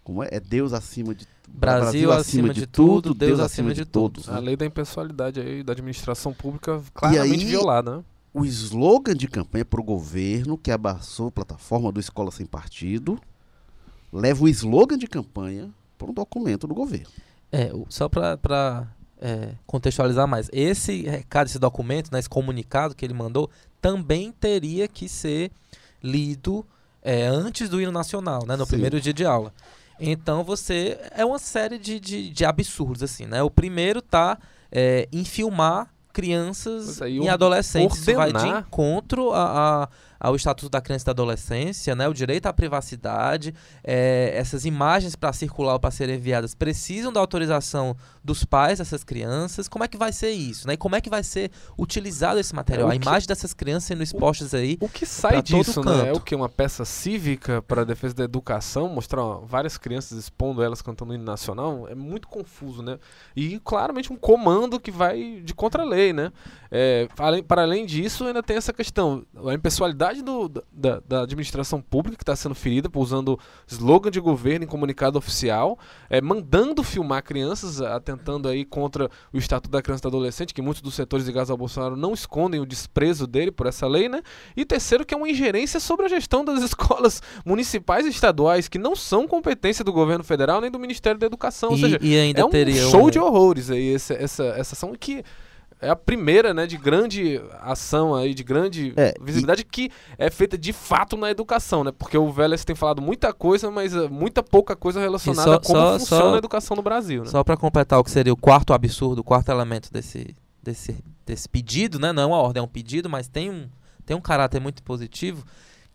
como 0.04 0.24
é? 0.24 0.30
É 0.32 0.40
Deus 0.40 0.74
acima 0.74 1.14
de 1.14 1.28
Brasil 1.48 2.12
acima 2.12 2.52
de 2.52 2.66
tudo, 2.66 3.14
Deus 3.14 3.40
acima 3.40 3.74
de 3.76 3.86
todos. 3.86 4.28
né? 4.28 4.36
A 4.36 4.40
lei 4.40 4.56
da 4.56 4.66
impessoalidade 4.66 5.40
aí 5.40 5.62
da 5.62 5.74
administração 5.74 6.34
pública 6.34 6.82
claramente 6.96 7.44
aí- 7.44 7.50
violada, 7.50 7.98
né? 7.98 8.04
o 8.34 8.44
slogan 8.46 9.16
de 9.16 9.28
campanha 9.28 9.66
para 9.66 9.80
o 9.80 9.84
governo 9.84 10.58
que 10.58 10.72
abraçou 10.72 11.28
a 11.28 11.32
plataforma 11.32 11.92
do 11.92 12.00
Escola 12.00 12.32
Sem 12.32 12.46
Partido 12.46 13.20
leva 14.12 14.44
o 14.44 14.48
slogan 14.48 14.98
de 14.98 15.08
campanha 15.08 15.70
para 16.00 16.10
um 16.10 16.14
documento 16.14 16.66
do 16.66 16.74
governo. 16.74 17.06
É, 17.52 17.72
o- 17.74 17.86
só 17.90 18.10
para 18.10 18.88
contextualizar 19.68 20.28
mais, 20.28 20.50
esse 20.54 21.02
recado, 21.04 21.48
esse 21.48 21.60
documento, 21.60 22.10
né, 22.12 22.20
esse 22.20 22.30
comunicado 22.30 22.96
que 22.96 23.06
ele 23.06 23.14
mandou, 23.14 23.50
também 23.82 24.32
teria 24.32 24.88
que 24.88 25.08
ser 25.10 25.52
lido 26.02 26.66
é, 27.04 27.28
antes 27.28 27.70
do 27.70 27.82
hino 27.82 27.92
nacional, 27.92 28.46
né, 28.46 28.56
no 28.56 28.66
Sim. 28.66 28.72
primeiro 28.72 29.00
dia 29.02 29.14
de 29.14 29.26
aula. 29.26 29.54
Então 30.00 30.44
você 30.44 30.98
é 31.12 31.26
uma 31.26 31.38
série 31.40 31.78
de, 31.78 32.00
de, 32.00 32.30
de 32.30 32.46
absurdos 32.46 33.04
assim, 33.04 33.26
né? 33.26 33.44
O 33.44 33.50
primeiro 33.52 34.02
tá 34.02 34.38
é, 34.72 35.08
em 35.12 35.26
filmar 35.26 35.94
crianças 36.14 37.02
é, 37.02 37.10
e 37.10 37.28
adolescentes. 37.28 37.98
Isso 38.00 38.14
vai 38.16 38.32
de 38.32 38.38
ordenar- 38.38 38.62
encontro 38.66 39.34
a, 39.34 39.84
a, 39.84 39.90
ao 40.20 40.36
Estatuto 40.36 40.70
da 40.70 40.82
Criança 40.82 41.04
e 41.04 41.08
da 41.08 41.12
Adolescência, 41.12 41.96
né, 41.96 42.08
o 42.08 42.14
direito 42.14 42.48
à 42.48 42.54
privacidade, 42.54 43.54
é, 43.84 44.32
essas 44.36 44.66
imagens 44.66 45.16
para 45.16 45.32
circular 45.32 45.74
ou 45.74 45.80
para 45.80 45.92
serem 45.92 46.16
enviadas 46.16 46.54
precisam 46.54 47.12
da 47.14 47.20
autorização 47.20 47.96
dos 48.24 48.44
pais 48.44 48.80
dessas 48.80 49.04
crianças. 49.04 49.68
Como 49.68 49.84
é 49.84 49.88
que 49.88 49.98
vai 49.98 50.12
ser 50.12 50.32
isso? 50.32 50.68
Né? 50.68 50.74
E 50.74 50.78
como 50.78 50.96
é 50.96 51.02
que 51.02 51.10
vai 51.10 51.24
ser 51.24 51.52
utilizado 51.78 52.40
esse 52.40 52.54
material? 52.54 52.92
É, 52.92 52.96
a 52.96 53.00
que- 53.00 53.06
imagem 53.06 53.28
dessas 53.28 53.54
crianças 53.54 53.86
sendo 53.86 54.04
expostas 54.04 54.54
aí. 54.54 54.78
O 54.82 54.90
que 54.90 55.06
sai 55.06 55.42
disso, 55.42 55.82
né? 55.84 56.10
É 56.10 56.14
o 56.14 56.20
que? 56.20 56.36
Uma 56.36 56.50
peça 56.50 56.84
cívica 56.86 57.62
para 57.62 57.82
a 57.82 57.86
defesa 57.86 58.14
da 58.14 58.24
educação, 58.24 58.90
mostrar 58.90 59.22
ó, 59.24 59.40
várias 59.40 59.78
crianças 59.78 60.18
expondo 60.18 60.62
elas 60.62 60.82
cantando 60.82 61.12
o 61.12 61.16
hino 61.16 61.24
nacional, 61.24 61.88
é 61.88 61.96
muito 61.96 62.28
confuso, 62.28 62.82
né? 62.82 63.00
E 63.36 63.60
claramente 63.60 64.12
um 64.12 64.18
comando 64.18 64.80
que 64.80 64.92
vai 64.92 65.42
de 65.44 65.54
contra-lei, 65.54 66.14
né? 66.14 66.32
É, 66.72 67.08
para 67.48 67.62
além 67.64 67.86
disso, 67.86 68.26
ainda 68.26 68.44
tem 68.44 68.58
essa 68.58 68.72
questão, 68.74 69.26
a 69.48 69.54
impessoalidade 69.54 70.09
do- 70.22 70.64
da, 70.72 71.00
da 71.08 71.22
administração 71.24 71.82
pública 71.82 72.18
que 72.18 72.24
está 72.24 72.36
sendo 72.36 72.56
ferida 72.56 72.90
por 72.90 73.00
usando 73.02 73.40
slogan 73.68 74.12
de 74.12 74.20
governo 74.20 74.66
em 74.66 74.68
comunicado 74.68 75.18
oficial, 75.18 75.78
é, 76.10 76.20
mandando 76.22 76.84
filmar 76.84 77.24
crianças, 77.24 77.82
atentando 77.82 78.48
aí 78.48 78.66
contra 78.66 79.10
o 79.32 79.38
Estatuto 79.38 79.70
da 79.72 79.82
Criança 79.82 80.02
e 80.02 80.04
do 80.04 80.08
Adolescente, 80.10 80.54
que 80.54 80.62
muitos 80.62 80.82
dos 80.82 80.94
setores 80.96 81.26
ligados 81.26 81.50
ao 81.50 81.58
Bolsonaro 81.58 81.96
não 81.96 82.14
escondem 82.14 82.60
o 82.60 82.66
desprezo 82.66 83.26
dele 83.28 83.52
por 83.52 83.68
essa 83.68 83.88
lei, 83.88 84.10
né? 84.10 84.22
E 84.56 84.66
terceiro, 84.66 85.06
que 85.06 85.14
é 85.14 85.18
uma 85.18 85.30
ingerência 85.30 85.80
sobre 85.80 86.06
a 86.06 86.10
gestão 86.10 86.44
das 86.44 86.62
escolas 86.64 87.22
municipais 87.46 88.06
e 88.06 88.10
estaduais, 88.10 88.68
que 88.68 88.78
não 88.78 88.96
são 88.96 89.28
competência 89.28 89.84
do 89.84 89.94
governo 89.94 90.24
federal 90.24 90.60
nem 90.62 90.72
do 90.72 90.80
Ministério 90.80 91.20
da 91.20 91.26
Educação. 91.26 91.70
Ou 91.70 91.76
E, 91.78 91.82
seja, 91.82 92.00
e 92.02 92.18
ainda 92.18 92.42
é 92.42 92.46
um 92.46 92.50
teria 92.50 92.82
show 92.90 93.06
um- 93.06 93.10
de 93.10 93.20
horrores 93.20 93.70
aí, 93.70 93.94
essa, 93.94 94.14
essa, 94.14 94.44
essa 94.58 94.74
ação 94.76 94.94
que 95.00 95.24
é 95.82 95.90
a 95.90 95.96
primeira, 95.96 96.54
né, 96.54 96.68
de 96.68 96.78
grande 96.78 97.42
ação 97.62 98.14
aí, 98.14 98.34
de 98.34 98.44
grande 98.44 98.94
É, 98.98 99.14
visibilidade 99.22 99.64
que 99.64 99.90
é 100.18 100.30
feita 100.30 100.58
de 100.58 100.74
fato 100.74 101.16
na 101.16 101.32
educação, 101.32 101.84
né? 101.84 101.92
Porque 101.92 102.18
o 102.18 102.32
Vélez 102.32 102.66
tem 102.66 102.76
falado 102.76 103.02
muita 103.02 103.32
coisa, 103.34 103.72
mas 103.72 103.96
eh, 103.96 104.08
muita 104.10 104.44
pouca 104.44 104.76
coisa 104.76 105.00
relacionada 105.00 105.52
só- 105.52 105.56
a 105.56 105.60
como 105.60 105.80
só- 105.80 106.00
funciona 106.00 106.24
só- 106.24 106.36
a 106.36 106.38
educação 106.38 106.76
no 106.76 106.84
Brasil, 106.84 107.24
né? 107.24 107.30
Só 107.30 107.44
para 107.44 107.56
completar 107.56 107.98
o 108.00 108.04
que 108.04 108.12
seria 108.12 108.34
o 108.34 108.38
quarto 108.38 108.74
absurdo, 108.74 109.20
o 109.20 109.24
quarto 109.24 109.50
elemento 109.50 109.92
desse, 109.92 110.36
desse, 110.62 111.04
desse 111.26 111.48
pedido, 111.48 111.98
né? 111.98 112.12
Não 112.12 112.24
é 112.24 112.26
uma 112.26 112.38
ordem, 112.38 112.60
é 112.60 112.64
um 112.64 112.68
pedido, 112.68 113.10
mas 113.10 113.28
tem 113.28 113.50
um, 113.50 113.70
tem 114.06 114.18
um 114.18 114.22
caráter 114.22 114.60
muito 114.60 114.84
positivo, 114.84 115.46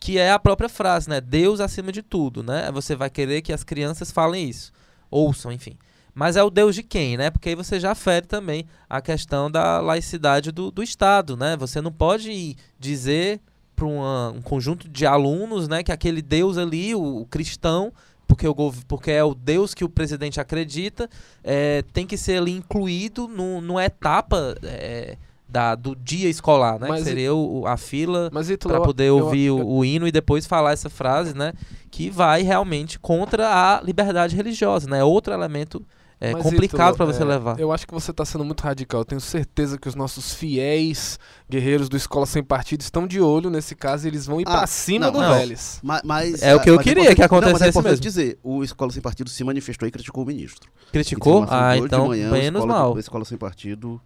que 0.01 0.19
é 0.19 0.31
a 0.33 0.39
própria 0.39 0.69
frase, 0.69 1.09
né? 1.11 1.21
Deus 1.21 1.61
acima 1.61 1.93
de 1.93 2.01
tudo, 2.03 2.43
né? 2.43 2.71
Você 2.73 2.97
vai 2.97 3.11
querer 3.11 3.43
que 3.43 3.53
as 3.53 3.63
crianças 3.63 4.11
falem 4.11 4.49
isso, 4.49 4.73
ouçam, 5.11 5.53
enfim. 5.53 5.77
Mas 6.15 6.37
é 6.37 6.43
o 6.43 6.51
Deus 6.51 6.75
de 6.75 6.83
quem, 6.83 7.17
né? 7.17 7.31
Porque 7.31 7.49
aí 7.49 7.55
você 7.55 7.81
já 7.81 7.95
fere 7.95 8.27
também 8.27 8.67
a 8.89 9.01
questão 9.01 9.51
da 9.51 9.81
laicidade 9.81 10.53
do, 10.53 10.71
do 10.71 10.83
Estado, 10.83 11.37
né? 11.37 11.57
Você 11.57 11.81
não 11.81 11.91
pode 11.93 12.57
dizer 12.79 13.41
para 13.75 13.87
um 13.87 14.41
conjunto 14.41 14.89
de 14.89 15.05
alunos, 15.05 15.67
né, 15.67 15.83
que 15.83 15.91
aquele 15.91 16.23
Deus 16.23 16.57
ali, 16.57 16.95
o, 16.95 17.23
o 17.23 17.27
cristão, 17.27 17.93
porque, 18.29 18.47
o, 18.47 18.55
porque 18.87 19.11
é 19.11 19.25
o 19.25 19.35
Deus 19.35 19.75
que 19.75 19.85
o 19.85 19.89
presidente 19.89 20.41
acredita, 20.41 21.11
é, 21.43 21.83
tem 21.93 22.07
que 22.07 22.17
ser 22.17 22.39
ali 22.39 22.53
incluído 22.53 23.27
no, 23.27 23.61
numa 23.61 23.85
etapa 23.85 24.55
é, 24.63 25.17
da, 25.49 25.75
do 25.75 25.97
dia 25.97 26.29
escolar, 26.31 26.79
né? 26.79 26.87
Mas 26.89 27.01
que 27.01 27.09
seria 27.09 27.35
o, 27.35 27.67
a 27.67 27.77
fila 27.77 28.31
para 28.69 28.79
poder 28.87 29.09
eu- 29.09 29.19
ouvir 29.25 29.47
eu- 29.47 29.59
o, 29.59 29.79
o 29.79 29.85
hino 29.85 30.07
e 30.07 30.13
depois 30.13 30.47
falar 30.47 30.71
essa 30.73 30.89
frase, 30.89 31.37
né? 31.37 31.53
Que 31.91 32.09
vai 32.09 32.43
realmente 32.43 32.97
contra 33.01 33.49
a 33.49 33.81
liberdade 33.83 34.37
religiosa, 34.37 34.89
né? 34.89 35.03
Outro 35.03 35.35
elemento 35.35 35.85
é, 36.29 36.33
Mas, 36.33 36.43
complicado 36.43 36.95
Ítalo, 36.95 36.97
para 36.97 37.07
você 37.07 37.23
é, 37.23 37.25
levar. 37.25 37.59
Eu 37.61 37.73
acho 37.73 37.87
que 37.87 37.93
você 37.95 38.11
está 38.11 38.25
sendo 38.25 38.45
muito 38.45 38.61
radical. 38.63 39.01
Eu 39.01 39.05
tenho 39.05 39.21
certeza 39.21 39.79
que 39.79 39.89
os 39.89 39.95
nossos 39.95 40.33
fiéis 40.35 41.19
guerreiros 41.51 41.89
do 41.89 41.97
Escola 41.97 42.27
Sem 42.27 42.43
Partido 42.43 42.81
estão 42.81 43.07
de 43.07 43.21
olho 43.21 43.51
nesse 43.51 43.75
caso 43.75 44.07
e 44.07 44.09
eles 44.11 44.27
vão 44.27 44.41
ir 44.41 44.45
Ah, 44.49 44.59
pra 44.59 44.67
cima 44.67 45.07
não, 45.07 45.13
do 45.13 45.21
não. 45.21 45.35
Vélez. 45.35 45.81
Ma- 45.83 46.01
Mas, 46.05 46.43
É 46.43 46.55
o 46.55 46.61
que 46.61 46.71
eu 46.71 46.77
mas 46.77 46.85
queria 46.85 47.15
que 47.15 47.23
acontecesse 47.23 47.75
não, 47.77 47.83
mas 47.83 47.87
é 47.87 47.91
mesmo. 47.91 48.03
dizer, 48.03 48.39
o 48.43 48.63
Escola 48.65 48.91
Sem 48.93 49.03
Partido 49.03 49.29
se 49.31 49.43
manifestou 49.45 49.87
e 49.87 49.91
criticou 49.91 50.23
o 50.25 50.27
ministro. 50.27 50.71
Criticou? 50.93 51.45
Ah, 51.49 51.75
de 51.75 51.81
hoje 51.81 51.81
de 51.81 51.87
então 51.87 52.07
manhã, 52.09 52.31
menos 52.31 52.61
Escola, 52.63 52.79
mal. 52.81 52.95
O 52.95 52.99
Escola 52.99 53.25
Sem 53.25 53.39
Partido 53.39 54.01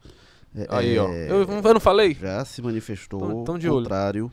é, 0.57 0.66
Aí, 0.70 0.98
ó. 0.98 1.09
é, 1.09 1.31
Eu, 1.31 1.42
eu 1.42 1.74
não 1.74 1.81
falei? 1.81 2.16
já 2.20 2.44
se 2.44 2.61
manifestou 2.62 3.20
Tão- 3.20 3.44
tão 3.44 3.59
de 3.59 3.66
ao 3.68 3.74
olho. 3.74 3.83
contrário. 3.85 4.31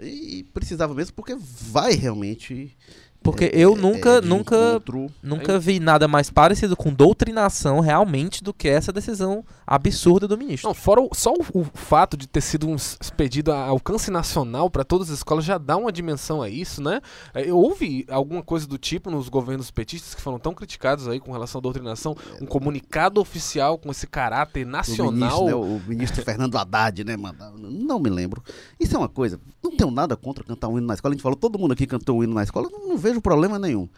E 0.00 0.44
precisava 0.52 0.92
mesmo, 0.94 1.14
porque 1.14 1.36
vai 1.38 1.92
realmente. 1.92 2.76
Porque 3.22 3.44
é, 3.46 3.50
eu 3.54 3.74
é, 3.74 3.78
nunca, 3.78 4.20
de 4.20 4.28
nunca, 4.28 4.56
encontro- 4.56 5.10
nunca 5.22 5.58
vi 5.58 5.78
nada 5.80 6.08
mais 6.08 6.28
parecido 6.30 6.76
com 6.76 6.92
doutrinação 6.92 7.80
realmente 7.80 8.42
do 8.42 8.52
que 8.52 8.68
essa 8.68 8.92
decisão 8.92 9.44
absurda 9.66 10.26
do 10.28 10.36
ministro. 10.36 10.68
Não, 10.68 10.74
fora 10.74 11.00
o- 11.00 11.08
só 11.14 11.32
o, 11.32 11.60
o 11.60 11.64
fato 11.74 12.16
de 12.16 12.26
ter 12.26 12.40
sido 12.40 12.68
um 12.68 12.74
expedido 12.74 13.52
a 13.52 13.66
alcance 13.66 14.10
nacional 14.10 14.68
para 14.68 14.84
todas 14.84 15.08
as 15.10 15.18
escolas 15.18 15.44
já 15.44 15.56
dá 15.58 15.76
uma 15.76 15.92
dimensão 15.92 16.42
a 16.42 16.48
isso, 16.48 16.82
né? 16.82 17.00
É, 17.34 17.48
Eu 17.48 17.58
ouvi 17.58 18.04
alguma 18.10 18.42
coisa 18.42 18.66
do 18.66 18.76
tipo 18.78 19.10
nos 19.10 19.28
governos 19.28 19.70
petistas 19.70 20.14
que 20.14 20.20
foram 20.20 20.38
tão 20.38 20.52
criticados 20.54 21.06
aí 21.08 21.20
com 21.20 21.32
relação 21.32 21.58
à 21.58 21.62
doutrinação, 21.62 22.16
um 22.40 22.46
comunicado 22.46 23.20
oficial 23.20 23.78
com 23.78 23.90
esse 23.90 24.06
caráter 24.06 24.66
nacional. 24.66 25.12
Ministro, 25.12 25.44
né, 25.46 25.54
o 25.54 25.80
ministro 25.86 26.22
Fernando 26.24 26.56
Haddad, 26.56 27.04
né? 27.04 27.16
mandava- 27.16 27.56
Não 27.58 27.98
me 27.98 28.10
lembro. 28.10 28.42
Isso 28.80 28.94
é 28.94 28.98
uma 28.98 29.08
coisa. 29.08 29.40
Não 29.62 29.70
tenho 29.76 29.90
nada 29.90 30.16
contra 30.16 30.42
cantar 30.44 30.68
um 30.68 30.78
hino 30.78 30.86
na 30.86 30.94
escola. 30.94 31.12
A 31.12 31.14
gente 31.14 31.22
falou, 31.22 31.36
todo 31.36 31.58
mundo 31.58 31.72
aqui 31.72 31.86
cantou 31.86 32.18
um 32.18 32.24
hino 32.24 32.34
na 32.34 32.42
escola. 32.42 32.68
Não, 32.70 32.88
não 32.88 32.96
vejo 33.12 33.20
problema 33.20 33.58
nenhum. 33.58 33.88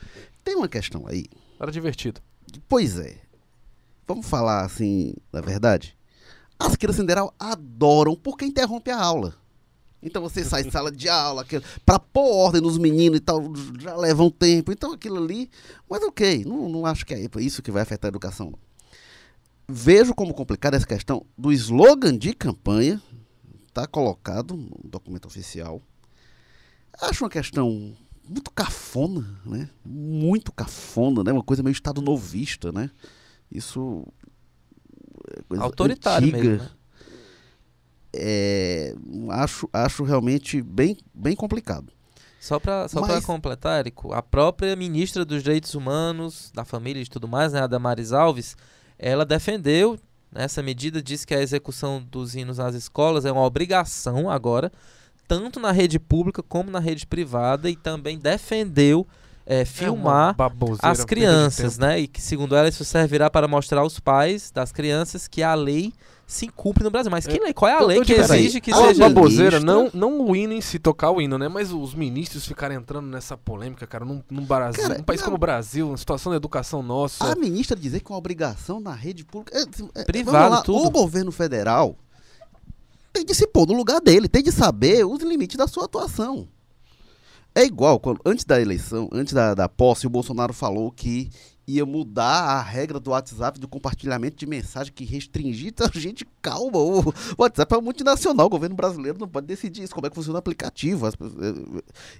Tem 0.42 0.56
uma 0.56 0.68
questão 0.68 1.06
aí. 1.06 1.26
Era 1.58 1.70
divertido. 1.70 2.20
Pois 2.68 2.98
é. 2.98 3.18
Vamos 4.06 4.26
falar 4.26 4.64
assim, 4.64 5.14
na 5.32 5.40
verdade. 5.40 5.96
As 6.58 6.76
crianças 6.76 7.02
em 7.02 7.08
geral 7.08 7.34
adoram 7.38 8.14
porque 8.14 8.44
interrompe 8.44 8.90
a 8.90 9.00
aula. 9.00 9.34
Então 10.02 10.20
você 10.20 10.44
sai 10.44 10.62
de 10.62 10.70
sala 10.70 10.92
de 10.92 11.08
aula, 11.08 11.46
pra 11.86 11.98
pôr 11.98 12.30
ordem 12.30 12.60
nos 12.60 12.76
meninos 12.76 13.16
e 13.16 13.20
tal, 13.20 13.40
já 13.80 13.96
leva 13.96 14.22
um 14.22 14.30
tempo. 14.30 14.70
Então 14.70 14.92
aquilo 14.92 15.16
ali. 15.16 15.50
Mas 15.88 16.02
ok, 16.02 16.44
não, 16.44 16.68
não 16.68 16.84
acho 16.84 17.06
que 17.06 17.14
é 17.14 17.26
isso 17.38 17.62
que 17.62 17.70
vai 17.70 17.82
afetar 17.82 18.08
a 18.08 18.12
educação. 18.12 18.52
Vejo 19.66 20.14
como 20.14 20.34
complicada 20.34 20.76
essa 20.76 20.86
questão 20.86 21.24
do 21.38 21.50
slogan 21.50 22.16
de 22.18 22.34
campanha. 22.34 23.00
Está 23.66 23.86
colocado 23.86 24.54
no 24.54 24.78
documento 24.84 25.26
oficial. 25.26 25.80
Acho 27.00 27.24
uma 27.24 27.30
questão 27.30 27.96
muito 28.28 28.50
cafona, 28.50 29.24
né? 29.44 29.68
Muito 29.84 30.52
cafona, 30.52 31.22
né? 31.24 31.32
Uma 31.32 31.42
coisa 31.42 31.62
meio 31.62 31.72
estado 31.72 32.00
novista, 32.00 32.72
né? 32.72 32.90
Isso 33.50 34.06
é 35.36 35.42
coisa 35.48 35.62
Autoritário 35.64 36.28
antiga. 36.28 36.42
mesmo, 36.50 36.64
né? 36.64 36.70
É, 38.16 38.94
acho, 39.30 39.68
acho 39.72 40.04
realmente 40.04 40.62
bem, 40.62 40.96
bem 41.12 41.34
complicado. 41.34 41.92
Só 42.40 42.60
para 42.60 42.86
só 42.88 43.00
Mas- 43.00 43.24
completar, 43.24 43.80
Érico, 43.80 44.12
a 44.12 44.22
própria 44.22 44.76
ministra 44.76 45.24
dos 45.24 45.42
Direitos 45.42 45.74
Humanos, 45.74 46.52
da 46.54 46.64
Família 46.64 47.02
e 47.02 47.06
tudo 47.06 47.26
mais, 47.26 47.52
né, 47.54 47.60
a 47.60 47.66
Damares 47.66 48.12
Alves, 48.12 48.54
ela 48.98 49.24
defendeu 49.24 49.98
né, 50.30 50.44
essa 50.44 50.62
medida, 50.62 51.02
disse 51.02 51.26
que 51.26 51.34
a 51.34 51.40
execução 51.40 52.02
dos 52.02 52.34
hinos 52.36 52.58
nas 52.58 52.74
escolas 52.74 53.24
é 53.24 53.32
uma 53.32 53.42
obrigação 53.42 54.30
agora, 54.30 54.70
tanto 55.26 55.58
na 55.60 55.72
rede 55.72 55.98
pública 55.98 56.42
como 56.42 56.70
na 56.70 56.78
rede 56.78 57.06
privada, 57.06 57.70
e 57.70 57.76
também 57.76 58.18
defendeu 58.18 59.06
é, 59.46 59.60
É 59.60 59.64
filmar 59.64 60.34
baboseira, 60.34 60.88
as 60.88 61.04
crianças, 61.04 61.76
né? 61.78 62.00
E 62.00 62.06
que, 62.06 62.20
segundo 62.20 62.56
ela, 62.56 62.68
isso 62.68 62.84
servirá 62.84 63.28
para 63.28 63.46
mostrar 63.46 63.80
aos 63.80 64.00
pais 64.00 64.50
das 64.50 64.72
crianças 64.72 65.28
que 65.28 65.42
a 65.42 65.54
lei 65.54 65.92
se 66.26 66.48
cumpre 66.48 66.82
no 66.82 66.90
Brasil. 66.90 67.10
Mas 67.10 67.26
que 67.26 67.38
lei? 67.38 67.52
Qual 67.52 67.70
é 67.70 67.74
a 67.74 67.82
lei 67.82 68.00
que 68.00 68.06
digo 68.06 68.22
assim, 68.22 68.36
exige 68.36 68.60
que 68.60 68.70
é 68.70 68.76
uma 68.76 68.88
seja... 68.88 69.08
baboseira, 69.08 69.60
não, 69.60 69.90
não 69.92 70.20
o 70.22 70.34
hino 70.34 70.54
em 70.54 70.60
si, 70.60 70.78
tocar 70.78 71.10
o 71.10 71.20
hino, 71.20 71.36
né? 71.36 71.48
Mas 71.48 71.70
os 71.72 71.94
ministros 71.94 72.46
ficarem 72.46 72.76
entrando 72.76 73.06
nessa 73.06 73.36
polêmica, 73.36 73.86
cara, 73.86 74.04
num, 74.04 74.22
num 74.30 74.44
Brasil, 74.44 74.82
Cara, 74.82 74.96
num 74.96 75.04
país 75.04 75.20
não. 75.20 75.26
como 75.26 75.36
o 75.36 75.38
Brasil, 75.38 75.88
uma 75.88 75.96
situação 75.98 76.30
da 76.32 76.36
educação 76.36 76.82
nossa. 76.82 77.30
A 77.30 77.36
ministra 77.36 77.76
dizer 77.76 78.00
que 78.00 78.10
é 78.10 78.12
uma 78.12 78.18
obrigação 78.18 78.80
na 78.80 78.94
rede 78.94 79.24
pública. 79.24 79.58
é, 79.58 80.00
é, 80.00 80.04
Privado, 80.04 80.54
lá, 80.54 80.62
tudo. 80.62 80.86
O 80.86 80.90
governo 80.90 81.30
federal 81.30 81.96
tem 83.14 83.24
de 83.24 83.32
se 83.32 83.46
pôr 83.46 83.66
no 83.68 83.74
lugar 83.74 84.00
dele, 84.00 84.28
tem 84.28 84.42
de 84.42 84.50
saber 84.50 85.06
os 85.06 85.22
limites 85.22 85.56
da 85.56 85.68
sua 85.68 85.84
atuação. 85.84 86.48
É 87.54 87.64
igual, 87.64 88.00
quando, 88.00 88.20
antes 88.26 88.44
da 88.44 88.60
eleição, 88.60 89.08
antes 89.12 89.32
da, 89.32 89.54
da 89.54 89.68
posse, 89.68 90.08
o 90.08 90.10
Bolsonaro 90.10 90.52
falou 90.52 90.90
que 90.90 91.30
ia 91.66 91.86
mudar 91.86 92.42
a 92.42 92.60
regra 92.60 92.98
do 92.98 93.10
WhatsApp 93.10 93.58
do 93.58 93.68
compartilhamento 93.68 94.36
de 94.36 94.44
mensagem 94.44 94.92
que 94.92 95.04
restringir. 95.04 95.68
Então, 95.68 95.88
gente, 95.94 96.26
calma. 96.42 96.78
O 96.78 97.14
WhatsApp 97.38 97.74
é 97.74 97.80
multinacional, 97.80 98.46
o 98.46 98.50
governo 98.50 98.74
brasileiro 98.74 99.18
não 99.18 99.28
pode 99.28 99.46
decidir 99.46 99.84
isso, 99.84 99.94
como 99.94 100.06
é 100.06 100.10
que 100.10 100.16
funciona 100.16 100.36
o 100.36 100.40
aplicativo. 100.40 101.06
Eh, 101.06 101.12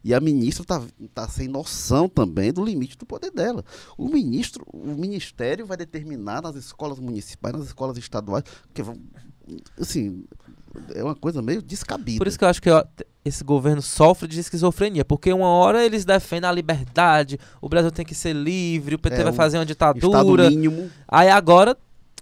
E 0.04 0.14
a 0.14 0.20
ministra 0.20 0.62
está 0.62 0.82
tá 1.12 1.28
sem 1.28 1.48
noção 1.48 2.08
também 2.08 2.52
do 2.52 2.64
limite 2.64 2.96
do 2.96 3.04
poder 3.04 3.32
dela. 3.32 3.64
O 3.98 4.08
ministro, 4.08 4.64
o 4.72 4.94
ministério 4.94 5.66
vai 5.66 5.76
determinar 5.76 6.40
nas 6.40 6.54
escolas 6.54 7.00
municipais, 7.00 7.54
nas 7.54 7.66
escolas 7.66 7.98
estaduais, 7.98 8.44
que 8.72 8.84
vão, 8.84 8.96
assim, 9.78 10.24
é 10.94 11.02
uma 11.02 11.14
coisa 11.14 11.40
meio 11.42 11.62
descabida. 11.62 12.18
Por 12.18 12.26
isso 12.26 12.38
que 12.38 12.44
eu 12.44 12.48
acho 12.48 12.60
que 12.62 12.70
ó, 12.70 12.84
esse 13.24 13.42
governo 13.42 13.80
sofre 13.82 14.28
de 14.28 14.40
esquizofrenia, 14.40 15.04
porque 15.04 15.32
uma 15.32 15.48
hora 15.48 15.84
eles 15.84 16.04
defendem 16.04 16.48
a 16.48 16.52
liberdade, 16.52 17.38
o 17.60 17.68
Brasil 17.68 17.90
tem 17.90 18.04
que 18.04 18.14
ser 18.14 18.34
livre, 18.34 18.94
o 18.94 18.98
PT 18.98 19.20
É, 19.20 19.24
vai 19.24 19.32
fazer 19.32 19.58
uma 19.58 19.66
ditadura. 19.66 20.48
Aí 21.08 21.30
agora 21.30 21.76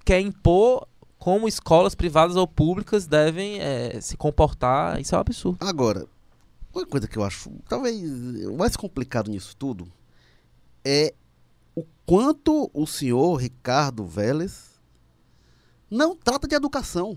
quer 0.04 0.20
impor 0.20 0.86
como 1.18 1.46
escolas 1.46 1.94
privadas 1.94 2.34
ou 2.36 2.46
públicas 2.48 3.06
devem 3.06 3.60
eh, 3.60 4.00
se 4.00 4.16
comportar. 4.16 5.00
Isso 5.00 5.14
é 5.14 5.18
um 5.18 5.20
absurdo. 5.20 5.58
Agora, 5.60 6.06
Uma 6.74 6.86
coisa 6.86 7.06
que 7.06 7.18
eu 7.18 7.22
acho, 7.22 7.50
talvez, 7.68 8.00
o 8.46 8.56
mais 8.56 8.76
complicado 8.76 9.30
nisso 9.30 9.54
tudo 9.56 9.86
é 10.84 11.12
o 11.76 11.84
quanto 12.06 12.70
o 12.72 12.86
senhor 12.86 13.36
Ricardo 13.36 14.04
Vélez 14.06 14.72
não 15.90 16.16
trata 16.16 16.48
de 16.48 16.54
educação. 16.54 17.16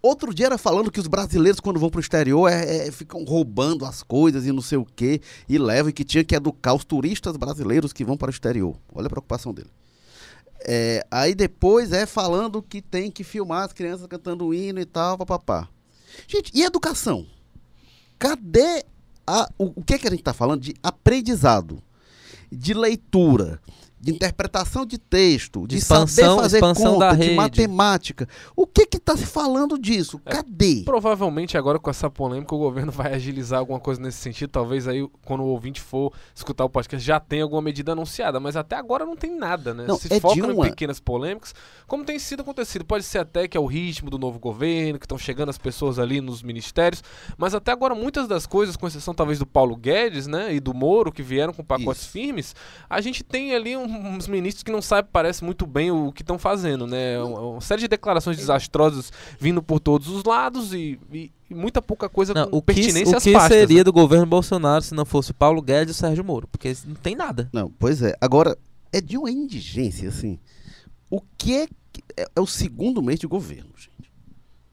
Outro 0.00 0.32
dia 0.32 0.46
era 0.46 0.58
falando 0.58 0.92
que 0.92 1.00
os 1.00 1.08
brasileiros, 1.08 1.58
quando 1.58 1.80
vão 1.80 1.90
para 1.90 1.98
o 1.98 2.00
exterior, 2.00 2.48
é, 2.48 2.86
é, 2.86 2.92
ficam 2.92 3.24
roubando 3.24 3.84
as 3.84 4.02
coisas 4.02 4.46
e 4.46 4.52
não 4.52 4.62
sei 4.62 4.78
o 4.78 4.84
quê, 4.84 5.20
e 5.48 5.58
levam, 5.58 5.90
e 5.90 5.92
que 5.92 6.04
tinha 6.04 6.22
que 6.22 6.36
educar 6.36 6.74
os 6.74 6.84
turistas 6.84 7.36
brasileiros 7.36 7.92
que 7.92 8.04
vão 8.04 8.16
para 8.16 8.28
o 8.28 8.30
exterior. 8.30 8.76
Olha 8.94 9.06
a 9.06 9.10
preocupação 9.10 9.52
dele. 9.52 9.70
É, 10.60 11.04
aí 11.10 11.34
depois 11.34 11.92
é 11.92 12.06
falando 12.06 12.62
que 12.62 12.80
tem 12.80 13.10
que 13.10 13.24
filmar 13.24 13.64
as 13.64 13.72
crianças 13.72 14.06
cantando 14.06 14.46
o 14.46 14.54
hino 14.54 14.80
e 14.80 14.84
tal, 14.84 15.18
papapá. 15.18 15.68
Gente, 16.26 16.52
e 16.54 16.62
educação? 16.62 17.26
Cadê 18.18 18.84
a, 19.26 19.48
o, 19.58 19.80
o 19.80 19.84
que, 19.84 19.94
é 19.94 19.98
que 19.98 20.06
a 20.06 20.10
gente 20.10 20.20
está 20.20 20.32
falando? 20.32 20.60
De 20.60 20.74
aprendizado, 20.82 21.82
de 22.50 22.72
leitura, 22.72 23.60
de 24.00 24.12
interpretação 24.12 24.86
de 24.86 24.96
texto, 24.98 25.62
de, 25.62 25.76
De 25.76 25.76
expansão- 25.82 26.24
saber 26.36 26.42
fazer 26.42 26.56
expansão 26.58 26.92
conta, 26.94 27.06
da 27.06 27.12
de 27.14 27.22
rede. 27.24 27.34
matemática. 27.34 28.28
O 28.54 28.66
que 28.66 28.86
está 28.96 29.16
se 29.16 29.26
falando 29.26 29.78
disso? 29.78 30.20
É, 30.24 30.30
Cadê? 30.30 30.82
Provavelmente 30.84 31.58
agora 31.58 31.78
com 31.78 31.90
essa 31.90 32.08
polêmica 32.08 32.54
o 32.54 32.58
governo 32.58 32.92
vai 32.92 33.12
agilizar 33.14 33.58
alguma 33.58 33.80
coisa 33.80 34.00
nesse 34.00 34.18
sentido. 34.18 34.50
Talvez 34.50 34.86
aí 34.86 35.08
quando 35.24 35.40
o 35.42 35.46
ouvinte 35.46 35.80
for 35.80 36.12
escutar 36.34 36.64
o 36.64 36.70
podcast 36.70 37.04
já 37.04 37.18
tenha 37.18 37.42
alguma 37.42 37.62
medida 37.62 37.92
anunciada, 37.92 38.38
mas 38.38 38.56
até 38.56 38.76
agora 38.76 39.04
não 39.04 39.16
tem 39.16 39.36
nada, 39.36 39.74
né? 39.74 39.84
Não, 39.86 39.98
Se 39.98 40.08
é 40.12 40.18
uma- 40.52 40.66
em 40.66 40.70
pequenas 40.70 41.00
polêmicas, 41.00 41.54
como 41.86 42.04
tem 42.04 42.18
sido 42.18 42.42
acontecido. 42.42 42.84
Pode 42.84 43.04
ser 43.04 43.18
até 43.18 43.48
que 43.48 43.56
é 43.56 43.60
o 43.60 43.66
ritmo 43.66 44.10
do 44.10 44.18
novo 44.18 44.38
governo, 44.38 44.98
que 44.98 45.06
estão 45.06 45.18
chegando 45.18 45.48
as 45.48 45.58
pessoas 45.58 45.98
ali 45.98 46.20
nos 46.20 46.42
ministérios, 46.42 47.02
mas 47.36 47.54
até 47.54 47.72
agora 47.72 47.94
muitas 47.94 48.28
das 48.28 48.46
coisas, 48.46 48.76
com 48.76 48.86
exceção 48.86 49.12
talvez 49.14 49.38
do 49.38 49.46
Paulo 49.46 49.74
Guedes, 49.76 50.26
né, 50.26 50.54
e 50.54 50.60
do 50.60 50.72
Moro, 50.72 51.10
que 51.10 51.22
vieram 51.22 51.52
com 51.52 51.64
pacotes 51.64 52.02
Isso. 52.02 52.10
firmes, 52.12 52.54
a 52.88 53.00
gente 53.00 53.24
tem 53.24 53.54
ali 53.54 53.76
um- 53.76 53.87
uns 53.88 54.28
ministros 54.28 54.62
que 54.62 54.70
não 54.70 54.82
sabem, 54.82 55.08
parece 55.12 55.42
muito 55.44 55.66
bem 55.66 55.90
o 55.90 56.12
que 56.12 56.22
estão 56.22 56.38
fazendo, 56.38 56.86
né? 56.86 57.18
Uma, 57.22 57.40
uma 57.40 57.60
série 57.60 57.80
de 57.80 57.88
declarações 57.88 58.36
desastrosas 58.36 59.12
vindo 59.40 59.62
por 59.62 59.80
todos 59.80 60.08
os 60.08 60.24
lados 60.24 60.72
e, 60.72 60.98
e- 61.12 61.32
e 61.50 61.54
muita 61.54 61.80
pouca 61.80 62.08
coisa 62.08 62.34
Não, 62.34 62.48
com 62.50 62.56
o 62.58 62.62
que, 62.62 62.74
pertinência 62.74 63.14
o 63.14 63.16
às 63.16 63.22
que 63.24 63.32
pastas. 63.32 63.52
seria 63.58 63.78
né? 63.78 63.84
do 63.84 63.92
governo 63.92 64.26
Bolsonaro 64.26 64.82
se 64.82 64.94
não 64.94 65.04
fosse 65.06 65.32
Paulo 65.32 65.62
Guedes 65.62 65.96
e 65.96 65.98
Sérgio 65.98 66.22
Moro? 66.24 66.46
Porque 66.46 66.74
não 66.86 66.94
tem 66.94 67.16
nada. 67.16 67.48
Não, 67.52 67.70
pois 67.78 68.02
é. 68.02 68.14
Agora, 68.20 68.56
é 68.92 69.00
de 69.00 69.16
uma 69.16 69.30
indigência, 69.30 70.08
assim. 70.08 70.38
O 71.10 71.20
que 71.38 71.56
é, 71.56 71.66
que- 71.92 72.02
é, 72.16 72.26
é 72.36 72.40
o 72.40 72.46
segundo 72.46 73.02
mês 73.02 73.18
de 73.18 73.26
governo, 73.26 73.70
gente. 73.76 73.87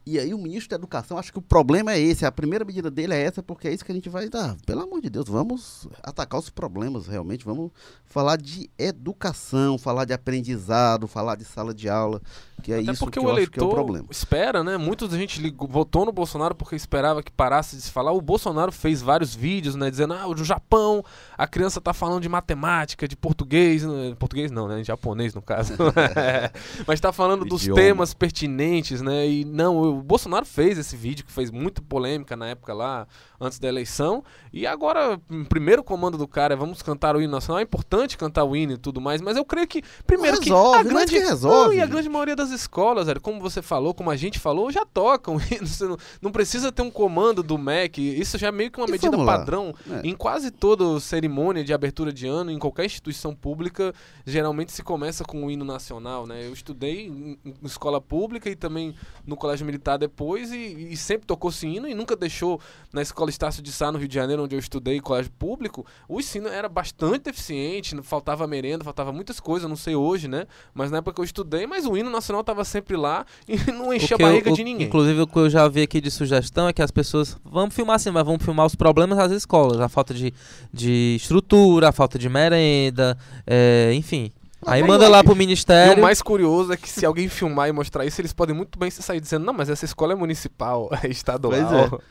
E 0.05 0.19
aí 0.19 0.33
o 0.33 0.37
ministro 0.37 0.69
da 0.69 0.75
Educação, 0.75 1.17
acho 1.17 1.31
que 1.31 1.39
o 1.39 1.41
problema 1.41 1.91
é 1.93 1.99
esse. 1.99 2.25
A 2.27 2.31
primeira 2.31 2.63
medida 2.63 2.91
dele 2.91 3.13
é 3.15 3.21
essa, 3.23 3.41
porque 3.41 3.67
é 3.67 3.73
isso 3.73 3.83
que 3.83 3.91
a 3.91 3.95
gente 3.95 4.07
vai 4.07 4.29
dar. 4.29 4.55
Pelo 4.65 4.81
amor 4.83 5.01
de 5.01 5.09
Deus, 5.09 5.27
vamos 5.27 5.87
atacar 6.03 6.39
os 6.39 6.49
problemas, 6.49 7.07
realmente. 7.07 7.43
Vamos 7.43 7.71
falar 8.05 8.37
de 8.37 8.69
educação, 8.77 9.77
falar 9.79 10.05
de 10.05 10.13
aprendizado, 10.13 11.07
falar 11.07 11.35
de 11.35 11.43
sala 11.43 11.73
de 11.73 11.89
aula, 11.89 12.21
que 12.61 12.71
é 12.71 12.79
Até 12.79 12.91
isso 12.91 12.99
porque 13.03 13.19
que 13.19 13.25
o 13.25 13.29
eu 13.29 13.35
acho 13.35 13.49
que 13.49 13.59
é 13.59 13.63
o 13.63 13.65
eleitor 13.65 13.75
problema. 13.75 14.07
espera, 14.11 14.63
né? 14.63 14.77
Muita 14.77 15.07
gente 15.09 15.41
ligou- 15.41 15.67
votou 15.67 16.05
no 16.05 16.11
Bolsonaro 16.11 16.53
porque 16.53 16.75
esperava 16.75 17.23
que 17.23 17.31
parasse 17.31 17.75
de 17.75 17.81
se 17.81 17.91
falar. 17.91 18.11
O 18.11 18.21
Bolsonaro 18.21 18.71
fez 18.71 19.01
vários 19.01 19.33
vídeos, 19.35 19.75
né? 19.75 19.89
Dizendo, 19.89 20.13
ah, 20.13 20.27
o 20.27 20.37
Japão, 20.43 21.03
a 21.37 21.47
criança 21.47 21.81
tá 21.81 21.93
falando 21.93 22.21
de 22.21 22.29
matemática, 22.29 23.07
de 23.07 23.15
português. 23.15 23.83
né, 23.83 24.15
Português 24.19 24.51
não, 24.51 24.67
né? 24.67 24.83
Japonês, 24.83 25.33
no 25.33 25.41
caso. 25.41 25.73
Mas 26.87 26.99
tá 26.99 27.11
falando 27.11 27.43
dos 27.45 27.61
Idioma. 27.63 27.81
temas 27.81 28.13
pertinentes, 28.13 29.01
né? 29.01 29.27
E 29.27 29.45
não, 29.45 29.94
o 29.97 30.01
Bolsonaro 30.01 30.45
fez 30.45 30.77
esse 30.77 30.95
vídeo 30.95 31.25
que 31.25 31.31
fez 31.31 31.51
muita 31.51 31.81
polêmica 31.81 32.35
na 32.35 32.47
época 32.47 32.73
lá, 32.73 33.07
antes 33.39 33.59
da 33.59 33.67
eleição. 33.67 34.23
E 34.51 34.65
agora, 34.65 35.19
o 35.29 35.45
primeiro 35.45 35.83
comando 35.83 36.17
do 36.17 36.27
cara 36.27 36.53
é 36.53 36.57
vamos 36.57 36.81
cantar 36.81 37.15
o 37.15 37.21
hino 37.21 37.31
nacional. 37.31 37.59
É 37.59 37.63
importante 37.63 38.17
cantar 38.17 38.43
o 38.43 38.55
hino 38.55 38.73
e 38.73 38.77
tudo 38.77 39.01
mais, 39.01 39.21
mas 39.21 39.37
eu 39.37 39.45
creio 39.45 39.67
que, 39.67 39.81
primeiro 40.05 40.39
que 40.39 40.49
resolve, 40.49 40.79
a 40.79 40.83
não 40.83 40.91
é 40.91 40.93
grande... 40.93 41.11
que 41.11 41.19
resolve. 41.19 41.67
Não, 41.67 41.73
e 41.73 41.81
a 41.81 41.85
grande 41.85 42.09
maioria 42.09 42.35
das 42.35 42.51
escolas, 42.51 43.07
velho, 43.07 43.21
como 43.21 43.39
você 43.39 43.61
falou, 43.61 43.93
como 43.93 44.09
a 44.09 44.15
gente 44.15 44.39
falou, 44.39 44.71
já 44.71 44.85
tocam 44.85 45.37
não, 45.87 45.97
não 46.21 46.31
precisa 46.31 46.71
ter 46.71 46.81
um 46.81 46.91
comando 46.91 47.43
do 47.43 47.57
MEC. 47.57 48.01
Isso 48.01 48.37
já 48.37 48.47
é 48.47 48.51
meio 48.51 48.71
que 48.71 48.79
uma 48.79 48.87
E 48.87 48.91
medida 48.91 49.17
padrão. 49.25 49.73
É. 49.89 50.07
Em 50.07 50.15
quase 50.15 50.51
toda 50.51 50.99
cerimônia 50.99 51.63
de 51.63 51.73
abertura 51.73 52.11
de 52.11 52.27
ano, 52.27 52.51
em 52.51 52.59
qualquer 52.59 52.85
instituição 52.85 53.35
pública, 53.35 53.93
geralmente 54.25 54.71
se 54.71 54.83
começa 54.83 55.23
com 55.23 55.45
o 55.45 55.51
hino 55.51 55.65
nacional, 55.65 56.25
né? 56.25 56.45
Eu 56.45 56.53
estudei 56.53 57.07
em, 57.07 57.37
em 57.45 57.53
escola 57.63 58.01
pública 58.01 58.49
e 58.49 58.55
também 58.55 58.95
no 59.25 59.35
colégio 59.35 59.65
militar 59.65 59.84
depois 59.97 60.51
e, 60.51 60.89
e 60.91 60.97
sempre 60.97 61.27
tocou 61.27 61.49
esse 61.51 61.67
hino 61.67 61.87
e 61.87 61.93
nunca 61.93 62.15
deixou 62.15 62.59
na 62.91 63.01
escola 63.01 63.29
Estácio 63.29 63.61
de 63.61 63.71
Sá, 63.71 63.91
no 63.91 63.99
Rio 63.99 64.07
de 64.07 64.15
Janeiro, 64.15 64.43
onde 64.43 64.55
eu 64.55 64.59
estudei, 64.59 64.99
colégio 64.99 65.31
público, 65.37 65.85
o 66.09 66.19
ensino 66.19 66.47
era 66.47 66.67
bastante 66.67 67.23
deficiente, 67.25 67.95
faltava 68.01 68.47
merenda, 68.47 68.83
faltava 68.83 69.11
muitas 69.13 69.39
coisas, 69.39 69.69
não 69.69 69.75
sei 69.75 69.95
hoje, 69.95 70.27
né? 70.27 70.45
Mas 70.73 70.89
na 70.89 70.97
época 70.97 71.13
que 71.15 71.21
eu 71.21 71.25
estudei, 71.25 71.67
mas 71.67 71.85
o 71.85 71.95
hino 71.95 72.09
nacional 72.09 72.41
estava 72.41 72.63
sempre 72.65 72.97
lá 72.97 73.25
e 73.47 73.57
não 73.71 73.93
enchia 73.93 74.17
a 74.17 74.21
eu- 74.21 74.27
barriga 74.27 74.51
o- 74.51 74.55
de 74.55 74.63
ninguém. 74.63 74.87
Inclusive, 74.87 75.21
o 75.21 75.27
que 75.27 75.37
eu 75.37 75.49
já 75.49 75.67
vi 75.67 75.81
aqui 75.83 76.01
de 76.01 76.09
sugestão 76.09 76.67
é 76.67 76.73
que 76.73 76.81
as 76.81 76.91
pessoas 76.91 77.37
vamos 77.45 77.75
filmar 77.75 77.99
sim, 77.99 78.09
mas 78.11 78.25
vamos 78.25 78.43
filmar 78.43 78.65
os 78.65 78.75
problemas 78.75 79.17
das 79.17 79.31
escolas, 79.31 79.79
a 79.79 79.87
falta 79.89 80.13
de, 80.13 80.33
de 80.73 81.15
estrutura, 81.17 81.89
a 81.89 81.91
falta 81.91 82.17
de 82.17 82.27
merenda, 82.29 83.17
é, 83.45 83.91
enfim. 83.93 84.31
Aí 84.65 84.83
manda 84.83 85.07
lá 85.07 85.23
pro 85.23 85.33
E 85.33 85.37
ministério. 85.37 85.97
o 85.97 86.01
mais 86.01 86.21
curioso 86.21 86.73
é 86.73 86.77
que 86.77 86.89
se 86.89 87.05
alguém 87.05 87.29
filmar 87.29 87.69
e 87.69 87.71
mostrar 87.71 88.05
isso, 88.05 88.19
eles 88.21 88.33
podem 88.33 88.55
muito 88.55 88.77
bem 88.79 88.89
se 88.89 89.01
sair 89.01 89.19
dizendo, 89.19 89.45
não, 89.45 89.53
mas 89.53 89.69
essa 89.69 89.85
escola 89.85 90.13
é 90.13 90.15
municipal, 90.15 90.89
é 91.03 91.07
estadual. 91.07 91.89
Pois 91.89 92.01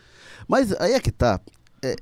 Mas 0.47 0.71
aí 0.79 0.93
é 0.93 0.99
que 0.99 1.11
tá. 1.11 1.39
É, 1.83 1.95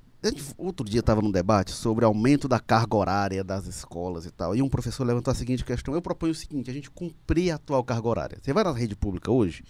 outro 0.57 0.85
dia 0.85 0.99
estava 0.99 1.21
num 1.21 1.31
debate 1.31 1.71
sobre 1.71 2.05
aumento 2.05 2.47
da 2.47 2.59
carga 2.59 2.95
horária 2.95 3.43
das 3.43 3.65
escolas 3.65 4.25
e 4.25 4.31
tal. 4.31 4.55
E 4.55 4.61
um 4.61 4.69
professor 4.69 5.05
levantou 5.05 5.31
a 5.31 5.35
seguinte 5.35 5.65
questão. 5.65 5.93
Eu 5.93 6.01
proponho 6.01 6.31
o 6.31 6.35
seguinte: 6.35 6.69
a 6.69 6.73
gente 6.73 6.89
cumprir 6.89 7.51
a 7.51 7.55
atual 7.55 7.83
carga 7.83 8.07
horária. 8.07 8.37
Você 8.41 8.53
vai 8.53 8.63
na 8.63 8.71
rede 8.71 8.95
pública 8.95 9.31
hoje, 9.31 9.63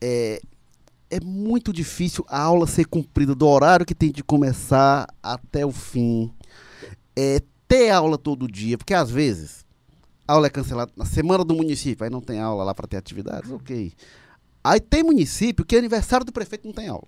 é, 0.00 0.40
é 1.10 1.20
muito 1.20 1.72
difícil 1.72 2.24
a 2.28 2.40
aula 2.40 2.66
ser 2.66 2.86
cumprida 2.86 3.34
do 3.34 3.46
horário 3.46 3.84
que 3.84 3.94
tem 3.94 4.10
de 4.10 4.22
começar 4.22 5.06
até 5.22 5.66
o 5.66 5.70
fim. 5.70 6.32
É, 7.14 7.40
ter 7.68 7.90
aula 7.90 8.16
todo 8.16 8.50
dia, 8.50 8.78
porque 8.78 8.94
às 8.94 9.10
vezes 9.10 9.61
aula 10.26 10.46
é 10.46 10.50
cancelada 10.50 10.92
na 10.96 11.04
semana 11.04 11.44
do 11.44 11.54
município, 11.54 12.04
aí 12.04 12.10
não 12.10 12.20
tem 12.20 12.40
aula 12.40 12.64
lá 12.64 12.74
para 12.74 12.86
ter 12.86 12.96
atividades, 12.96 13.50
ok. 13.50 13.92
Aí 14.64 14.80
tem 14.80 15.02
município 15.02 15.64
que 15.64 15.74
é 15.74 15.78
aniversário 15.78 16.24
do 16.24 16.32
prefeito 16.32 16.66
não 16.66 16.74
tem 16.74 16.88
aula. 16.88 17.06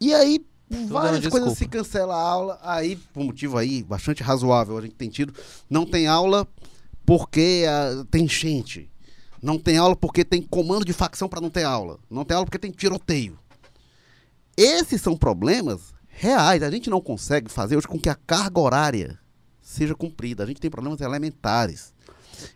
E 0.00 0.14
aí, 0.14 0.44
várias 0.88 1.26
coisas 1.26 1.56
se 1.56 1.66
cancela 1.66 2.14
a 2.14 2.20
aula, 2.20 2.58
aí, 2.62 2.96
por 3.12 3.24
motivo 3.24 3.56
aí 3.56 3.82
bastante 3.82 4.22
razoável, 4.22 4.76
a 4.76 4.80
gente 4.80 4.94
tem 4.94 5.08
tido, 5.08 5.34
não 5.68 5.86
tem 5.86 6.06
aula 6.06 6.46
porque 7.06 7.64
ah, 7.68 8.04
tem 8.10 8.24
enchente. 8.24 8.90
Não 9.40 9.58
tem 9.58 9.78
aula 9.78 9.94
porque 9.94 10.24
tem 10.24 10.42
comando 10.42 10.84
de 10.84 10.92
facção 10.92 11.28
para 11.28 11.40
não 11.40 11.48
ter 11.48 11.62
aula. 11.62 11.98
Não 12.10 12.24
tem 12.24 12.34
aula 12.34 12.44
porque 12.44 12.58
tem 12.58 12.72
tiroteio. 12.72 13.38
Esses 14.56 15.00
são 15.00 15.16
problemas 15.16 15.94
reais. 16.08 16.62
A 16.62 16.70
gente 16.70 16.90
não 16.90 17.00
consegue 17.00 17.48
fazer 17.48 17.76
hoje 17.76 17.86
com 17.86 17.98
que 17.98 18.08
a 18.08 18.14
carga 18.14 18.60
horária 18.60 19.18
seja 19.68 19.94
cumprida. 19.94 20.42
A 20.42 20.46
gente 20.46 20.60
tem 20.60 20.70
problemas 20.70 21.00
elementares. 21.00 21.92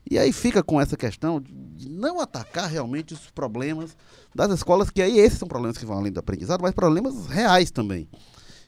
E 0.09 0.19
aí 0.19 0.33
fica 0.33 0.63
com 0.63 0.81
essa 0.81 0.97
questão 0.97 1.41
de 1.41 1.89
não 1.89 2.21
atacar 2.21 2.71
realmente 2.71 3.13
os 3.13 3.31
problemas 3.31 3.97
das 4.35 4.51
escolas, 4.53 4.89
que 4.89 5.03
aí 5.03 5.19
esses 5.19 5.39
são 5.39 5.47
problemas 5.47 5.77
que 5.77 5.85
vão 5.85 5.99
além 5.99 6.13
do 6.13 6.21
aprendizado, 6.21 6.63
mas 6.63 6.73
problemas 6.73 7.27
reais 7.27 7.71
também. 7.71 8.09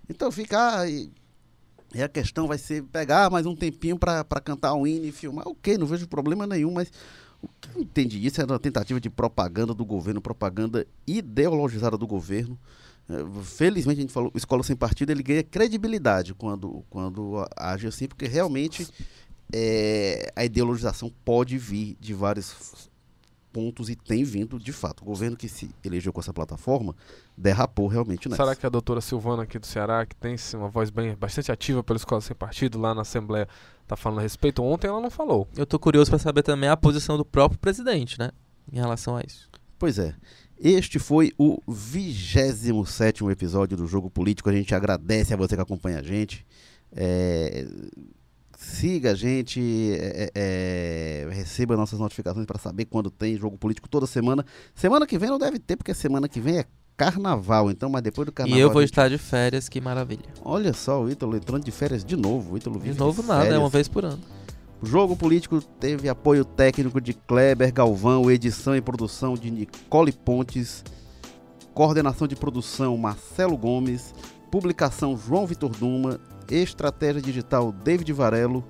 Então 0.08 0.30
fica. 0.30 0.80
ah, 0.80 0.88
e, 0.88 1.10
a 2.02 2.08
questão 2.08 2.46
vai 2.46 2.58
ser 2.58 2.82
pegar 2.82 3.30
mais 3.30 3.46
um 3.46 3.54
tempinho 3.54 3.98
para 3.98 4.24
cantar 4.42 4.74
um 4.74 4.86
hino 4.86 5.06
e 5.06 5.12
filmar. 5.12 5.46
Ok, 5.48 5.78
não 5.78 5.86
vejo 5.86 6.06
problema 6.06 6.46
nenhum, 6.46 6.72
mas 6.72 6.92
o 7.40 7.48
que 7.60 7.80
entendi 7.80 8.26
isso 8.26 8.40
era 8.40 8.52
uma 8.52 8.58
tentativa 8.58 9.00
de 9.00 9.08
propaganda 9.08 9.72
do 9.72 9.84
governo, 9.84 10.20
propaganda 10.20 10.86
ideologizada 11.06 11.96
do 11.96 12.06
governo. 12.06 12.58
Felizmente 13.42 13.98
a 13.98 14.02
gente 14.02 14.12
falou, 14.12 14.32
escola 14.34 14.62
sem 14.62 14.74
partido 14.74 15.10
ele 15.10 15.22
ganha 15.22 15.42
credibilidade 15.42 16.34
quando, 16.34 16.84
quando 16.88 17.38
a- 17.58 17.72
age 17.72 17.86
assim, 17.86 18.06
porque 18.08 18.26
realmente 18.26 18.88
eh, 19.52 20.32
a 20.34 20.44
ideologização 20.44 21.12
pode 21.24 21.58
vir 21.58 21.96
de 22.00 22.14
vários 22.14 22.88
pontos 23.52 23.88
e 23.88 23.94
tem 23.94 24.24
vindo 24.24 24.58
de 24.58 24.72
fato. 24.72 25.02
O 25.02 25.04
governo 25.04 25.36
que 25.36 25.48
se 25.48 25.70
elegeu 25.84 26.12
com 26.12 26.20
essa 26.20 26.32
plataforma 26.32 26.94
derrapou 27.36 27.86
realmente 27.86 28.28
nessa. 28.28 28.42
Será 28.42 28.56
que 28.56 28.66
a 28.66 28.68
doutora 28.68 29.00
Silvana 29.00 29.44
aqui 29.44 29.58
do 29.58 29.66
Ceará, 29.66 30.04
que 30.04 30.16
tem 30.16 30.36
sim, 30.36 30.56
uma 30.56 30.68
voz 30.68 30.90
bem 30.90 31.14
bastante 31.14 31.52
ativa 31.52 31.82
pela 31.84 31.96
Escola 31.96 32.20
Sem 32.20 32.34
Partido 32.34 32.80
lá 32.80 32.94
na 32.94 33.02
Assembleia, 33.02 33.46
tá 33.86 33.96
falando 33.96 34.18
a 34.18 34.22
respeito? 34.22 34.60
Ontem 34.62 34.88
ela 34.88 35.00
não 35.00 35.10
falou. 35.10 35.46
Eu 35.56 35.66
tô 35.66 35.78
curioso 35.78 36.10
pra 36.10 36.18
saber 36.18 36.42
também 36.42 36.68
a 36.68 36.76
posição 36.76 37.16
do 37.16 37.24
próprio 37.24 37.60
presidente, 37.60 38.18
né? 38.18 38.30
Em 38.72 38.76
relação 38.76 39.16
a 39.16 39.20
isso. 39.20 39.48
Pois 39.78 39.98
é. 40.00 40.14
Este 40.58 40.98
foi 40.98 41.32
o 41.36 41.60
27 41.66 43.24
episódio 43.30 43.76
do 43.76 43.86
Jogo 43.86 44.08
Político. 44.08 44.48
A 44.48 44.52
gente 44.52 44.74
agradece 44.74 45.34
a 45.34 45.36
você 45.36 45.56
que 45.56 45.62
acompanha 45.62 45.98
a 45.98 46.02
gente. 46.02 46.46
É, 46.92 47.66
siga 48.56 49.12
a 49.12 49.14
gente, 49.14 49.60
é, 49.98 50.30
é, 50.34 51.28
receba 51.32 51.76
nossas 51.76 51.98
notificações 51.98 52.46
para 52.46 52.58
saber 52.58 52.84
quando 52.84 53.10
tem 53.10 53.36
jogo 53.36 53.58
político 53.58 53.88
toda 53.88 54.06
semana. 54.06 54.44
Semana 54.74 55.06
que 55.06 55.18
vem 55.18 55.28
não 55.28 55.38
deve 55.38 55.58
ter, 55.58 55.76
porque 55.76 55.92
semana 55.92 56.28
que 56.28 56.40
vem 56.40 56.58
é 56.60 56.64
carnaval, 56.96 57.70
então, 57.70 57.90
mas 57.90 58.02
depois 58.02 58.24
do 58.26 58.32
carnaval. 58.32 58.58
E 58.58 58.62
eu 58.62 58.70
vou 58.70 58.80
gente- 58.80 58.90
estar 58.92 59.08
de 59.08 59.18
férias, 59.18 59.68
que 59.68 59.80
maravilha. 59.80 60.22
Olha 60.44 60.72
só, 60.72 61.02
o 61.02 61.10
Ítalo 61.10 61.36
entrando 61.36 61.64
de 61.64 61.72
férias 61.72 62.04
de 62.04 62.16
novo. 62.16 62.54
O 62.54 62.56
Ítalo 62.56 62.78
De 62.78 62.94
novo 62.94 63.22
nada, 63.24 63.46
é 63.46 63.58
uma 63.58 63.68
vez 63.68 63.88
por 63.88 64.04
ano. 64.04 64.20
O 64.84 64.86
jogo 64.86 65.16
político 65.16 65.62
teve 65.62 66.10
apoio 66.10 66.44
técnico 66.44 67.00
de 67.00 67.14
Kleber 67.14 67.72
Galvão, 67.72 68.30
edição 68.30 68.76
e 68.76 68.82
produção 68.82 69.32
de 69.32 69.50
Nicole 69.50 70.12
Pontes, 70.12 70.84
coordenação 71.72 72.28
de 72.28 72.36
produção 72.36 72.94
Marcelo 72.98 73.56
Gomes, 73.56 74.14
publicação 74.50 75.16
João 75.16 75.46
Vitor 75.46 75.70
Duma, 75.70 76.20
estratégia 76.50 77.22
digital 77.22 77.72
David 77.72 78.12
Varelo, 78.12 78.62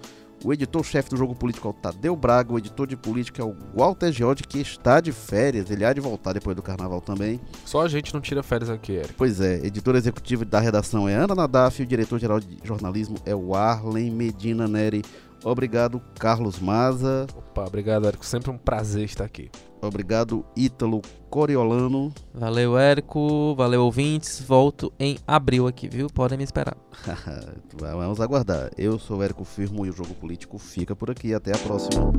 o 0.44 0.52
editor-chefe 0.52 1.08
do 1.08 1.16
jogo 1.16 1.34
político 1.34 1.66
é 1.66 1.70
o 1.70 1.72
Tadeu 1.72 2.14
Braga, 2.14 2.52
o 2.52 2.58
editor 2.58 2.86
de 2.86 2.98
política 2.98 3.40
é 3.40 3.44
o 3.44 3.56
Walter 3.74 4.12
George, 4.12 4.42
que 4.42 4.60
está 4.60 5.00
de 5.00 5.10
férias, 5.10 5.70
ele 5.70 5.86
há 5.86 5.92
de 5.92 6.02
voltar 6.02 6.34
depois 6.34 6.54
do 6.54 6.62
carnaval 6.62 7.00
também. 7.00 7.40
Só 7.64 7.80
a 7.80 7.88
gente 7.88 8.12
não 8.12 8.20
tira 8.20 8.42
férias 8.42 8.68
aqui, 8.68 8.92
Eric. 8.92 9.14
Pois 9.14 9.40
é, 9.40 9.64
editora 9.64 9.96
executiva 9.96 10.44
da 10.44 10.60
redação 10.60 11.08
é 11.08 11.14
Ana 11.14 11.34
Nadaf 11.34 11.82
o 11.82 11.86
diretor-geral 11.86 12.40
de 12.40 12.58
jornalismo 12.62 13.16
é 13.24 13.34
o 13.34 13.54
Arlen 13.54 14.10
Medina 14.10 14.68
Neri. 14.68 15.02
Obrigado, 15.44 16.00
Carlos 16.18 16.58
Maza. 16.58 17.26
Opa, 17.36 17.66
obrigado, 17.66 18.06
Érico. 18.06 18.24
Sempre 18.24 18.50
um 18.50 18.56
prazer 18.56 19.04
estar 19.04 19.24
aqui. 19.24 19.50
Obrigado, 19.82 20.44
Ítalo 20.56 21.02
Coriolano. 21.28 22.12
Valeu, 22.32 22.78
Érico. 22.78 23.54
Valeu, 23.54 23.84
ouvintes. 23.84 24.40
Volto 24.40 24.92
em 24.98 25.18
abril 25.26 25.66
aqui, 25.66 25.86
viu? 25.86 26.08
Podem 26.08 26.38
me 26.38 26.44
esperar. 26.44 26.76
Vamos 27.78 28.20
aguardar. 28.20 28.70
Eu 28.78 28.98
sou 28.98 29.18
o 29.18 29.22
Érico 29.22 29.44
Firmo 29.44 29.84
e 29.84 29.90
o 29.90 29.92
Jogo 29.92 30.14
Político 30.14 30.58
fica 30.58 30.96
por 30.96 31.10
aqui. 31.10 31.34
Até 31.34 31.54
a 31.54 31.58
próxima. 31.58 32.10